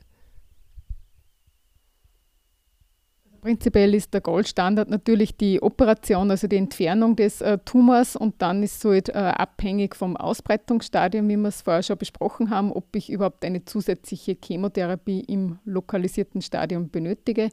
Prinzipiell 3.41 3.95
ist 3.95 4.13
der 4.13 4.21
Goldstandard 4.21 4.87
natürlich 4.91 5.35
die 5.35 5.63
Operation, 5.63 6.29
also 6.29 6.47
die 6.47 6.57
Entfernung 6.57 7.15
des 7.15 7.41
äh, 7.41 7.57
Tumors 7.65 8.15
und 8.15 8.39
dann 8.39 8.61
ist 8.61 8.79
so 8.79 8.93
äh, 8.93 9.11
abhängig 9.13 9.95
vom 9.95 10.15
Ausbreitungsstadium, 10.15 11.27
wie 11.27 11.37
wir 11.37 11.47
es 11.47 11.63
vorher 11.63 11.81
schon 11.81 11.97
besprochen 11.97 12.51
haben, 12.51 12.71
ob 12.71 12.95
ich 12.95 13.09
überhaupt 13.09 13.43
eine 13.43 13.65
zusätzliche 13.65 14.37
Chemotherapie 14.39 15.21
im 15.21 15.57
lokalisierten 15.65 16.43
Stadium 16.43 16.91
benötige. 16.91 17.49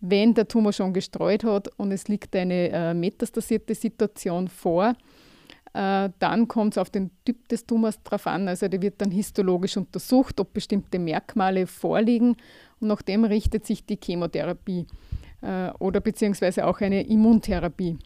Wenn 0.00 0.34
der 0.34 0.48
Tumor 0.48 0.72
schon 0.72 0.92
gestreut 0.92 1.44
hat 1.44 1.68
und 1.76 1.92
es 1.92 2.08
liegt 2.08 2.34
eine 2.34 2.70
äh, 2.70 2.92
metastasierte 2.92 3.76
Situation 3.76 4.48
vor, 4.48 4.94
äh, 5.74 6.10
dann 6.18 6.48
kommt 6.48 6.74
es 6.74 6.78
auf 6.78 6.90
den 6.90 7.12
Typ 7.24 7.48
des 7.48 7.64
Tumors 7.64 8.02
drauf 8.02 8.26
an. 8.26 8.48
Also 8.48 8.68
der 8.68 8.82
wird 8.82 9.00
dann 9.00 9.12
histologisch 9.12 9.76
untersucht, 9.76 10.40
ob 10.40 10.52
bestimmte 10.52 10.98
Merkmale 10.98 11.68
vorliegen 11.68 12.36
und 12.80 12.88
nach 12.88 13.02
dem 13.02 13.24
richtet 13.24 13.64
sich 13.66 13.86
die 13.86 13.98
Chemotherapie 14.02 14.86
oder 15.78 16.00
beziehungsweise 16.00 16.66
auch 16.66 16.80
eine 16.80 17.06
Immuntherapie. 17.06 17.98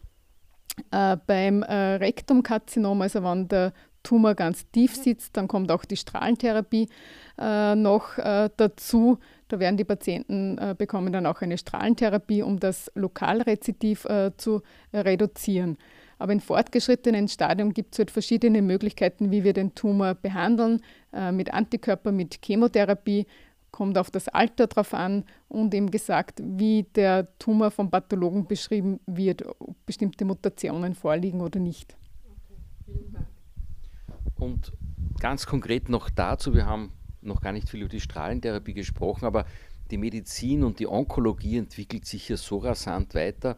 Äh, 0.91 1.17
beim 1.25 1.63
äh, 1.63 1.95
Rektumkarzinom, 1.95 3.01
also 3.01 3.23
wenn 3.23 3.47
der 3.47 3.73
Tumor 4.03 4.35
ganz 4.35 4.69
tief 4.71 4.95
sitzt, 4.95 5.35
dann 5.35 5.47
kommt 5.47 5.71
auch 5.71 5.85
die 5.85 5.97
Strahlentherapie 5.97 6.87
äh, 7.39 7.75
noch 7.75 8.17
äh, 8.17 8.49
dazu. 8.55 9.17
Da 9.47 9.59
werden 9.59 9.77
die 9.77 9.83
Patienten 9.83 10.57
äh, 10.57 10.75
bekommen 10.77 11.11
dann 11.11 11.25
auch 11.25 11.41
eine 11.41 11.57
Strahlentherapie, 11.57 12.43
um 12.43 12.59
das 12.59 12.91
Lokalrezidiv 12.95 14.05
äh, 14.05 14.31
zu 14.37 14.61
reduzieren. 14.93 15.77
Aber 16.19 16.31
im 16.31 16.39
fortgeschrittenen 16.39 17.27
Stadium 17.27 17.73
gibt 17.73 17.93
es 17.93 17.99
halt 17.99 18.11
verschiedene 18.11 18.61
Möglichkeiten, 18.61 19.31
wie 19.31 19.43
wir 19.43 19.53
den 19.53 19.75
Tumor 19.75 20.15
behandeln, 20.15 20.81
äh, 21.13 21.31
mit 21.31 21.53
Antikörper, 21.53 22.11
mit 22.11 22.39
Chemotherapie 22.43 23.25
kommt 23.77 23.99
auf 23.99 24.09
das 24.09 24.27
Alter 24.27 24.65
drauf 24.65 24.95
an 24.95 25.23
und 25.49 25.71
eben 25.75 25.91
gesagt, 25.91 26.41
wie 26.43 26.87
der 26.95 27.27
Tumor 27.37 27.69
vom 27.69 27.91
Pathologen 27.91 28.47
beschrieben 28.47 28.99
wird, 29.05 29.45
ob 29.45 29.75
bestimmte 29.85 30.25
Mutationen 30.25 30.95
vorliegen 30.95 31.41
oder 31.41 31.59
nicht. 31.59 31.95
Und 34.39 34.73
ganz 35.19 35.45
konkret 35.45 35.89
noch 35.89 36.09
dazu, 36.09 36.55
wir 36.55 36.65
haben 36.65 36.91
noch 37.21 37.39
gar 37.39 37.51
nicht 37.51 37.69
viel 37.69 37.81
über 37.81 37.89
die 37.89 37.99
Strahlentherapie 37.99 38.73
gesprochen, 38.73 39.25
aber 39.25 39.45
die 39.91 39.99
Medizin 39.99 40.63
und 40.63 40.79
die 40.79 40.87
Onkologie 40.87 41.57
entwickelt 41.57 42.07
sich 42.07 42.25
hier 42.25 42.37
so 42.37 42.57
rasant 42.57 43.13
weiter. 43.13 43.57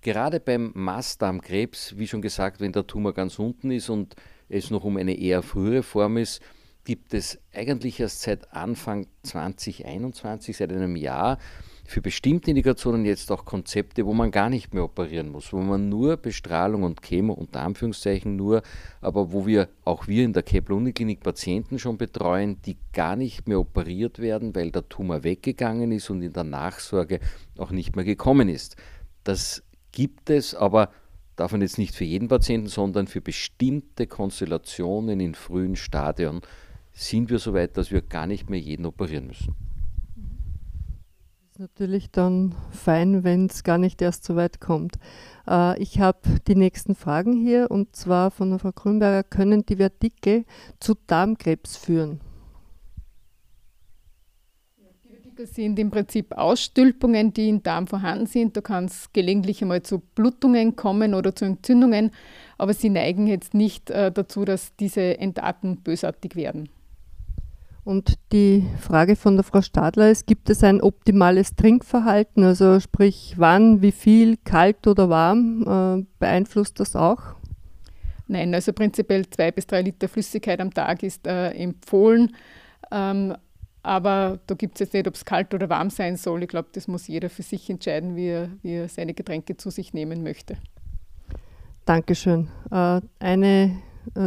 Gerade 0.00 0.40
beim 0.40 0.72
Mastdarmkrebs, 0.74 1.98
wie 1.98 2.06
schon 2.06 2.22
gesagt, 2.22 2.60
wenn 2.60 2.72
der 2.72 2.86
Tumor 2.86 3.12
ganz 3.12 3.38
unten 3.38 3.70
ist 3.70 3.90
und 3.90 4.14
es 4.48 4.70
noch 4.70 4.84
um 4.84 4.96
eine 4.96 5.14
eher 5.14 5.42
frühere 5.42 5.82
Form 5.82 6.16
ist, 6.16 6.40
gibt 6.88 7.12
es 7.12 7.38
eigentlich 7.52 8.00
erst 8.00 8.22
seit 8.22 8.50
Anfang 8.54 9.08
2021, 9.22 10.56
seit 10.56 10.72
einem 10.72 10.96
Jahr, 10.96 11.36
für 11.84 12.00
bestimmte 12.00 12.48
Indikationen 12.48 13.04
jetzt 13.04 13.30
auch 13.30 13.44
Konzepte, 13.44 14.06
wo 14.06 14.14
man 14.14 14.30
gar 14.30 14.48
nicht 14.48 14.72
mehr 14.72 14.84
operieren 14.84 15.28
muss, 15.28 15.52
wo 15.52 15.58
man 15.58 15.90
nur 15.90 16.16
Bestrahlung 16.16 16.84
und 16.84 17.02
Chemo 17.02 17.34
unter 17.34 17.60
Anführungszeichen 17.60 18.36
nur, 18.36 18.62
aber 19.02 19.32
wo 19.32 19.46
wir 19.46 19.68
auch 19.84 20.08
wir 20.08 20.24
in 20.24 20.32
der 20.32 20.42
Kepler-Uniklinik 20.42 21.20
Patienten 21.20 21.78
schon 21.78 21.98
betreuen, 21.98 22.62
die 22.62 22.78
gar 22.94 23.16
nicht 23.16 23.46
mehr 23.46 23.60
operiert 23.60 24.18
werden, 24.18 24.54
weil 24.54 24.70
der 24.70 24.88
Tumor 24.88 25.24
weggegangen 25.24 25.92
ist 25.92 26.08
und 26.08 26.22
in 26.22 26.32
der 26.32 26.44
Nachsorge 26.44 27.20
auch 27.58 27.70
nicht 27.70 27.96
mehr 27.96 28.06
gekommen 28.06 28.48
ist. 28.48 28.76
Das 29.24 29.62
gibt 29.92 30.30
es, 30.30 30.54
aber 30.54 30.90
davon 31.36 31.60
jetzt 31.60 31.76
nicht 31.76 31.94
für 31.94 32.04
jeden 32.04 32.28
Patienten, 32.28 32.68
sondern 32.68 33.08
für 33.08 33.20
bestimmte 33.20 34.06
Konstellationen 34.06 35.20
in 35.20 35.34
frühen 35.34 35.76
Stadien 35.76 36.40
sind 36.98 37.30
wir 37.30 37.38
so 37.38 37.54
weit, 37.54 37.76
dass 37.76 37.90
wir 37.90 38.02
gar 38.02 38.26
nicht 38.26 38.50
mehr 38.50 38.60
jeden 38.60 38.86
operieren 38.86 39.26
müssen 39.26 39.54
natürlich 41.58 42.10
dann 42.10 42.54
fein, 42.70 43.24
wenn 43.24 43.46
es 43.46 43.64
gar 43.64 43.78
nicht 43.78 44.00
erst 44.00 44.24
so 44.24 44.36
weit 44.36 44.60
kommt. 44.60 44.96
Äh, 45.48 45.80
ich 45.82 45.98
habe 46.00 46.20
die 46.46 46.54
nächsten 46.54 46.94
Fragen 46.94 47.32
hier 47.32 47.70
und 47.70 47.96
zwar 47.96 48.30
von 48.30 48.50
der 48.50 48.58
Frau 48.60 48.70
Grünberger. 48.72 49.24
Können 49.24 49.66
die 49.66 49.76
Vertikel 49.76 50.44
zu 50.78 50.94
Darmkrebs 51.06 51.76
führen? 51.76 52.20
Die 54.78 55.10
Vertikel 55.10 55.46
sind 55.46 55.78
im 55.80 55.90
Prinzip 55.90 56.32
Ausstülpungen, 56.36 57.32
die 57.32 57.48
im 57.48 57.62
Darm 57.64 57.88
vorhanden 57.88 58.26
sind. 58.26 58.56
Da 58.56 58.60
kann 58.60 58.84
es 58.84 59.12
gelegentlich 59.12 59.60
einmal 59.60 59.82
zu 59.82 59.98
Blutungen 59.98 60.76
kommen 60.76 61.12
oder 61.12 61.34
zu 61.34 61.44
Entzündungen, 61.44 62.12
aber 62.56 62.72
sie 62.72 62.88
neigen 62.88 63.26
jetzt 63.26 63.54
nicht 63.54 63.90
äh, 63.90 64.12
dazu, 64.12 64.44
dass 64.44 64.76
diese 64.76 65.18
Endarten 65.18 65.78
bösartig 65.78 66.36
werden. 66.36 66.68
Und 67.88 68.18
die 68.32 68.66
Frage 68.78 69.16
von 69.16 69.36
der 69.36 69.44
Frau 69.44 69.62
Stadler 69.62 70.10
ist, 70.10 70.26
gibt 70.26 70.50
es 70.50 70.62
ein 70.62 70.82
optimales 70.82 71.56
Trinkverhalten? 71.56 72.44
Also 72.44 72.80
sprich, 72.80 73.32
wann, 73.38 73.80
wie 73.80 73.92
viel, 73.92 74.36
kalt 74.36 74.86
oder 74.86 75.08
warm, 75.08 75.62
äh, 75.62 76.04
beeinflusst 76.18 76.80
das 76.80 76.94
auch? 76.94 77.22
Nein, 78.26 78.52
also 78.52 78.74
prinzipiell 78.74 79.26
zwei 79.30 79.52
bis 79.52 79.66
drei 79.66 79.80
Liter 79.80 80.06
Flüssigkeit 80.06 80.60
am 80.60 80.74
Tag 80.74 81.02
ist 81.02 81.26
äh, 81.26 81.52
empfohlen. 81.52 82.36
Ähm, 82.90 83.34
aber 83.82 84.38
da 84.46 84.54
gibt 84.54 84.74
es 84.74 84.80
jetzt 84.80 84.92
nicht, 84.92 85.08
ob 85.08 85.14
es 85.14 85.24
kalt 85.24 85.54
oder 85.54 85.70
warm 85.70 85.88
sein 85.88 86.18
soll. 86.18 86.42
Ich 86.42 86.48
glaube, 86.50 86.68
das 86.72 86.88
muss 86.88 87.08
jeder 87.08 87.30
für 87.30 87.42
sich 87.42 87.70
entscheiden, 87.70 88.16
wie 88.16 88.26
er, 88.26 88.50
wie 88.60 88.74
er 88.74 88.88
seine 88.90 89.14
Getränke 89.14 89.56
zu 89.56 89.70
sich 89.70 89.94
nehmen 89.94 90.22
möchte. 90.22 90.58
Dankeschön. 91.86 92.48
Äh, 92.70 93.00
eine 93.18 93.78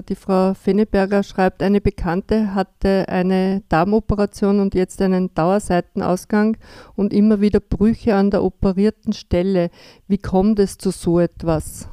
die 0.09 0.15
Frau 0.15 0.53
Fenneberger 0.53 1.23
schreibt, 1.23 1.61
eine 1.61 1.82
Bekannte 1.82 2.55
hatte 2.55 3.05
eine 3.07 3.61
Darmoperation 3.69 4.59
und 4.59 4.75
jetzt 4.75 5.01
einen 5.01 5.34
Dauerseitenausgang 5.34 6.57
und 6.95 7.13
immer 7.13 7.41
wieder 7.41 7.59
Brüche 7.59 8.15
an 8.15 8.32
der 8.32 8.43
operierten 8.43 9.13
Stelle. 9.13 9.69
Wie 10.07 10.17
kommt 10.17 10.59
es 10.59 10.77
zu 10.77 10.91
so 10.91 11.19
etwas? 11.19 11.90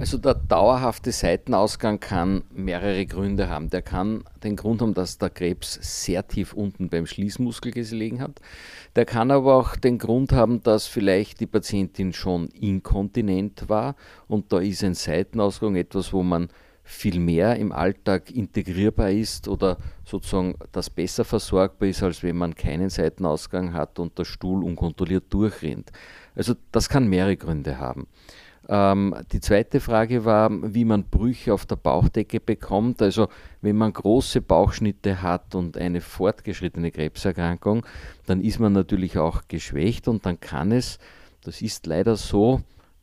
Also 0.00 0.16
der 0.16 0.32
dauerhafte 0.32 1.12
Seitenausgang 1.12 2.00
kann 2.00 2.42
mehrere 2.50 3.04
Gründe 3.04 3.50
haben. 3.50 3.68
Der 3.68 3.82
kann 3.82 4.24
den 4.42 4.56
Grund 4.56 4.80
haben, 4.80 4.94
dass 4.94 5.18
der 5.18 5.28
Krebs 5.28 5.78
sehr 5.82 6.26
tief 6.26 6.54
unten 6.54 6.88
beim 6.88 7.04
Schließmuskel 7.04 7.70
gelegen 7.70 8.22
hat. 8.22 8.40
Der 8.96 9.04
kann 9.04 9.30
aber 9.30 9.54
auch 9.56 9.76
den 9.76 9.98
Grund 9.98 10.32
haben, 10.32 10.62
dass 10.62 10.86
vielleicht 10.86 11.40
die 11.40 11.46
Patientin 11.46 12.14
schon 12.14 12.48
inkontinent 12.48 13.68
war 13.68 13.94
und 14.26 14.54
da 14.54 14.60
ist 14.60 14.82
ein 14.82 14.94
Seitenausgang 14.94 15.76
etwas, 15.76 16.14
wo 16.14 16.22
man 16.22 16.48
viel 16.82 17.20
mehr 17.20 17.56
im 17.56 17.70
Alltag 17.70 18.30
integrierbar 18.30 19.10
ist 19.10 19.48
oder 19.48 19.76
sozusagen 20.06 20.54
das 20.72 20.88
besser 20.88 21.26
versorgbar 21.26 21.90
ist, 21.90 22.02
als 22.02 22.22
wenn 22.22 22.38
man 22.38 22.54
keinen 22.54 22.88
Seitenausgang 22.88 23.74
hat 23.74 23.98
und 23.98 24.18
der 24.18 24.24
Stuhl 24.24 24.64
unkontrolliert 24.64 25.24
durchrennt. 25.28 25.92
Also 26.34 26.54
das 26.72 26.88
kann 26.88 27.06
mehrere 27.06 27.36
Gründe 27.36 27.78
haben. 27.78 28.06
Ähm, 28.72 29.16
die 29.32 29.40
zweite 29.40 29.80
Frage 29.80 30.24
war, 30.24 30.48
wie 30.72 30.84
man 30.84 31.02
Brüche 31.02 31.52
auf 31.52 31.66
der 31.66 31.74
Bauchdecke 31.74 32.38
bekommt. 32.38 33.02
Also 33.02 33.26
wenn 33.62 33.76
man 33.76 33.92
große 33.92 34.40
Bauchschnitte 34.40 35.22
hat 35.22 35.56
und 35.56 35.76
eine 35.76 36.00
fortgeschrittene 36.00 36.92
Krebserkrankung, 36.92 37.84
dann 38.26 38.40
ist 38.40 38.60
man 38.60 38.72
natürlich 38.72 39.18
auch 39.18 39.42
geschwächt 39.48 40.06
und 40.06 40.24
dann 40.24 40.38
kann 40.38 40.70
es, 40.70 41.00
das 41.42 41.62
ist 41.62 41.86
leider 41.86 42.14
so, 42.14 42.60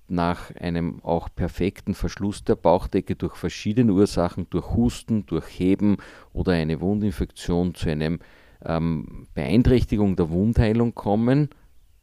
nach 0.08 0.56
einem 0.56 1.04
auch 1.04 1.28
perfekten 1.36 1.94
Verschluss 1.94 2.46
der 2.46 2.56
Bauchdecke 2.56 3.18
durch 3.18 3.36
verschiedene 3.36 3.92
Ursachen, 3.92 4.48
durch 4.50 4.74
Husten, 4.74 5.26
durch 5.26 5.48
Heben 5.60 5.98
oder 6.32 6.54
eine 6.54 6.80
Wundinfektion 6.80 7.76
zu 7.76 7.90
einer 7.90 8.18
ähm, 8.66 9.28
Beeinträchtigung 9.34 10.16
der 10.16 10.30
Wundheilung 10.30 10.96
kommen. 10.96 11.50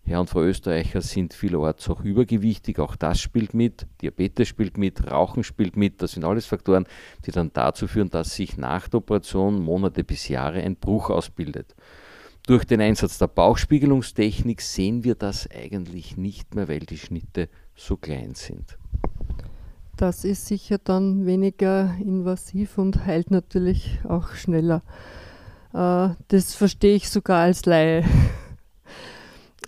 Herr 0.07 0.21
und 0.21 0.29
Frau 0.29 0.43
Österreicher 0.43 1.01
sind 1.01 1.33
vielerorts 1.33 1.89
auch 1.89 2.03
übergewichtig, 2.03 2.79
auch 2.79 2.95
das 2.95 3.21
spielt 3.21 3.55
mit, 3.55 3.87
Diabetes 4.03 4.49
spielt 4.49 4.77
mit, 4.77 5.11
Rauchen 5.11 5.45
spielt 5.45 5.77
mit, 5.77 6.03
das 6.03 6.13
sind 6.13 6.25
alles 6.25 6.45
Faktoren, 6.45 6.87
die 7.25 7.31
dann 7.31 7.51
dazu 7.55 7.87
führen, 7.87 8.11
dass 8.11 8.35
sich 8.35 8.59
nach 8.59 8.87
der 8.89 8.99
Operation 8.99 9.63
Monate 9.63 10.05
bis 10.05 10.29
Jahre 10.29 10.61
ein 10.61 10.77
Bruch 10.77 11.09
ausbildet. 11.09 11.75
Durch 12.47 12.67
den 12.67 12.83
Einsatz 12.83 13.17
der 13.17 13.29
Bauchspiegelungstechnik 13.29 14.61
sehen 14.61 15.05
wir 15.05 15.15
das 15.15 15.49
eigentlich 15.51 16.19
nicht 16.19 16.55
mehr, 16.55 16.69
weil 16.69 16.81
die 16.81 16.99
Schnitte 16.99 17.49
so 17.75 17.97
klein 17.97 18.35
sind. 18.35 18.77
Das 19.97 20.27
ist 20.27 20.45
sicher 20.47 20.77
dann 20.77 21.25
weniger 21.25 21.95
invasiv 21.99 22.77
und 22.77 23.07
heilt 23.07 23.31
natürlich 23.31 24.01
auch 24.07 24.35
schneller. 24.35 24.83
Äh, 25.73 26.11
das 26.29 26.55
verstehe 26.55 26.97
ich 26.97 27.09
sogar 27.09 27.45
als 27.45 27.65
Laie. 27.65 28.05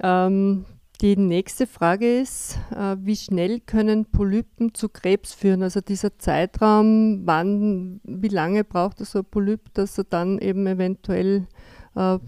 Ähm, 0.03 0.64
die 1.03 1.16
nächste 1.16 1.66
Frage 1.66 2.20
ist, 2.20 2.59
äh, 2.74 2.97
wie 3.01 3.16
schnell 3.16 3.61
können 3.61 4.07
Polypen 4.07 4.72
zu 4.72 4.88
Krebs 4.88 5.34
führen? 5.34 5.62
Also 5.62 5.80
dieser 5.80 6.18
Zeitraum, 6.18 7.26
wann, 7.26 8.01
wie 8.05 8.28
lange 8.28 8.64
braucht 8.64 8.99
so 9.05 9.18
ein 9.18 9.24
Polyp, 9.24 9.74
dass 9.74 9.99
er 9.99 10.05
dann 10.05 10.38
eben 10.38 10.66
eventuell 10.66 11.47
äh, 11.94 12.18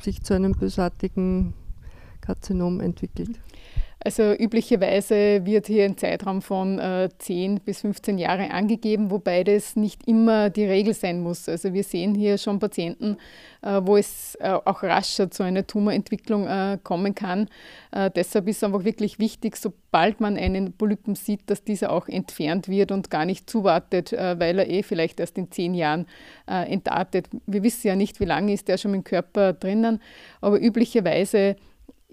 sich 0.00 0.22
zu 0.22 0.34
einem 0.34 0.52
bösartigen 0.52 1.54
Karzinom 2.20 2.80
entwickelt? 2.80 3.40
Also 4.00 4.32
üblicherweise 4.32 5.44
wird 5.44 5.66
hier 5.66 5.84
ein 5.84 5.96
Zeitraum 5.96 6.40
von 6.40 6.78
äh, 6.78 7.08
10 7.18 7.60
bis 7.60 7.80
15 7.80 8.16
Jahre 8.18 8.52
angegeben, 8.52 9.10
wobei 9.10 9.42
das 9.42 9.74
nicht 9.74 10.06
immer 10.06 10.50
die 10.50 10.66
Regel 10.66 10.94
sein 10.94 11.20
muss. 11.20 11.48
Also 11.48 11.74
wir 11.74 11.82
sehen 11.82 12.14
hier 12.14 12.38
schon 12.38 12.60
Patienten, 12.60 13.16
äh, 13.60 13.80
wo 13.82 13.96
es 13.96 14.36
äh, 14.36 14.50
auch 14.50 14.84
rascher 14.84 15.32
zu 15.32 15.42
einer 15.42 15.66
Tumorentwicklung 15.66 16.46
äh, 16.46 16.78
kommen 16.84 17.16
kann. 17.16 17.48
Äh, 17.90 18.08
deshalb 18.14 18.46
ist 18.46 18.58
es 18.58 18.64
einfach 18.64 18.84
wirklich 18.84 19.18
wichtig, 19.18 19.56
sobald 19.56 20.20
man 20.20 20.36
einen 20.36 20.74
Polypen 20.74 21.16
sieht, 21.16 21.50
dass 21.50 21.64
dieser 21.64 21.90
auch 21.90 22.06
entfernt 22.06 22.68
wird 22.68 22.92
und 22.92 23.10
gar 23.10 23.24
nicht 23.24 23.50
zuwartet, 23.50 24.12
äh, 24.12 24.38
weil 24.38 24.60
er 24.60 24.70
eh 24.70 24.84
vielleicht 24.84 25.18
erst 25.18 25.36
in 25.38 25.50
zehn 25.50 25.74
Jahren 25.74 26.06
entartet. 26.46 27.28
Wir 27.46 27.62
wissen 27.62 27.88
ja 27.88 27.96
nicht, 27.96 28.20
wie 28.20 28.24
lange 28.24 28.52
ist 28.52 28.68
der 28.68 28.78
schon 28.78 28.94
im 28.94 29.04
Körper 29.04 29.52
drinnen, 29.52 30.00
aber 30.40 30.60
üblicherweise 30.60 31.56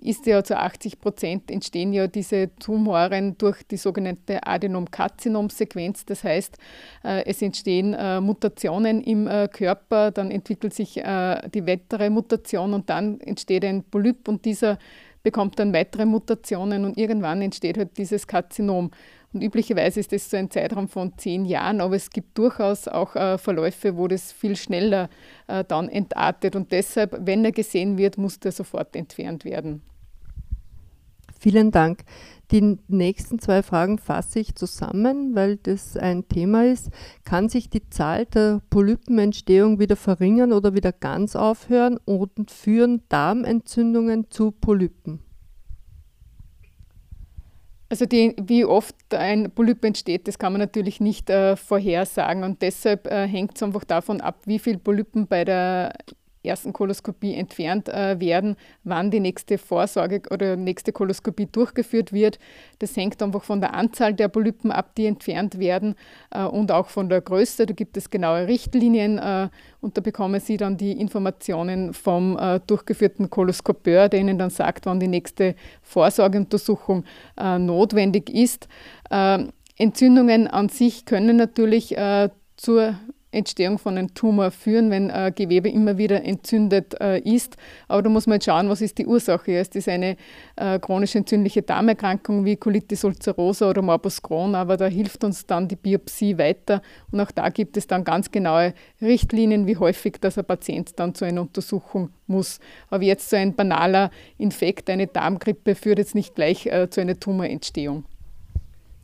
ist 0.02 0.26
ja 0.26 0.44
zu 0.44 0.58
80 0.58 1.00
Prozent 1.00 1.50
entstehen 1.50 1.94
ja 1.94 2.08
diese 2.08 2.54
Tumoren 2.58 3.38
durch 3.38 3.64
die 3.64 3.78
sogenannte 3.78 4.46
Adenom-Karzinom-Sequenz. 4.46 6.06
Das 6.06 6.24
heißt, 6.24 6.58
äh, 7.04 7.26
es 7.26 7.42
entstehen 7.42 7.94
äh, 7.94 8.20
Mutationen 8.20 9.02
im 9.02 9.28
äh, 9.28 9.48
Körper, 9.48 10.12
dann 10.12 10.32
entwickelt 10.32 10.74
sich 10.74 10.96
die 10.96 11.68
weitere 11.68 12.10
Mutation 12.10 12.74
und 12.74 12.90
dann 12.90 13.20
entsteht 13.20 13.64
ein 13.66 13.84
Polyp 13.84 14.28
und 14.28 14.46
dieser 14.46 14.78
bekommt 15.24 15.60
dann 15.60 15.74
weitere 15.74 16.06
Mutationen 16.06 16.86
und 16.86 16.98
irgendwann 16.98 17.42
entsteht 17.42 17.78
halt 17.78 17.98
dieses 17.98 18.28
Karzinom. 18.28 18.92
Und 19.36 19.42
üblicherweise 19.42 20.00
ist 20.00 20.14
das 20.14 20.30
so 20.30 20.38
ein 20.38 20.50
Zeitraum 20.50 20.88
von 20.88 21.12
zehn 21.18 21.44
Jahren, 21.44 21.82
aber 21.82 21.98
es 21.98 22.10
gibt 22.10 22.38
durchaus 22.38 22.88
auch 22.88 23.18
äh, 23.18 23.38
Verläufe, 23.38 23.98
wo 23.98 24.08
das 24.08 24.32
viel 24.32 24.56
schneller 24.56 25.10
äh, 25.48 25.66
dann 25.66 25.90
entartet. 25.90 26.56
Und 26.56 26.72
deshalb, 26.72 27.18
wenn 27.20 27.44
er 27.44 27.52
gesehen 27.52 27.98
wird, 27.98 28.18
muss 28.18 28.40
der 28.40 28.54
sofort 28.54 28.96
entfernt 28.96 29.44
werden. 29.44 29.82
Vielen 31.38 31.72
Dank. 31.72 32.06
Die 32.52 32.78
nächsten 32.88 33.40
zwei 33.40 33.62
Fragen 33.62 33.98
fasse 33.98 34.40
ich 34.40 34.56
zusammen, 34.56 35.36
weil 35.36 35.58
das 35.58 35.98
ein 35.98 36.30
Thema 36.30 36.64
ist. 36.64 36.90
Kann 37.26 37.50
sich 37.50 37.70
die 37.70 37.90
Zahl 37.90 38.26
der 38.28 38.62
Polypenentstehung 38.70 39.80
wieder 39.80 39.98
verringern 39.98 40.54
oder 40.54 40.76
wieder 40.76 40.94
ganz 40.94 41.36
aufhören 41.36 42.00
und 42.06 42.52
führen 42.52 43.04
Darmentzündungen 43.10 44.32
zu 44.32 44.52
Polypen? 44.52 45.25
Also 47.90 48.06
die, 48.06 48.36
wie 48.42 48.66
oft 48.66 48.96
ein 49.14 49.52
Polyp 49.52 49.86
entsteht, 49.86 50.28
das 50.28 50.40
kann 50.40 50.54
man 50.54 50.60
natürlich 50.60 51.00
nicht 51.00 51.30
äh, 51.30 51.56
vorhersagen. 51.56 52.44
Und 52.44 52.62
deshalb 52.62 53.08
äh, 53.08 53.28
hängt 53.28 53.56
es 53.56 53.64
einfach 53.64 53.84
davon 53.84 54.22
ab, 54.22 54.42
wie 54.46 54.60
viele 54.60 54.80
Polypen 54.80 55.28
bei 55.28 55.46
der 55.46 55.94
ersten 56.48 56.74
Koloskopie 56.74 57.36
entfernt 57.36 57.90
äh, 57.90 58.20
werden, 58.20 58.56
wann 58.84 59.12
die 59.12 59.20
nächste 59.20 59.58
Vorsorge 59.58 60.22
oder 60.32 60.56
nächste 60.56 60.92
Koloskopie 60.92 61.48
durchgeführt 61.52 62.14
wird. 62.14 62.40
Das 62.80 62.96
hängt 62.96 63.22
einfach 63.22 63.44
von 63.44 63.62
der 63.62 63.74
Anzahl 63.74 64.14
der 64.14 64.28
Polypen 64.28 64.72
ab, 64.72 64.96
die 64.96 65.06
entfernt 65.06 65.60
werden 65.60 65.96
äh, 66.32 66.44
und 66.44 66.72
auch 66.72 66.88
von 66.88 67.10
der 67.10 67.22
Größe. 67.22 67.66
Da 67.66 67.74
gibt 67.74 67.98
es 67.98 68.10
genaue 68.10 68.48
Richtlinien 68.48 69.18
äh, 69.18 69.50
und 69.82 69.98
da 69.98 70.02
bekommen 70.02 70.40
Sie 70.40 70.58
dann 70.58 70.78
die 70.78 70.92
Informationen 70.94 71.94
vom 71.94 72.38
äh, 72.38 72.60
durchgeführten 72.66 73.30
Koloskopeur, 73.30 74.10
der 74.10 74.20
Ihnen 74.20 74.38
dann 74.38 74.50
sagt, 74.50 74.86
wann 74.86 75.00
die 75.00 75.08
nächste 75.08 75.56
Vorsorgeuntersuchung 75.82 77.04
äh, 77.38 77.60
notwendig 77.60 78.30
ist. 78.30 78.68
Ähm, 79.12 79.52
Entzündungen 79.78 80.48
an 80.48 80.70
sich 80.70 81.06
können 81.06 81.38
natürlich 81.38 81.98
äh, 81.98 82.30
zur 82.56 82.96
Entstehung 83.32 83.78
von 83.78 83.98
einem 83.98 84.14
Tumor 84.14 84.52
führen, 84.52 84.90
wenn 84.90 85.10
äh, 85.10 85.32
Gewebe 85.36 85.70
immer 85.70 85.98
wieder 85.98 86.24
entzündet 86.24 86.96
äh, 87.02 87.20
ist. 87.20 87.58
Aber 87.88 88.02
da 88.02 88.10
muss 88.10 88.28
man 88.28 88.36
jetzt 88.36 88.46
schauen, 88.46 88.70
was 88.70 88.82
ist 88.82 88.98
die 88.98 89.06
Ursache. 89.06 89.52
Ist 89.52 89.76
das 89.76 89.88
eine 89.88 90.16
äh, 90.56 90.80
chronisch 90.80 91.16
entzündliche 91.16 91.62
Darmerkrankung 91.62 92.46
wie 92.46 92.56
Colitis 92.56 93.04
ulcerosa 93.04 93.70
oder 93.70 93.82
Morbus 93.82 94.22
Crohn? 94.22 94.56
Aber 94.56 94.78
da 94.78 94.86
hilft 94.86 95.24
uns 95.24 95.46
dann 95.46 95.68
die 95.68 95.76
Biopsie 95.76 96.38
weiter. 96.38 96.82
Und 97.12 97.20
auch 97.20 97.32
da 97.32 97.50
gibt 97.50 97.78
es 97.78 97.88
dann 97.88 98.04
ganz 98.04 98.32
genaue 98.32 98.74
Richtlinien, 99.02 99.68
wie 99.68 99.78
häufig 99.78 100.18
das 100.22 100.38
ein 100.38 100.46
Patient 100.46 100.98
dann 100.98 101.14
zu 101.14 101.26
einer 101.26 101.42
Untersuchung 101.42 102.10
muss. 102.28 102.60
Aber 102.90 103.04
jetzt 103.04 103.30
so 103.30 103.36
ein 103.36 103.54
banaler 103.54 104.12
Infekt, 104.38 104.90
eine 104.90 105.08
Darmgrippe, 105.08 105.76
führt 105.76 106.00
jetzt 106.00 106.16
nicht 106.16 106.36
gleich 106.36 106.68
äh, 106.68 106.90
zu 106.90 107.02
einer 107.02 107.20
Tumorentstehung. 107.20 108.06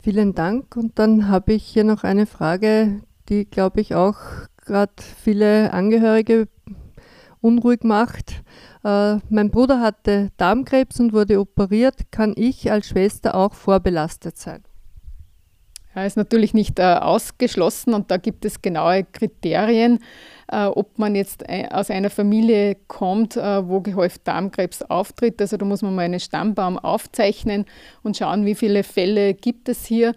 Vielen 0.01 0.33
Dank. 0.33 0.75
Und 0.77 0.97
dann 0.97 1.27
habe 1.27 1.53
ich 1.53 1.63
hier 1.63 1.83
noch 1.83 2.03
eine 2.03 2.25
Frage, 2.25 3.01
die, 3.29 3.45
glaube 3.45 3.81
ich, 3.81 3.95
auch 3.95 4.15
gerade 4.65 4.93
viele 5.23 5.73
Angehörige 5.73 6.47
unruhig 7.41 7.83
macht. 7.83 8.43
Äh, 8.83 9.17
mein 9.29 9.51
Bruder 9.51 9.81
hatte 9.81 10.29
Darmkrebs 10.37 10.99
und 10.99 11.13
wurde 11.13 11.39
operiert. 11.39 12.11
Kann 12.11 12.33
ich 12.35 12.71
als 12.71 12.87
Schwester 12.87 13.35
auch 13.35 13.53
vorbelastet 13.53 14.37
sein? 14.37 14.63
Ja, 15.95 16.05
ist 16.05 16.15
natürlich 16.15 16.53
nicht 16.53 16.79
äh, 16.79 16.83
ausgeschlossen 16.83 17.93
und 17.93 18.11
da 18.11 18.17
gibt 18.17 18.45
es 18.45 18.61
genaue 18.61 19.03
Kriterien, 19.03 19.99
äh, 20.49 20.65
ob 20.65 20.97
man 20.97 21.15
jetzt 21.15 21.47
ein, 21.49 21.69
aus 21.69 21.89
einer 21.89 22.09
Familie 22.09 22.77
kommt, 22.87 23.35
äh, 23.35 23.67
wo 23.67 23.81
gehäuft 23.81 24.25
Darmkrebs 24.25 24.83
auftritt. 24.83 25.41
Also 25.41 25.57
da 25.57 25.65
muss 25.65 25.81
man 25.81 25.93
mal 25.93 26.03
einen 26.03 26.21
Stammbaum 26.21 26.79
aufzeichnen 26.79 27.65
und 28.03 28.15
schauen, 28.15 28.45
wie 28.45 28.55
viele 28.55 28.83
Fälle 28.83 29.33
gibt 29.33 29.67
es 29.67 29.85
hier. 29.85 30.15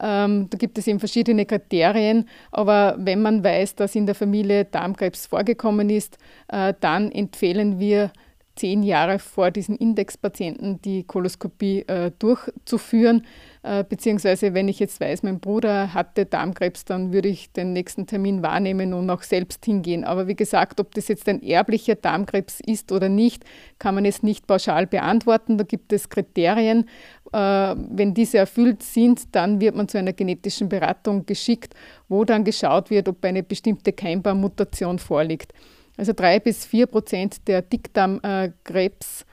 Ähm, 0.00 0.48
da 0.50 0.56
gibt 0.56 0.78
es 0.78 0.86
eben 0.86 0.98
verschiedene 0.98 1.44
Kriterien, 1.44 2.28
aber 2.50 2.96
wenn 2.98 3.20
man 3.22 3.44
weiß, 3.44 3.74
dass 3.74 3.94
in 3.94 4.06
der 4.06 4.14
Familie 4.14 4.64
Darmkrebs 4.64 5.26
vorgekommen 5.26 5.90
ist, 5.90 6.18
äh, 6.48 6.72
dann 6.80 7.12
empfehlen 7.12 7.78
wir 7.78 8.10
zehn 8.56 8.82
Jahre 8.82 9.18
vor 9.18 9.50
diesen 9.50 9.76
Indexpatienten 9.76 10.82
die 10.82 11.04
Koloskopie 11.04 11.80
äh, 11.86 12.10
durchzuführen. 12.18 13.26
Äh, 13.62 13.84
beziehungsweise, 13.86 14.54
wenn 14.54 14.68
ich 14.68 14.78
jetzt 14.78 15.00
weiß, 15.00 15.22
mein 15.22 15.38
Bruder 15.38 15.92
hatte 15.92 16.24
Darmkrebs, 16.24 16.86
dann 16.86 17.12
würde 17.12 17.28
ich 17.28 17.52
den 17.52 17.74
nächsten 17.74 18.06
Termin 18.06 18.42
wahrnehmen 18.42 18.94
und 18.94 19.10
auch 19.10 19.22
selbst 19.22 19.64
hingehen. 19.66 20.04
Aber 20.04 20.26
wie 20.28 20.34
gesagt, 20.34 20.80
ob 20.80 20.94
das 20.94 21.08
jetzt 21.08 21.28
ein 21.28 21.42
erblicher 21.42 21.94
Darmkrebs 21.94 22.60
ist 22.64 22.90
oder 22.90 23.10
nicht, 23.10 23.44
kann 23.78 23.94
man 23.94 24.06
jetzt 24.06 24.22
nicht 24.22 24.46
pauschal 24.46 24.86
beantworten. 24.86 25.58
Da 25.58 25.64
gibt 25.64 25.92
es 25.92 26.08
Kriterien. 26.08 26.88
Äh, 27.32 27.38
wenn 27.38 28.14
diese 28.14 28.38
erfüllt 28.38 28.82
sind, 28.82 29.34
dann 29.34 29.60
wird 29.60 29.76
man 29.76 29.88
zu 29.88 29.98
einer 29.98 30.14
genetischen 30.14 30.70
Beratung 30.70 31.26
geschickt, 31.26 31.74
wo 32.08 32.24
dann 32.24 32.44
geschaut 32.44 32.88
wird, 32.88 33.08
ob 33.08 33.22
eine 33.24 33.42
bestimmte 33.42 33.92
Keimbarmutation 33.92 34.98
vorliegt. 34.98 35.52
Also 35.98 36.14
drei 36.14 36.40
bis 36.40 36.64
vier 36.64 36.86
Prozent 36.86 37.46
der 37.46 37.60
Dickdarmkrebs 37.60 39.22
äh, 39.22 39.24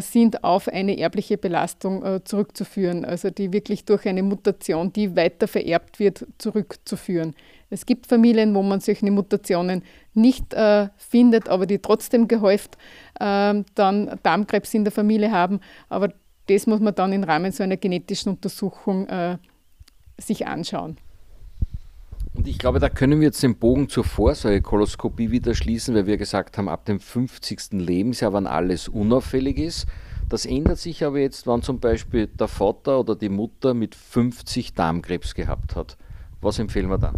sind 0.00 0.42
auf 0.42 0.66
eine 0.68 0.98
erbliche 0.98 1.38
Belastung 1.38 2.04
äh, 2.04 2.24
zurückzuführen, 2.24 3.04
also 3.04 3.30
die 3.30 3.52
wirklich 3.52 3.84
durch 3.84 4.08
eine 4.08 4.22
Mutation, 4.24 4.92
die 4.92 5.14
weiter 5.14 5.46
vererbt 5.46 6.00
wird, 6.00 6.26
zurückzuführen. 6.38 7.34
Es 7.70 7.86
gibt 7.86 8.06
Familien, 8.06 8.54
wo 8.54 8.62
man 8.62 8.80
solche 8.80 9.10
Mutationen 9.10 9.82
nicht 10.14 10.54
äh, 10.54 10.88
findet, 10.96 11.48
aber 11.48 11.66
die 11.66 11.78
trotzdem 11.78 12.26
gehäuft 12.26 12.76
äh, 13.20 13.62
dann 13.74 14.18
Darmkrebs 14.22 14.74
in 14.74 14.84
der 14.84 14.92
Familie 14.92 15.30
haben. 15.30 15.60
Aber 15.88 16.12
das 16.48 16.66
muss 16.66 16.80
man 16.80 16.94
dann 16.94 17.12
im 17.12 17.24
Rahmen 17.24 17.52
so 17.52 17.62
einer 17.62 17.76
genetischen 17.76 18.32
Untersuchung 18.32 19.06
äh, 19.06 19.38
sich 20.18 20.46
anschauen. 20.46 20.96
Und 22.38 22.46
ich 22.46 22.60
glaube, 22.60 22.78
da 22.78 22.88
können 22.88 23.18
wir 23.18 23.26
jetzt 23.26 23.42
den 23.42 23.56
Bogen 23.56 23.88
zur 23.88 24.04
Vorsorgekoloskopie 24.04 25.32
wieder 25.32 25.56
schließen, 25.56 25.96
weil 25.96 26.06
wir 26.06 26.16
gesagt 26.16 26.56
haben, 26.56 26.68
ab 26.68 26.84
dem 26.84 27.00
50. 27.00 27.72
Lebensjahr, 27.72 28.32
wann 28.32 28.46
alles 28.46 28.86
unauffällig 28.86 29.58
ist. 29.58 29.88
Das 30.28 30.46
ändert 30.46 30.78
sich 30.78 31.04
aber 31.04 31.18
jetzt, 31.18 31.48
wann 31.48 31.62
zum 31.62 31.80
Beispiel 31.80 32.28
der 32.28 32.46
Vater 32.46 33.00
oder 33.00 33.16
die 33.16 33.28
Mutter 33.28 33.74
mit 33.74 33.96
50 33.96 34.74
Darmkrebs 34.74 35.34
gehabt 35.34 35.74
hat. 35.74 35.96
Was 36.40 36.60
empfehlen 36.60 36.88
wir 36.88 36.98
da? 36.98 37.12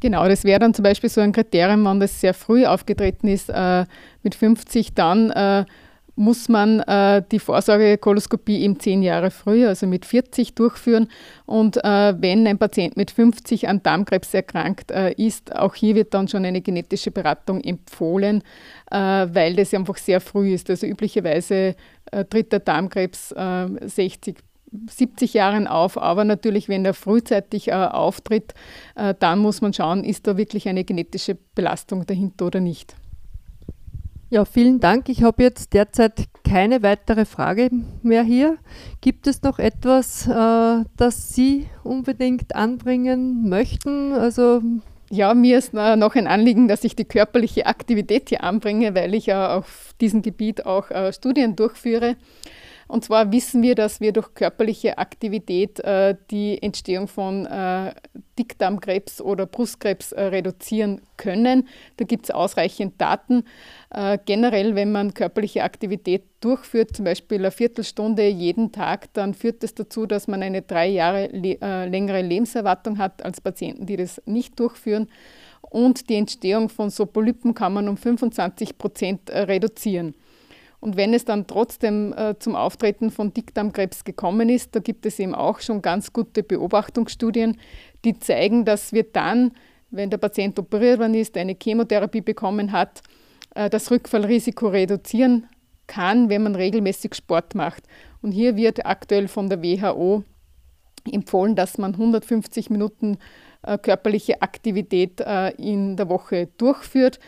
Genau, 0.00 0.28
das 0.28 0.44
wäre 0.44 0.60
dann 0.60 0.74
zum 0.74 0.82
Beispiel 0.82 1.08
so 1.08 1.22
ein 1.22 1.32
Kriterium, 1.32 1.82
wenn 1.86 1.98
das 1.98 2.20
sehr 2.20 2.34
früh 2.34 2.66
aufgetreten 2.66 3.26
ist, 3.26 3.48
äh, 3.48 3.86
mit 4.22 4.34
50 4.34 4.92
dann. 4.92 5.30
Äh, 5.30 5.64
muss 6.16 6.48
man 6.48 6.80
äh, 6.80 7.22
die 7.30 7.38
Vorsorgekoloskopie 7.38 8.62
eben 8.62 8.80
zehn 8.80 9.02
Jahre 9.02 9.30
früher, 9.30 9.68
also 9.68 9.86
mit 9.86 10.04
40, 10.06 10.54
durchführen. 10.54 11.08
Und 11.44 11.76
äh, 11.84 12.14
wenn 12.20 12.46
ein 12.46 12.58
Patient 12.58 12.96
mit 12.96 13.10
50 13.10 13.68
an 13.68 13.82
Darmkrebs 13.82 14.34
erkrankt 14.34 14.90
äh, 14.90 15.12
ist, 15.12 15.54
auch 15.54 15.74
hier 15.74 15.94
wird 15.94 16.14
dann 16.14 16.26
schon 16.26 16.44
eine 16.44 16.62
genetische 16.62 17.10
Beratung 17.10 17.60
empfohlen, 17.60 18.42
äh, 18.90 18.96
weil 18.96 19.54
das 19.54 19.74
einfach 19.74 19.98
sehr 19.98 20.20
früh 20.20 20.54
ist. 20.54 20.70
Also 20.70 20.86
üblicherweise 20.86 21.76
äh, 22.10 22.24
tritt 22.24 22.50
der 22.52 22.60
Darmkrebs 22.60 23.34
60 23.80 24.38
äh, 24.38 24.40
70 24.90 25.34
Jahren 25.34 25.66
auf, 25.66 25.96
aber 25.96 26.24
natürlich, 26.24 26.68
wenn 26.68 26.84
er 26.84 26.92
frühzeitig 26.92 27.68
äh, 27.68 27.72
auftritt, 27.72 28.52
äh, 28.94 29.14
dann 29.18 29.38
muss 29.38 29.60
man 29.60 29.72
schauen, 29.72 30.04
ist 30.04 30.26
da 30.26 30.36
wirklich 30.36 30.68
eine 30.68 30.84
genetische 30.84 31.36
Belastung 31.54 32.04
dahinter 32.04 32.46
oder 32.46 32.60
nicht. 32.60 32.96
Ja, 34.28 34.44
vielen 34.44 34.80
Dank. 34.80 35.08
Ich 35.08 35.22
habe 35.22 35.44
jetzt 35.44 35.72
derzeit 35.72 36.24
keine 36.42 36.82
weitere 36.82 37.24
Frage 37.24 37.70
mehr 38.02 38.24
hier. 38.24 38.58
Gibt 39.00 39.28
es 39.28 39.42
noch 39.42 39.60
etwas, 39.60 40.26
äh, 40.26 40.84
das 40.96 41.32
Sie 41.32 41.68
unbedingt 41.84 42.56
anbringen 42.56 43.48
möchten? 43.48 44.12
Also 44.14 44.62
ja, 45.10 45.32
mir 45.34 45.58
ist 45.58 45.72
noch 45.74 46.16
ein 46.16 46.26
Anliegen, 46.26 46.66
dass 46.66 46.82
ich 46.82 46.96
die 46.96 47.04
körperliche 47.04 47.66
Aktivität 47.66 48.30
hier 48.30 48.42
anbringe, 48.42 48.96
weil 48.96 49.14
ich 49.14 49.26
ja 49.26 49.56
auf 49.56 49.94
diesem 50.00 50.22
Gebiet 50.22 50.66
auch 50.66 50.90
äh, 50.90 51.12
Studien 51.12 51.54
durchführe. 51.54 52.16
Und 52.88 53.04
zwar 53.04 53.32
wissen 53.32 53.62
wir, 53.62 53.74
dass 53.74 54.00
wir 54.00 54.12
durch 54.12 54.34
körperliche 54.34 54.98
Aktivität 54.98 55.80
äh, 55.80 56.14
die 56.30 56.62
Entstehung 56.62 57.08
von 57.08 57.46
äh, 57.46 57.92
Dickdarmkrebs 58.38 59.20
oder 59.20 59.46
Brustkrebs 59.46 60.12
äh, 60.12 60.22
reduzieren 60.24 61.00
können. 61.16 61.66
Da 61.96 62.04
gibt 62.04 62.26
es 62.26 62.30
ausreichend 62.30 63.00
Daten. 63.00 63.44
Äh, 63.90 64.18
generell, 64.24 64.76
wenn 64.76 64.92
man 64.92 65.14
körperliche 65.14 65.64
Aktivität 65.64 66.24
durchführt, 66.40 66.94
zum 66.94 67.06
Beispiel 67.06 67.38
eine 67.38 67.50
Viertelstunde 67.50 68.28
jeden 68.28 68.70
Tag, 68.70 69.12
dann 69.14 69.34
führt 69.34 69.64
das 69.64 69.74
dazu, 69.74 70.06
dass 70.06 70.28
man 70.28 70.42
eine 70.42 70.62
drei 70.62 70.86
Jahre 70.86 71.28
le 71.32 71.58
äh, 71.60 71.88
längere 71.88 72.22
Lebenserwartung 72.22 72.98
hat 72.98 73.24
als 73.24 73.40
Patienten, 73.40 73.86
die 73.86 73.96
das 73.96 74.22
nicht 74.26 74.60
durchführen. 74.60 75.08
Und 75.62 76.08
die 76.08 76.14
Entstehung 76.14 76.68
von 76.68 76.90
so 76.90 77.06
Polypen 77.06 77.54
kann 77.54 77.74
man 77.74 77.88
um 77.88 77.96
25 77.96 78.78
Prozent 78.78 79.30
äh, 79.30 79.40
reduzieren. 79.40 80.14
Und 80.80 80.96
wenn 80.96 81.14
es 81.14 81.24
dann 81.24 81.46
trotzdem 81.46 82.12
äh, 82.12 82.38
zum 82.38 82.54
Auftreten 82.54 83.10
von 83.10 83.32
Dickdarmkrebs 83.32 84.04
gekommen 84.04 84.48
ist, 84.48 84.74
da 84.74 84.80
gibt 84.80 85.06
es 85.06 85.18
eben 85.18 85.34
auch 85.34 85.60
schon 85.60 85.82
ganz 85.82 86.12
gute 86.12 86.42
Beobachtungsstudien, 86.42 87.58
die 88.04 88.18
zeigen, 88.18 88.64
dass 88.64 88.92
wir 88.92 89.04
dann, 89.04 89.52
wenn 89.90 90.10
der 90.10 90.18
Patient 90.18 90.58
operiert 90.58 90.98
worden 90.98 91.14
ist, 91.14 91.36
eine 91.36 91.56
Chemotherapie 91.60 92.20
bekommen 92.20 92.72
hat, 92.72 93.02
äh, 93.54 93.70
das 93.70 93.90
Rückfallrisiko 93.90 94.68
reduzieren 94.68 95.46
kann, 95.86 96.28
wenn 96.28 96.42
man 96.42 96.54
regelmäßig 96.54 97.14
Sport 97.14 97.54
macht. 97.54 97.84
Und 98.22 98.32
hier 98.32 98.56
wird 98.56 98.84
aktuell 98.86 99.28
von 99.28 99.48
der 99.48 99.62
WHO 99.62 100.24
empfohlen, 101.10 101.54
dass 101.54 101.78
man 101.78 101.92
150 101.92 102.70
Minuten 102.70 103.18
äh, 103.62 103.78
körperliche 103.78 104.42
Aktivität 104.42 105.20
äh, 105.20 105.50
in 105.50 105.96
der 105.96 106.08
Woche 106.08 106.48
durchführt. 106.58 107.18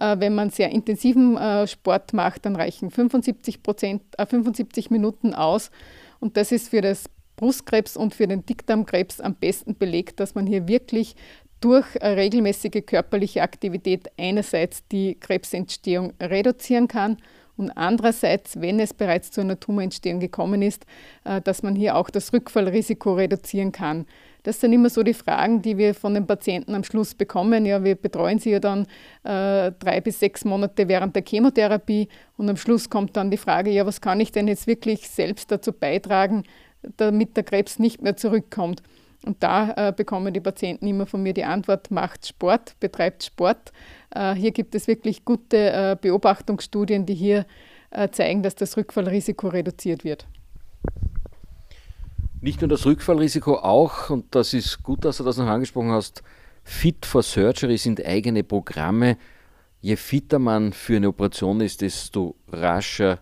Äh, 0.00 0.16
wenn 0.20 0.34
man 0.34 0.50
sehr 0.50 0.70
intensiven 0.70 1.36
äh, 1.36 1.66
Sport 1.66 2.12
macht, 2.12 2.46
dann 2.46 2.56
reichen 2.56 2.90
75, 2.90 3.62
Prozent, 3.62 4.02
75 4.18 4.86
äh, 4.86 4.92
Minuten 4.92 5.34
aus. 5.34 5.70
Und 6.20 6.36
das 6.36 6.52
ist 6.52 6.68
für 6.68 6.80
das 6.80 7.04
Brustkrebs 7.36 7.96
und 7.96 8.14
für 8.14 8.26
den 8.26 8.44
Dickdarmkrebs 8.44 9.20
am 9.20 9.34
besten 9.34 9.76
belegt, 9.76 10.18
dass 10.20 10.34
man 10.34 10.46
hier 10.46 10.66
wirklich 10.66 11.14
durch 11.60 11.86
regelmäßige 12.00 12.84
körperliche 12.86 13.42
Aktivität 13.42 14.08
einerseits 14.16 14.86
die 14.88 15.16
Krebsentstehung 15.16 16.12
reduzieren 16.20 16.86
kann 16.86 17.16
Und 17.58 17.72
andererseits, 17.72 18.60
wenn 18.60 18.78
es 18.78 18.94
bereits 18.94 19.32
zu 19.32 19.40
einer 19.40 19.58
Tumorentstehung 19.58 20.20
gekommen 20.20 20.62
ist, 20.62 20.86
äh, 21.24 21.40
dass 21.40 21.62
man 21.62 21.74
hier 21.74 21.96
auch 21.96 22.08
das 22.08 22.32
Rückfallrisiko 22.32 23.14
reduzieren 23.14 23.72
kann. 23.72 24.06
Das 24.42 24.60
sind 24.60 24.72
immer 24.72 24.90
so 24.90 25.02
die 25.02 25.14
Fragen, 25.14 25.62
die 25.62 25.76
wir 25.76 25.94
von 25.94 26.14
den 26.14 26.26
Patienten 26.26 26.74
am 26.74 26.84
Schluss 26.84 27.14
bekommen. 27.14 27.66
Ja, 27.66 27.82
wir 27.82 27.96
betreuen 27.96 28.38
sie 28.38 28.50
ja 28.50 28.60
dann 28.60 28.86
äh, 29.24 29.72
drei 29.78 30.00
bis 30.00 30.20
sechs 30.20 30.44
Monate 30.44 30.88
während 30.88 31.16
der 31.16 31.24
Chemotherapie 31.26 32.08
und 32.36 32.48
am 32.48 32.56
Schluss 32.56 32.88
kommt 32.88 33.16
dann 33.16 33.30
die 33.30 33.36
Frage, 33.36 33.70
ja, 33.70 33.84
was 33.84 34.00
kann 34.00 34.20
ich 34.20 34.32
denn 34.32 34.48
jetzt 34.48 34.66
wirklich 34.66 35.08
selbst 35.08 35.50
dazu 35.50 35.72
beitragen, 35.72 36.44
damit 36.96 37.36
der 37.36 37.44
Krebs 37.44 37.78
nicht 37.78 38.00
mehr 38.02 38.16
zurückkommt? 38.16 38.82
Und 39.26 39.42
da 39.42 39.88
äh, 39.88 39.92
bekommen 39.92 40.32
die 40.32 40.40
Patienten 40.40 40.86
immer 40.86 41.06
von 41.06 41.22
mir 41.22 41.34
die 41.34 41.44
Antwort, 41.44 41.90
macht 41.90 42.26
Sport, 42.26 42.76
betreibt 42.78 43.24
Sport. 43.24 43.72
Äh, 44.14 44.34
hier 44.34 44.52
gibt 44.52 44.74
es 44.74 44.86
wirklich 44.86 45.24
gute 45.24 45.56
äh, 45.56 45.96
Beobachtungsstudien, 46.00 47.04
die 47.04 47.14
hier 47.14 47.44
äh, 47.90 48.08
zeigen, 48.10 48.42
dass 48.42 48.54
das 48.54 48.76
Rückfallrisiko 48.76 49.48
reduziert 49.48 50.04
wird. 50.04 50.26
Nicht 52.40 52.60
nur 52.60 52.68
das 52.68 52.86
Rückfallrisiko, 52.86 53.56
auch, 53.56 54.10
und 54.10 54.26
das 54.34 54.54
ist 54.54 54.84
gut, 54.84 55.04
dass 55.04 55.16
du 55.16 55.24
das 55.24 55.38
noch 55.38 55.48
angesprochen 55.48 55.90
hast, 55.90 56.22
Fit 56.62 57.04
for 57.04 57.22
Surgery 57.22 57.78
sind 57.78 58.04
eigene 58.04 58.44
Programme. 58.44 59.16
Je 59.80 59.96
fitter 59.96 60.38
man 60.38 60.72
für 60.72 60.96
eine 60.96 61.08
Operation 61.08 61.60
ist, 61.60 61.80
desto 61.80 62.36
rascher 62.52 63.18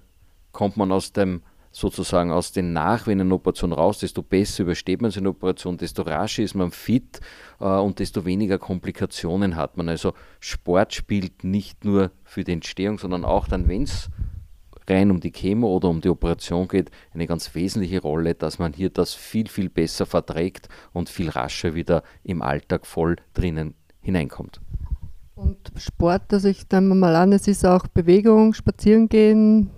kommt 0.52 0.76
man 0.76 0.92
aus 0.92 1.12
dem 1.12 1.42
sozusagen 1.70 2.30
aus 2.30 2.52
den 2.52 2.72
Nachwehen 2.72 3.20
einer 3.20 3.34
Operation 3.34 3.72
raus, 3.72 3.98
desto 3.98 4.22
besser 4.22 4.62
übersteht 4.62 5.00
man 5.00 5.10
so 5.10 5.20
eine 5.20 5.28
Operation, 5.28 5.76
desto 5.76 6.02
rascher 6.02 6.42
ist 6.42 6.54
man 6.54 6.70
fit 6.70 7.20
äh, 7.60 7.64
und 7.64 7.98
desto 7.98 8.24
weniger 8.24 8.58
Komplikationen 8.58 9.56
hat 9.56 9.76
man. 9.76 9.88
Also 9.88 10.14
Sport 10.40 10.94
spielt 10.94 11.44
nicht 11.44 11.84
nur 11.84 12.10
für 12.24 12.44
die 12.44 12.52
Entstehung, 12.52 12.98
sondern 12.98 13.24
auch 13.24 13.46
dann, 13.46 13.68
wenn 13.68 13.82
es 13.82 14.08
rein 14.88 15.10
um 15.10 15.20
die 15.20 15.32
Chemo 15.32 15.68
oder 15.68 15.88
um 15.88 16.00
die 16.00 16.08
Operation 16.08 16.68
geht, 16.68 16.90
eine 17.12 17.26
ganz 17.26 17.54
wesentliche 17.54 18.00
Rolle, 18.00 18.34
dass 18.34 18.58
man 18.58 18.72
hier 18.72 18.90
das 18.90 19.14
viel, 19.14 19.48
viel 19.48 19.68
besser 19.68 20.06
verträgt 20.06 20.68
und 20.92 21.08
viel 21.08 21.30
rascher 21.30 21.74
wieder 21.74 22.02
im 22.22 22.42
Alltag 22.42 22.86
voll 22.86 23.16
drinnen 23.34 23.74
hineinkommt. 24.00 24.60
Und 25.34 25.70
Sport, 25.76 26.32
also 26.32 26.48
ich 26.48 26.64
nehme 26.70 26.94
mal 26.94 27.14
an, 27.14 27.32
es 27.32 27.46
ist 27.46 27.66
auch 27.66 27.86
Bewegung, 27.88 28.54
Spazierengehen, 28.54 29.70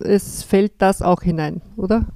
es 0.00 0.42
fällt 0.42 0.72
das 0.78 1.02
auch 1.02 1.22
hinein, 1.22 1.62
oder? 1.76 2.06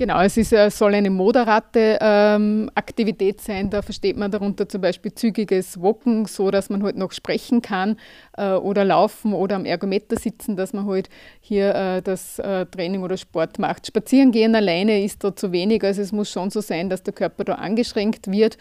Genau, 0.00 0.22
es 0.22 0.38
ist, 0.38 0.54
äh, 0.54 0.70
soll 0.70 0.94
eine 0.94 1.10
moderate 1.10 1.98
ähm, 2.00 2.70
Aktivität 2.74 3.42
sein. 3.42 3.68
Da 3.68 3.82
versteht 3.82 4.16
man 4.16 4.30
darunter 4.30 4.66
zum 4.66 4.80
Beispiel 4.80 5.12
zügiges 5.12 5.78
Wocken, 5.78 6.24
so 6.24 6.50
dass 6.50 6.70
man 6.70 6.82
halt 6.82 6.96
noch 6.96 7.12
sprechen 7.12 7.60
kann 7.60 7.98
äh, 8.38 8.52
oder 8.52 8.86
laufen 8.86 9.34
oder 9.34 9.56
am 9.56 9.66
Ergometer 9.66 10.16
sitzen, 10.16 10.56
dass 10.56 10.72
man 10.72 10.86
halt 10.86 11.10
hier 11.42 11.74
äh, 11.74 12.00
das 12.00 12.38
äh, 12.38 12.64
Training 12.64 13.02
oder 13.02 13.18
Sport 13.18 13.58
macht. 13.58 13.88
Spazieren 13.88 14.32
gehen 14.32 14.54
alleine 14.54 15.04
ist 15.04 15.22
da 15.22 15.36
zu 15.36 15.52
wenig, 15.52 15.84
also 15.84 16.00
es 16.00 16.12
muss 16.12 16.30
schon 16.30 16.48
so 16.48 16.62
sein, 16.62 16.88
dass 16.88 17.02
der 17.02 17.12
Körper 17.12 17.44
da 17.44 17.56
angeschränkt 17.56 18.30
wird. 18.30 18.56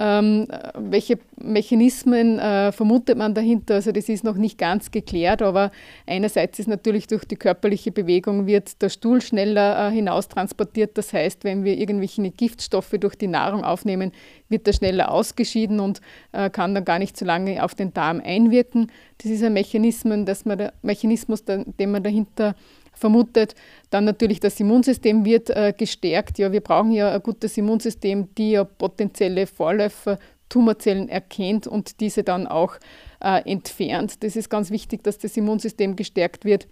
Ähm, 0.00 0.46
welche 0.74 1.18
Mechanismen 1.42 2.38
äh, 2.38 2.70
vermutet 2.70 3.18
man 3.18 3.34
dahinter? 3.34 3.74
Also 3.74 3.90
das 3.90 4.08
ist 4.08 4.22
noch 4.22 4.36
nicht 4.36 4.56
ganz 4.56 4.92
geklärt, 4.92 5.42
aber 5.42 5.72
einerseits 6.06 6.60
ist 6.60 6.68
natürlich 6.68 7.08
durch 7.08 7.24
die 7.24 7.34
körperliche 7.34 7.90
Bewegung 7.90 8.46
wird 8.46 8.80
der 8.80 8.90
Stuhl 8.90 9.20
schneller 9.20 9.88
äh, 9.88 9.90
hinaus 9.90 10.28
transportiert. 10.28 10.96
Das 10.96 11.12
heißt, 11.12 11.42
wenn 11.42 11.64
wir 11.64 11.76
irgendwelche 11.76 12.30
Giftstoffe 12.30 12.94
durch 13.00 13.16
die 13.16 13.26
Nahrung 13.26 13.64
aufnehmen, 13.64 14.12
wird 14.48 14.68
er 14.68 14.72
schneller 14.72 15.10
ausgeschieden 15.10 15.80
und 15.80 16.00
äh, 16.32 16.48
kann 16.48 16.74
dann 16.74 16.84
gar 16.84 17.00
nicht 17.00 17.16
so 17.16 17.24
lange 17.24 17.64
auf 17.64 17.74
den 17.74 17.92
Darm 17.92 18.22
einwirken. 18.24 18.92
Das 19.18 19.32
ist 19.32 19.42
ein 19.42 19.52
Mechanismus, 19.52 20.24
dass 20.26 20.44
man, 20.44 20.70
Mechanismus 20.82 21.44
den 21.44 21.90
man 21.90 22.04
dahinter 22.04 22.54
vermutet. 22.98 23.54
Dann 23.90 24.04
natürlich 24.04 24.40
das 24.40 24.58
Immunsystem 24.60 25.24
wird 25.24 25.50
äh, 25.50 25.72
gestärkt. 25.76 26.38
Ja, 26.38 26.52
wir 26.52 26.60
brauchen 26.60 26.92
ja 26.92 27.12
ein 27.12 27.22
gutes 27.22 27.56
Immunsystem, 27.56 28.34
die 28.36 28.52
ja 28.52 28.64
potenzielle 28.64 29.46
Vorläufer 29.46 30.18
Tumorzellen 30.48 31.08
erkennt 31.08 31.66
und 31.66 32.00
diese 32.00 32.22
dann 32.22 32.46
auch 32.46 32.76
äh, 33.20 33.42
entfernt. 33.50 34.22
Das 34.22 34.36
ist 34.36 34.48
ganz 34.48 34.70
wichtig, 34.70 35.04
dass 35.04 35.18
das 35.18 35.36
Immunsystem 35.36 35.96
gestärkt 35.96 36.44
wird. 36.44 36.68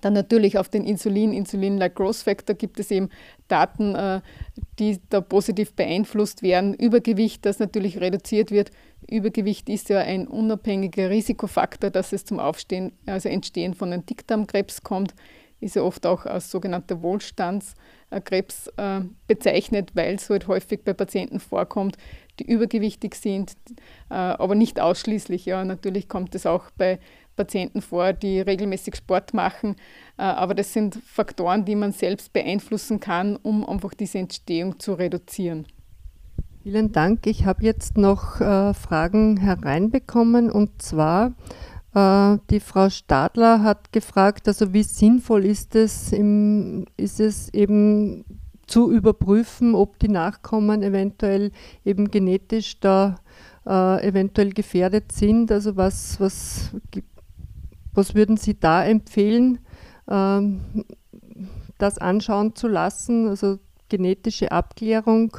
Dann 0.00 0.12
natürlich 0.12 0.58
auf 0.58 0.68
den 0.68 0.84
Insulin, 0.84 1.32
Insulin-like 1.32 1.94
Growth 1.94 2.16
Factor 2.16 2.54
gibt 2.54 2.78
es 2.80 2.90
eben 2.90 3.08
Daten, 3.48 3.94
äh, 3.94 4.20
die 4.78 4.98
da 5.08 5.20
positiv 5.20 5.72
beeinflusst 5.72 6.42
werden. 6.42 6.74
Übergewicht, 6.74 7.46
das 7.46 7.58
natürlich 7.58 8.00
reduziert 8.00 8.50
wird. 8.50 8.70
Übergewicht 9.08 9.68
ist 9.68 9.88
ja 9.88 10.00
ein 10.00 10.26
unabhängiger 10.26 11.10
Risikofaktor, 11.10 11.90
dass 11.90 12.12
es 12.12 12.24
zum 12.24 12.40
Aufstehen, 12.40 12.92
also 13.06 13.28
Entstehen 13.28 13.74
von 13.74 13.92
einem 13.92 14.04
Dickdarmkrebs 14.04 14.82
kommt. 14.82 15.14
Ist 15.60 15.76
ja 15.76 15.82
oft 15.82 16.06
auch 16.06 16.26
als 16.26 16.50
sogenannter 16.50 17.02
Wohlstandskrebs 17.02 18.68
äh, 18.76 19.00
bezeichnet, 19.26 19.92
weil 19.94 20.14
es 20.14 20.28
halt 20.28 20.48
häufig 20.48 20.84
bei 20.84 20.92
Patienten 20.92 21.40
vorkommt, 21.40 21.96
die 22.38 22.44
übergewichtig 22.44 23.14
sind, 23.14 23.56
äh, 24.10 24.14
aber 24.14 24.54
nicht 24.54 24.80
ausschließlich. 24.80 25.46
Ja, 25.46 25.64
natürlich 25.64 26.08
kommt 26.08 26.34
es 26.34 26.46
auch 26.46 26.70
bei 26.76 26.98
Patienten 27.36 27.82
vor, 27.82 28.12
die 28.12 28.40
regelmäßig 28.40 28.96
Sport 28.96 29.34
machen. 29.34 29.76
Äh, 30.18 30.22
aber 30.22 30.54
das 30.54 30.72
sind 30.72 30.96
Faktoren, 31.06 31.64
die 31.64 31.76
man 31.76 31.92
selbst 31.92 32.32
beeinflussen 32.32 32.98
kann, 32.98 33.36
um 33.36 33.66
einfach 33.66 33.94
diese 33.94 34.18
Entstehung 34.18 34.78
zu 34.80 34.94
reduzieren. 34.94 35.66
Vielen 36.62 36.90
Dank. 36.90 37.28
Ich 37.28 37.44
habe 37.44 37.62
jetzt 37.62 37.96
noch 37.96 38.40
äh, 38.40 38.74
Fragen 38.74 39.36
hereinbekommen 39.36 40.50
und 40.50 40.82
zwar 40.82 41.32
die 41.96 42.60
Frau 42.60 42.90
Stadler 42.90 43.62
hat 43.62 43.90
gefragt, 43.90 44.48
also 44.48 44.74
wie 44.74 44.82
sinnvoll 44.82 45.46
ist 45.46 45.74
es, 45.74 46.12
im, 46.12 46.84
ist 46.98 47.20
es 47.20 47.48
eben 47.54 48.26
zu 48.66 48.90
überprüfen, 48.90 49.74
ob 49.74 49.98
die 49.98 50.08
Nachkommen 50.08 50.82
eventuell 50.82 51.52
eben 51.86 52.10
genetisch 52.10 52.80
da 52.80 53.14
äh, 53.64 54.06
eventuell 54.06 54.52
gefährdet 54.52 55.10
sind. 55.12 55.50
Also 55.50 55.78
was, 55.78 56.20
was 56.20 56.72
was 57.96 58.14
würden 58.14 58.36
Sie 58.36 58.58
da 58.60 58.84
empfehlen, 58.84 59.58
ähm, 60.08 60.60
das 61.78 61.98
anschauen 61.98 62.54
zu 62.54 62.68
lassen, 62.68 63.28
also 63.28 63.58
genetische 63.88 64.52
Abklärung 64.52 65.36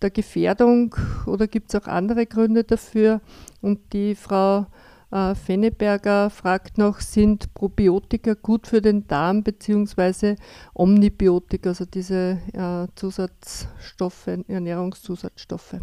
der 0.00 0.10
Gefährdung 0.10 0.96
oder 1.26 1.46
gibt 1.46 1.72
es 1.72 1.80
auch 1.80 1.86
andere 1.86 2.26
Gründe 2.26 2.64
dafür? 2.64 3.20
Und 3.60 3.92
die 3.92 4.14
Frau 4.14 4.66
äh, 5.10 5.34
Fenneberger 5.34 6.30
fragt 6.30 6.78
noch, 6.78 7.00
sind 7.00 7.52
Probiotika 7.54 8.34
gut 8.34 8.66
für 8.66 8.80
den 8.80 9.06
Darm 9.06 9.42
bzw. 9.42 10.36
Omnibiotika, 10.74 11.70
also 11.70 11.84
diese 11.84 12.38
äh, 12.52 12.86
Zusatzstoffe, 12.94 14.28
Ernährungszusatzstoffe? 14.48 15.76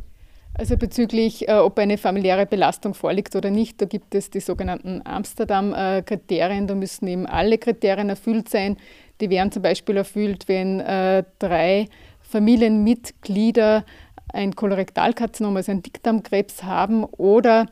Also 0.54 0.76
bezüglich, 0.76 1.48
äh, 1.48 1.54
ob 1.54 1.78
eine 1.78 1.98
familiäre 1.98 2.48
Belastung 2.48 2.96
vorliegt 2.96 3.36
oder 3.36 3.52
nicht, 3.52 3.80
da 3.80 3.86
gibt 3.86 4.16
es 4.16 4.32
die 4.32 4.40
sogenannten 4.40 5.02
Amsterdam-Kriterien. 5.04 6.66
Da 6.66 6.74
müssen 6.74 7.08
eben 7.08 7.28
alle 7.28 7.60
Kriterien 7.60 8.10
erfüllt 8.10 8.50
sein. 8.50 8.78
Die 9.22 9.30
wären 9.30 9.52
zum 9.52 9.62
Beispiel 9.62 9.98
erfüllt, 9.98 10.48
wenn 10.48 10.80
äh, 10.80 11.24
drei 11.38 11.88
Familienmitglieder 12.22 13.86
ein 14.34 14.56
Kolorektalkarzinom, 14.56 15.56
also 15.56 15.72
einen 15.72 15.84
Dickdarmkrebs 15.84 16.64
haben 16.64 17.04
oder 17.04 17.68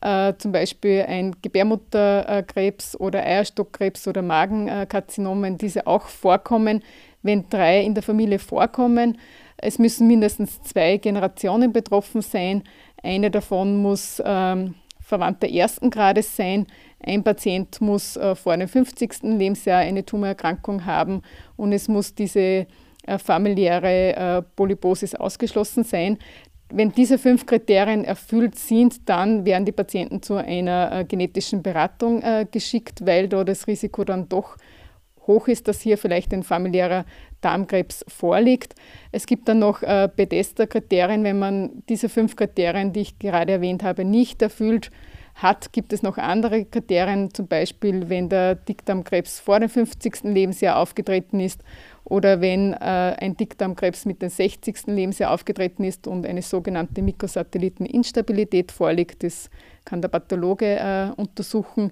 äh, 0.00 0.34
zum 0.38 0.52
Beispiel 0.52 1.04
ein 1.08 1.36
Gebärmutterkrebs 1.42 2.98
oder 2.98 3.24
Eierstockkrebs 3.24 4.06
oder 4.08 4.22
Magenkarzinomen, 4.22 5.58
diese 5.58 5.86
auch 5.86 6.06
vorkommen. 6.06 6.82
Wenn 7.22 7.48
drei 7.48 7.82
in 7.82 7.94
der 7.94 8.02
Familie 8.02 8.38
vorkommen, 8.38 9.18
es 9.56 9.78
müssen 9.78 10.06
mindestens 10.06 10.62
zwei 10.62 10.98
Generationen 10.98 11.72
betroffen 11.72 12.22
sein. 12.22 12.62
Eine 13.02 13.30
davon 13.30 13.78
muss 13.78 14.22
ähm, 14.24 14.74
Verwandter 15.00 15.48
ersten 15.48 15.90
Grades 15.90 16.36
sein. 16.36 16.66
Ein 17.00 17.22
Patient 17.22 17.80
muss 17.80 18.16
äh, 18.16 18.34
vor 18.34 18.56
dem 18.56 18.68
50. 18.68 19.22
Lebensjahr 19.22 19.80
eine 19.80 20.04
Tumorerkrankung 20.04 20.84
haben 20.84 21.22
und 21.56 21.72
es 21.72 21.88
muss 21.88 22.14
diese 22.14 22.66
äh, 23.06 23.18
familiäre 23.18 24.16
äh, 24.16 24.42
Polyposis 24.56 25.14
ausgeschlossen 25.14 25.84
sein. 25.84 26.18
Wenn 26.68 26.90
diese 26.92 27.18
fünf 27.18 27.46
Kriterien 27.46 28.04
erfüllt 28.04 28.56
sind, 28.56 29.08
dann 29.08 29.44
werden 29.44 29.64
die 29.64 29.72
Patienten 29.72 30.20
zu 30.20 30.34
einer 30.34 30.90
äh, 30.92 31.04
genetischen 31.04 31.62
Beratung 31.62 32.22
äh, 32.22 32.46
geschickt, 32.50 33.06
weil 33.06 33.28
da 33.28 33.44
das 33.44 33.66
Risiko 33.68 34.04
dann 34.04 34.28
doch 34.28 34.56
hoch 35.26 35.48
ist, 35.48 35.68
dass 35.68 35.80
hier 35.80 35.98
vielleicht 35.98 36.32
ein 36.32 36.42
familiärer 36.42 37.04
Darmkrebs 37.40 38.04
vorliegt. 38.08 38.74
Es 39.12 39.26
gibt 39.26 39.48
dann 39.48 39.60
noch 39.60 39.82
äh, 39.82 40.08
Bethesda-Kriterien. 40.14 41.24
Wenn 41.24 41.38
man 41.38 41.82
diese 41.88 42.08
fünf 42.08 42.34
Kriterien, 42.36 42.92
die 42.92 43.00
ich 43.00 43.18
gerade 43.18 43.52
erwähnt 43.52 43.82
habe, 43.82 44.04
nicht 44.04 44.42
erfüllt 44.42 44.90
hat, 45.36 45.72
gibt 45.72 45.92
es 45.92 46.02
noch 46.02 46.16
andere 46.16 46.64
Kriterien, 46.64 47.32
zum 47.32 47.46
Beispiel 47.46 48.08
wenn 48.08 48.28
der 48.30 48.54
Dickdarmkrebs 48.54 49.38
vor 49.38 49.60
dem 49.60 49.68
50. 49.68 50.24
Lebensjahr 50.24 50.78
aufgetreten 50.78 51.40
ist 51.40 51.62
oder 52.04 52.40
wenn 52.40 52.72
äh, 52.72 53.16
ein 53.18 53.36
Dickdarmkrebs 53.36 54.06
mit 54.06 54.22
dem 54.22 54.30
60. 54.30 54.86
Lebensjahr 54.86 55.32
aufgetreten 55.32 55.84
ist 55.84 56.06
und 56.06 56.24
eine 56.24 56.40
sogenannte 56.40 57.02
Mikrosatelliteninstabilität 57.02 58.72
vorliegt. 58.72 59.22
Das 59.22 59.50
kann 59.84 60.00
der 60.00 60.08
Pathologe 60.08 60.76
äh, 60.76 61.10
untersuchen. 61.20 61.90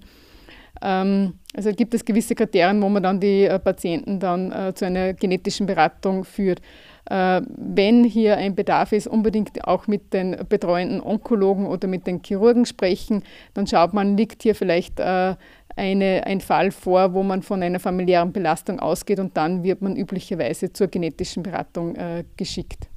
Ähm, 0.81 1.33
also 1.53 1.71
gibt 1.71 1.93
es 1.93 2.03
gewisse 2.03 2.33
Kriterien, 2.33 2.81
wo 2.81 2.89
man 2.89 3.03
dann 3.03 3.19
die 3.19 3.45
äh, 3.45 3.59
Patienten 3.59 4.19
dann 4.19 4.51
äh, 4.51 4.73
zu 4.73 4.85
einer 4.85 5.13
genetischen 5.13 5.67
Beratung 5.67 6.23
führt. 6.23 6.61
Äh, 7.09 7.41
wenn 7.47 8.03
hier 8.03 8.37
ein 8.37 8.55
Bedarf 8.55 8.91
ist, 8.91 9.07
unbedingt 9.07 9.65
auch 9.67 9.87
mit 9.87 10.13
den 10.13 10.37
betreuenden 10.49 11.01
Onkologen 11.01 11.67
oder 11.67 11.87
mit 11.87 12.07
den 12.07 12.21
Chirurgen 12.23 12.65
sprechen. 12.65 13.23
Dann 13.53 13.67
schaut 13.67 13.93
man, 13.93 14.17
liegt 14.17 14.41
hier 14.43 14.55
vielleicht 14.55 14.99
äh, 14.99 15.35
eine, 15.75 16.23
ein 16.25 16.41
Fall 16.41 16.71
vor, 16.71 17.13
wo 17.13 17.21
man 17.21 17.43
von 17.43 17.61
einer 17.61 17.79
familiären 17.79 18.31
Belastung 18.31 18.79
ausgeht 18.79 19.19
und 19.19 19.35
dann 19.37 19.63
wird 19.63 19.81
man 19.81 19.95
üblicherweise 19.95 20.71
zur 20.71 20.87
genetischen 20.87 21.43
Beratung 21.43 21.95
äh, 21.95 22.23
geschickt. 22.37 22.87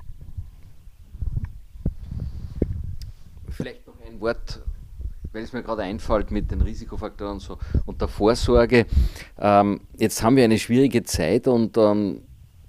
Vielleicht 3.51 3.87
noch 3.87 3.95
ein 4.07 4.21
Wort, 4.21 4.61
weil 5.33 5.43
es 5.43 5.53
mir 5.53 5.63
gerade 5.63 5.83
einfällt 5.83 6.31
mit 6.31 6.51
den 6.51 6.61
Risikofaktoren 6.61 7.35
und 7.35 7.41
so 7.41 7.59
und 7.85 8.01
der 8.01 8.09
Vorsorge. 8.09 8.87
Ähm, 9.39 9.81
jetzt 9.97 10.23
haben 10.23 10.37
wir 10.37 10.45
eine 10.45 10.59
schwierige 10.59 11.03
Zeit 11.03 11.49
und 11.49 11.77
ähm, 11.77 12.23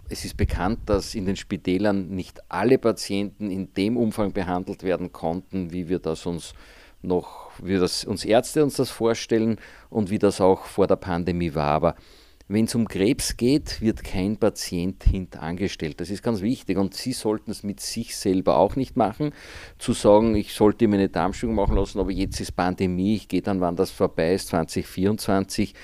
es 0.10 0.26
ist 0.26 0.38
bekannt, 0.38 0.80
dass 0.88 1.16
in 1.16 1.26
den 1.26 1.36
Spitälern 1.36 2.10
nicht 2.10 2.40
alle 2.50 2.78
Patienten 2.78 3.52
in 3.52 3.74
dem 3.74 3.96
Umfang 3.96 4.34
behandelt 4.34 4.84
werden 4.84 5.12
konnten, 5.12 5.72
wie 5.72 5.88
wir 5.88 6.00
das 6.00 6.26
uns 6.26 6.54
noch, 7.02 7.52
wie 7.62 7.78
das 7.78 8.04
uns 8.04 8.26
Ärzte 8.26 8.64
uns 8.64 8.76
das 8.76 8.90
vorstellen 8.90 9.58
und 9.90 10.10
wie 10.10 10.20
das 10.20 10.42
auch 10.42 10.66
vor 10.66 10.88
der 10.88 10.98
Pandemie 10.98 11.54
war. 11.56 11.72
Aber 11.72 11.96
wenn 12.48 12.66
es 12.66 12.74
um 12.74 12.88
Krebs 12.88 13.38
geht, 13.38 13.80
wird 13.80 14.04
kein 14.04 14.38
Patient 14.38 15.04
hintangestellt. 15.04 16.02
Das 16.02 16.10
ist 16.10 16.24
ganz 16.24 16.42
wichtig 16.42 16.78
und 16.78 16.96
Sie 16.96 17.14
sollten 17.14 17.52
es 17.52 17.62
mit 17.62 17.80
sich 17.80 18.18
selber 18.18 18.58
auch 18.58 18.76
nicht 18.76 18.98
machen, 18.98 19.34
zu 19.78 19.94
sagen, 19.94 20.36
ich 20.36 20.54
sollte 20.54 20.88
mir 20.88 20.96
eine 20.96 21.10
Darmstörung 21.10 21.56
machen 21.56 21.76
lassen, 21.76 22.00
aber 22.00 22.12
jetzt 22.12 22.40
ist 22.42 22.56
Pandemie, 22.56 23.16
ich 23.16 23.28
gehe 23.28 23.44
dann, 23.44 23.62
wann 23.62 23.76
das 23.76 23.92
vorbei 23.92 24.34
ist, 24.34 24.48
2024. 24.48 25.76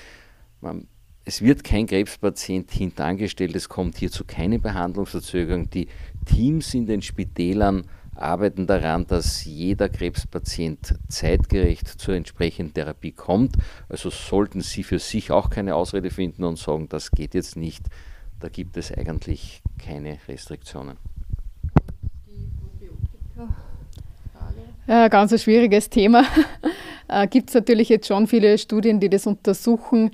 Man 0.60 0.88
es 1.26 1.42
wird 1.42 1.64
kein 1.64 1.88
Krebspatient 1.88 2.70
hintangestellt, 2.70 3.56
es 3.56 3.68
kommt 3.68 3.98
hier 3.98 4.12
zu 4.12 4.24
keinen 4.24 4.62
Behandlungsverzögerungen. 4.62 5.68
Die 5.70 5.88
Teams 6.24 6.72
in 6.72 6.86
den 6.86 7.02
Spitälern 7.02 7.84
arbeiten 8.14 8.68
daran, 8.68 9.08
dass 9.08 9.44
jeder 9.44 9.88
Krebspatient 9.88 10.94
zeitgerecht 11.08 11.88
zur 11.88 12.14
entsprechenden 12.14 12.72
Therapie 12.72 13.10
kommt. 13.10 13.56
Also 13.88 14.08
sollten 14.08 14.60
Sie 14.60 14.84
für 14.84 15.00
sich 15.00 15.32
auch 15.32 15.50
keine 15.50 15.74
Ausrede 15.74 16.10
finden 16.10 16.44
und 16.44 16.58
sagen, 16.58 16.88
das 16.88 17.10
geht 17.10 17.34
jetzt 17.34 17.56
nicht. 17.56 17.84
Da 18.38 18.48
gibt 18.48 18.76
es 18.76 18.92
eigentlich 18.92 19.62
keine 19.84 20.18
Restriktionen. 20.28 20.96
Ja, 24.86 25.08
ganz 25.08 25.32
ein 25.32 25.38
schwieriges 25.40 25.90
Thema. 25.90 26.24
Äh, 27.08 27.28
gibt 27.28 27.50
es 27.50 27.54
natürlich 27.54 27.88
jetzt 27.88 28.08
schon 28.08 28.26
viele 28.26 28.58
Studien, 28.58 28.98
die 28.98 29.08
das 29.08 29.28
untersuchen. 29.28 30.10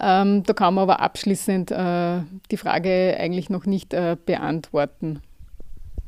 Ähm, 0.00 0.42
da 0.44 0.52
kann 0.52 0.74
man 0.74 0.82
aber 0.82 1.00
abschließend 1.00 1.70
äh, 1.70 2.20
die 2.50 2.56
Frage 2.56 3.16
eigentlich 3.18 3.50
noch 3.50 3.66
nicht 3.66 3.94
äh, 3.94 4.16
beantworten. 4.24 5.20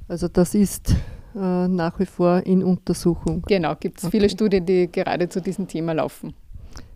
Also 0.09 0.29
das 0.29 0.55
ist 0.55 0.95
äh, 1.35 1.69
nach 1.69 1.99
wie 1.99 2.07
vor 2.07 2.43
in 2.45 2.63
Untersuchung. 2.63 3.43
Genau, 3.47 3.75
gibt 3.75 3.99
es 3.99 4.05
okay. 4.05 4.19
viele 4.19 4.31
Studien, 4.31 4.65
die 4.67 4.91
gerade 4.91 5.29
zu 5.29 5.41
diesem 5.41 5.67
Thema 5.69 5.93
laufen. 5.93 6.35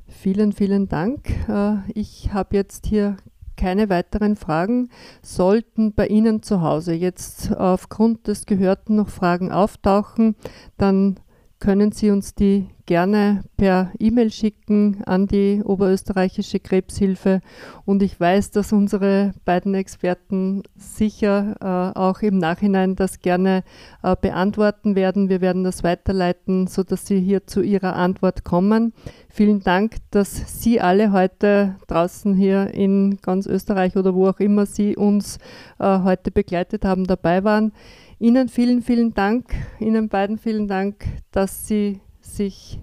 Vielen, 0.09 0.53
vielen 0.53 0.89
Dank. 0.89 1.31
Äh, 1.49 1.77
ich 1.93 2.33
habe 2.33 2.57
jetzt 2.57 2.87
hier 2.87 3.17
keine 3.57 3.89
weiteren 3.89 4.37
Fragen. 4.37 4.91
Sollten 5.23 5.95
bei 5.95 6.07
Ihnen 6.09 6.43
zu 6.43 6.61
Hause 6.61 6.95
jetzt 6.95 7.55
aufgrund 7.57 8.27
des 8.27 8.47
Gehörten 8.47 8.97
noch 8.97 9.09
Fragen 9.09 9.53
auftauchen, 9.53 10.35
dann 10.77 11.21
können 11.65 11.93
Sie 11.93 12.11
uns 12.11 12.35
die 12.35 12.67
gerne 12.85 13.43
per 13.57 13.91
E-Mail 13.99 14.31
schicken 14.31 15.03
an 15.07 15.27
die 15.27 15.63
Oberösterreichische 15.65 16.61
Krebshilfe. 16.61 17.41
Und 17.87 18.03
ich 18.03 18.21
weiß, 18.21 18.51
dass 18.51 18.75
unsere 18.75 19.33
beiden 19.47 19.73
Experten 19.73 20.65
sicher 20.77 21.57
äh, 21.63 21.99
auch 21.99 22.21
im 22.21 22.37
Nachhinein 22.37 22.97
das 22.97 23.21
gerne 23.21 23.65
äh, 24.03 24.15
beantworten 24.15 24.95
werden. 24.95 25.31
Wir 25.31 25.41
werden 25.41 25.65
das 25.65 25.83
weiterleiten, 25.83 26.67
sodass 26.67 27.07
Sie 27.07 27.19
hier 27.19 27.47
zu 27.47 27.63
Ihrer 27.63 27.97
Antwort 27.97 28.45
kommen. 28.45 28.93
Vielen 29.31 29.61
Dank, 29.61 29.97
dass 30.11 30.61
Sie 30.61 30.83
alle 30.83 31.13
heute 31.13 31.77
draußen 31.87 32.35
hier 32.35 32.75
in 32.75 33.17
ganz 33.23 33.47
Österreich 33.47 33.97
oder 33.97 34.15
wo 34.15 34.29
auch 34.29 34.39
immer 34.39 34.67
Sie 34.67 34.97
uns 34.97 35.39
äh, 35.79 36.01
heute 36.01 36.31
begleitet 36.31 36.85
haben, 36.85 37.07
dabei 37.07 37.43
waren. 37.43 37.73
Ihnen 38.25 38.49
vielen, 38.49 38.81
vielen 38.81 39.13
Dank, 39.13 39.51
Ihnen 39.79 40.09
beiden 40.09 40.39
vielen 40.39 40.67
Dank, 40.67 41.05
dass 41.31 41.67
Sie 41.67 42.01
sich 42.23 42.81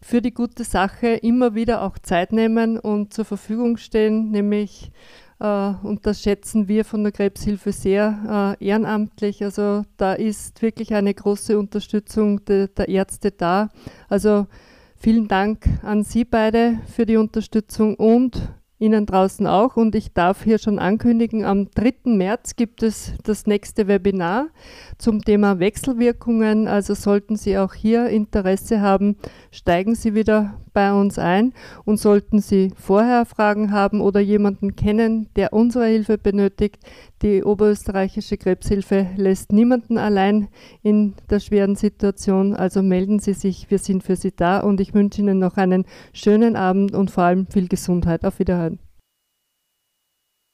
für 0.00 0.22
die 0.22 0.32
gute 0.32 0.62
Sache 0.62 1.08
immer 1.08 1.56
wieder 1.56 1.82
auch 1.82 1.98
Zeit 1.98 2.30
nehmen 2.30 2.78
und 2.78 3.12
zur 3.12 3.24
Verfügung 3.24 3.76
stehen, 3.76 4.30
nämlich 4.30 4.92
äh, 5.40 5.72
und 5.82 6.06
das 6.06 6.22
schätzen 6.22 6.68
wir 6.68 6.84
von 6.84 7.02
der 7.02 7.10
Krebshilfe 7.10 7.72
sehr 7.72 8.56
äh, 8.60 8.64
ehrenamtlich. 8.64 9.42
Also 9.42 9.82
da 9.96 10.12
ist 10.12 10.62
wirklich 10.62 10.94
eine 10.94 11.12
große 11.12 11.58
Unterstützung 11.58 12.44
de, 12.44 12.68
der 12.68 12.88
Ärzte 12.88 13.32
da. 13.32 13.70
Also 14.08 14.46
vielen 14.94 15.26
Dank 15.26 15.66
an 15.82 16.04
Sie 16.04 16.24
beide 16.24 16.78
für 16.86 17.04
die 17.04 17.16
Unterstützung 17.16 17.96
und 17.96 18.48
Ihnen 18.78 19.06
draußen 19.06 19.46
auch. 19.46 19.76
Und 19.76 19.94
ich 19.94 20.12
darf 20.12 20.44
hier 20.44 20.58
schon 20.58 20.78
ankündigen, 20.78 21.44
am 21.44 21.70
3. 21.70 21.94
März 22.04 22.56
gibt 22.56 22.82
es 22.82 23.12
das 23.24 23.46
nächste 23.46 23.88
Webinar 23.88 24.48
zum 24.98 25.22
Thema 25.22 25.58
Wechselwirkungen. 25.58 26.68
Also 26.68 26.94
sollten 26.94 27.36
Sie 27.36 27.58
auch 27.58 27.74
hier 27.74 28.08
Interesse 28.08 28.80
haben, 28.80 29.16
steigen 29.50 29.94
Sie 29.94 30.14
wieder 30.14 30.54
bei 30.78 30.92
uns 30.92 31.18
ein. 31.18 31.54
Und 31.84 31.98
sollten 31.98 32.38
Sie 32.38 32.70
vorher 32.76 33.24
Fragen 33.26 33.72
haben 33.72 34.00
oder 34.00 34.20
jemanden 34.20 34.76
kennen, 34.76 35.28
der 35.34 35.52
unsere 35.52 35.86
Hilfe 35.86 36.18
benötigt, 36.18 36.78
die 37.20 37.42
Oberösterreichische 37.42 38.36
Krebshilfe 38.36 39.08
lässt 39.16 39.50
niemanden 39.50 39.98
allein 39.98 40.46
in 40.84 41.14
der 41.30 41.40
schweren 41.40 41.74
Situation. 41.74 42.54
Also 42.54 42.80
melden 42.80 43.18
Sie 43.18 43.32
sich, 43.34 43.72
wir 43.72 43.80
sind 43.80 44.04
für 44.04 44.14
Sie 44.14 44.30
da 44.30 44.60
und 44.60 44.80
ich 44.80 44.94
wünsche 44.94 45.20
Ihnen 45.20 45.40
noch 45.40 45.56
einen 45.56 45.84
schönen 46.12 46.54
Abend 46.54 46.94
und 46.94 47.10
vor 47.10 47.24
allem 47.24 47.48
viel 47.48 47.66
Gesundheit. 47.66 48.24
Auf 48.24 48.38
Wiederhören. 48.38 48.78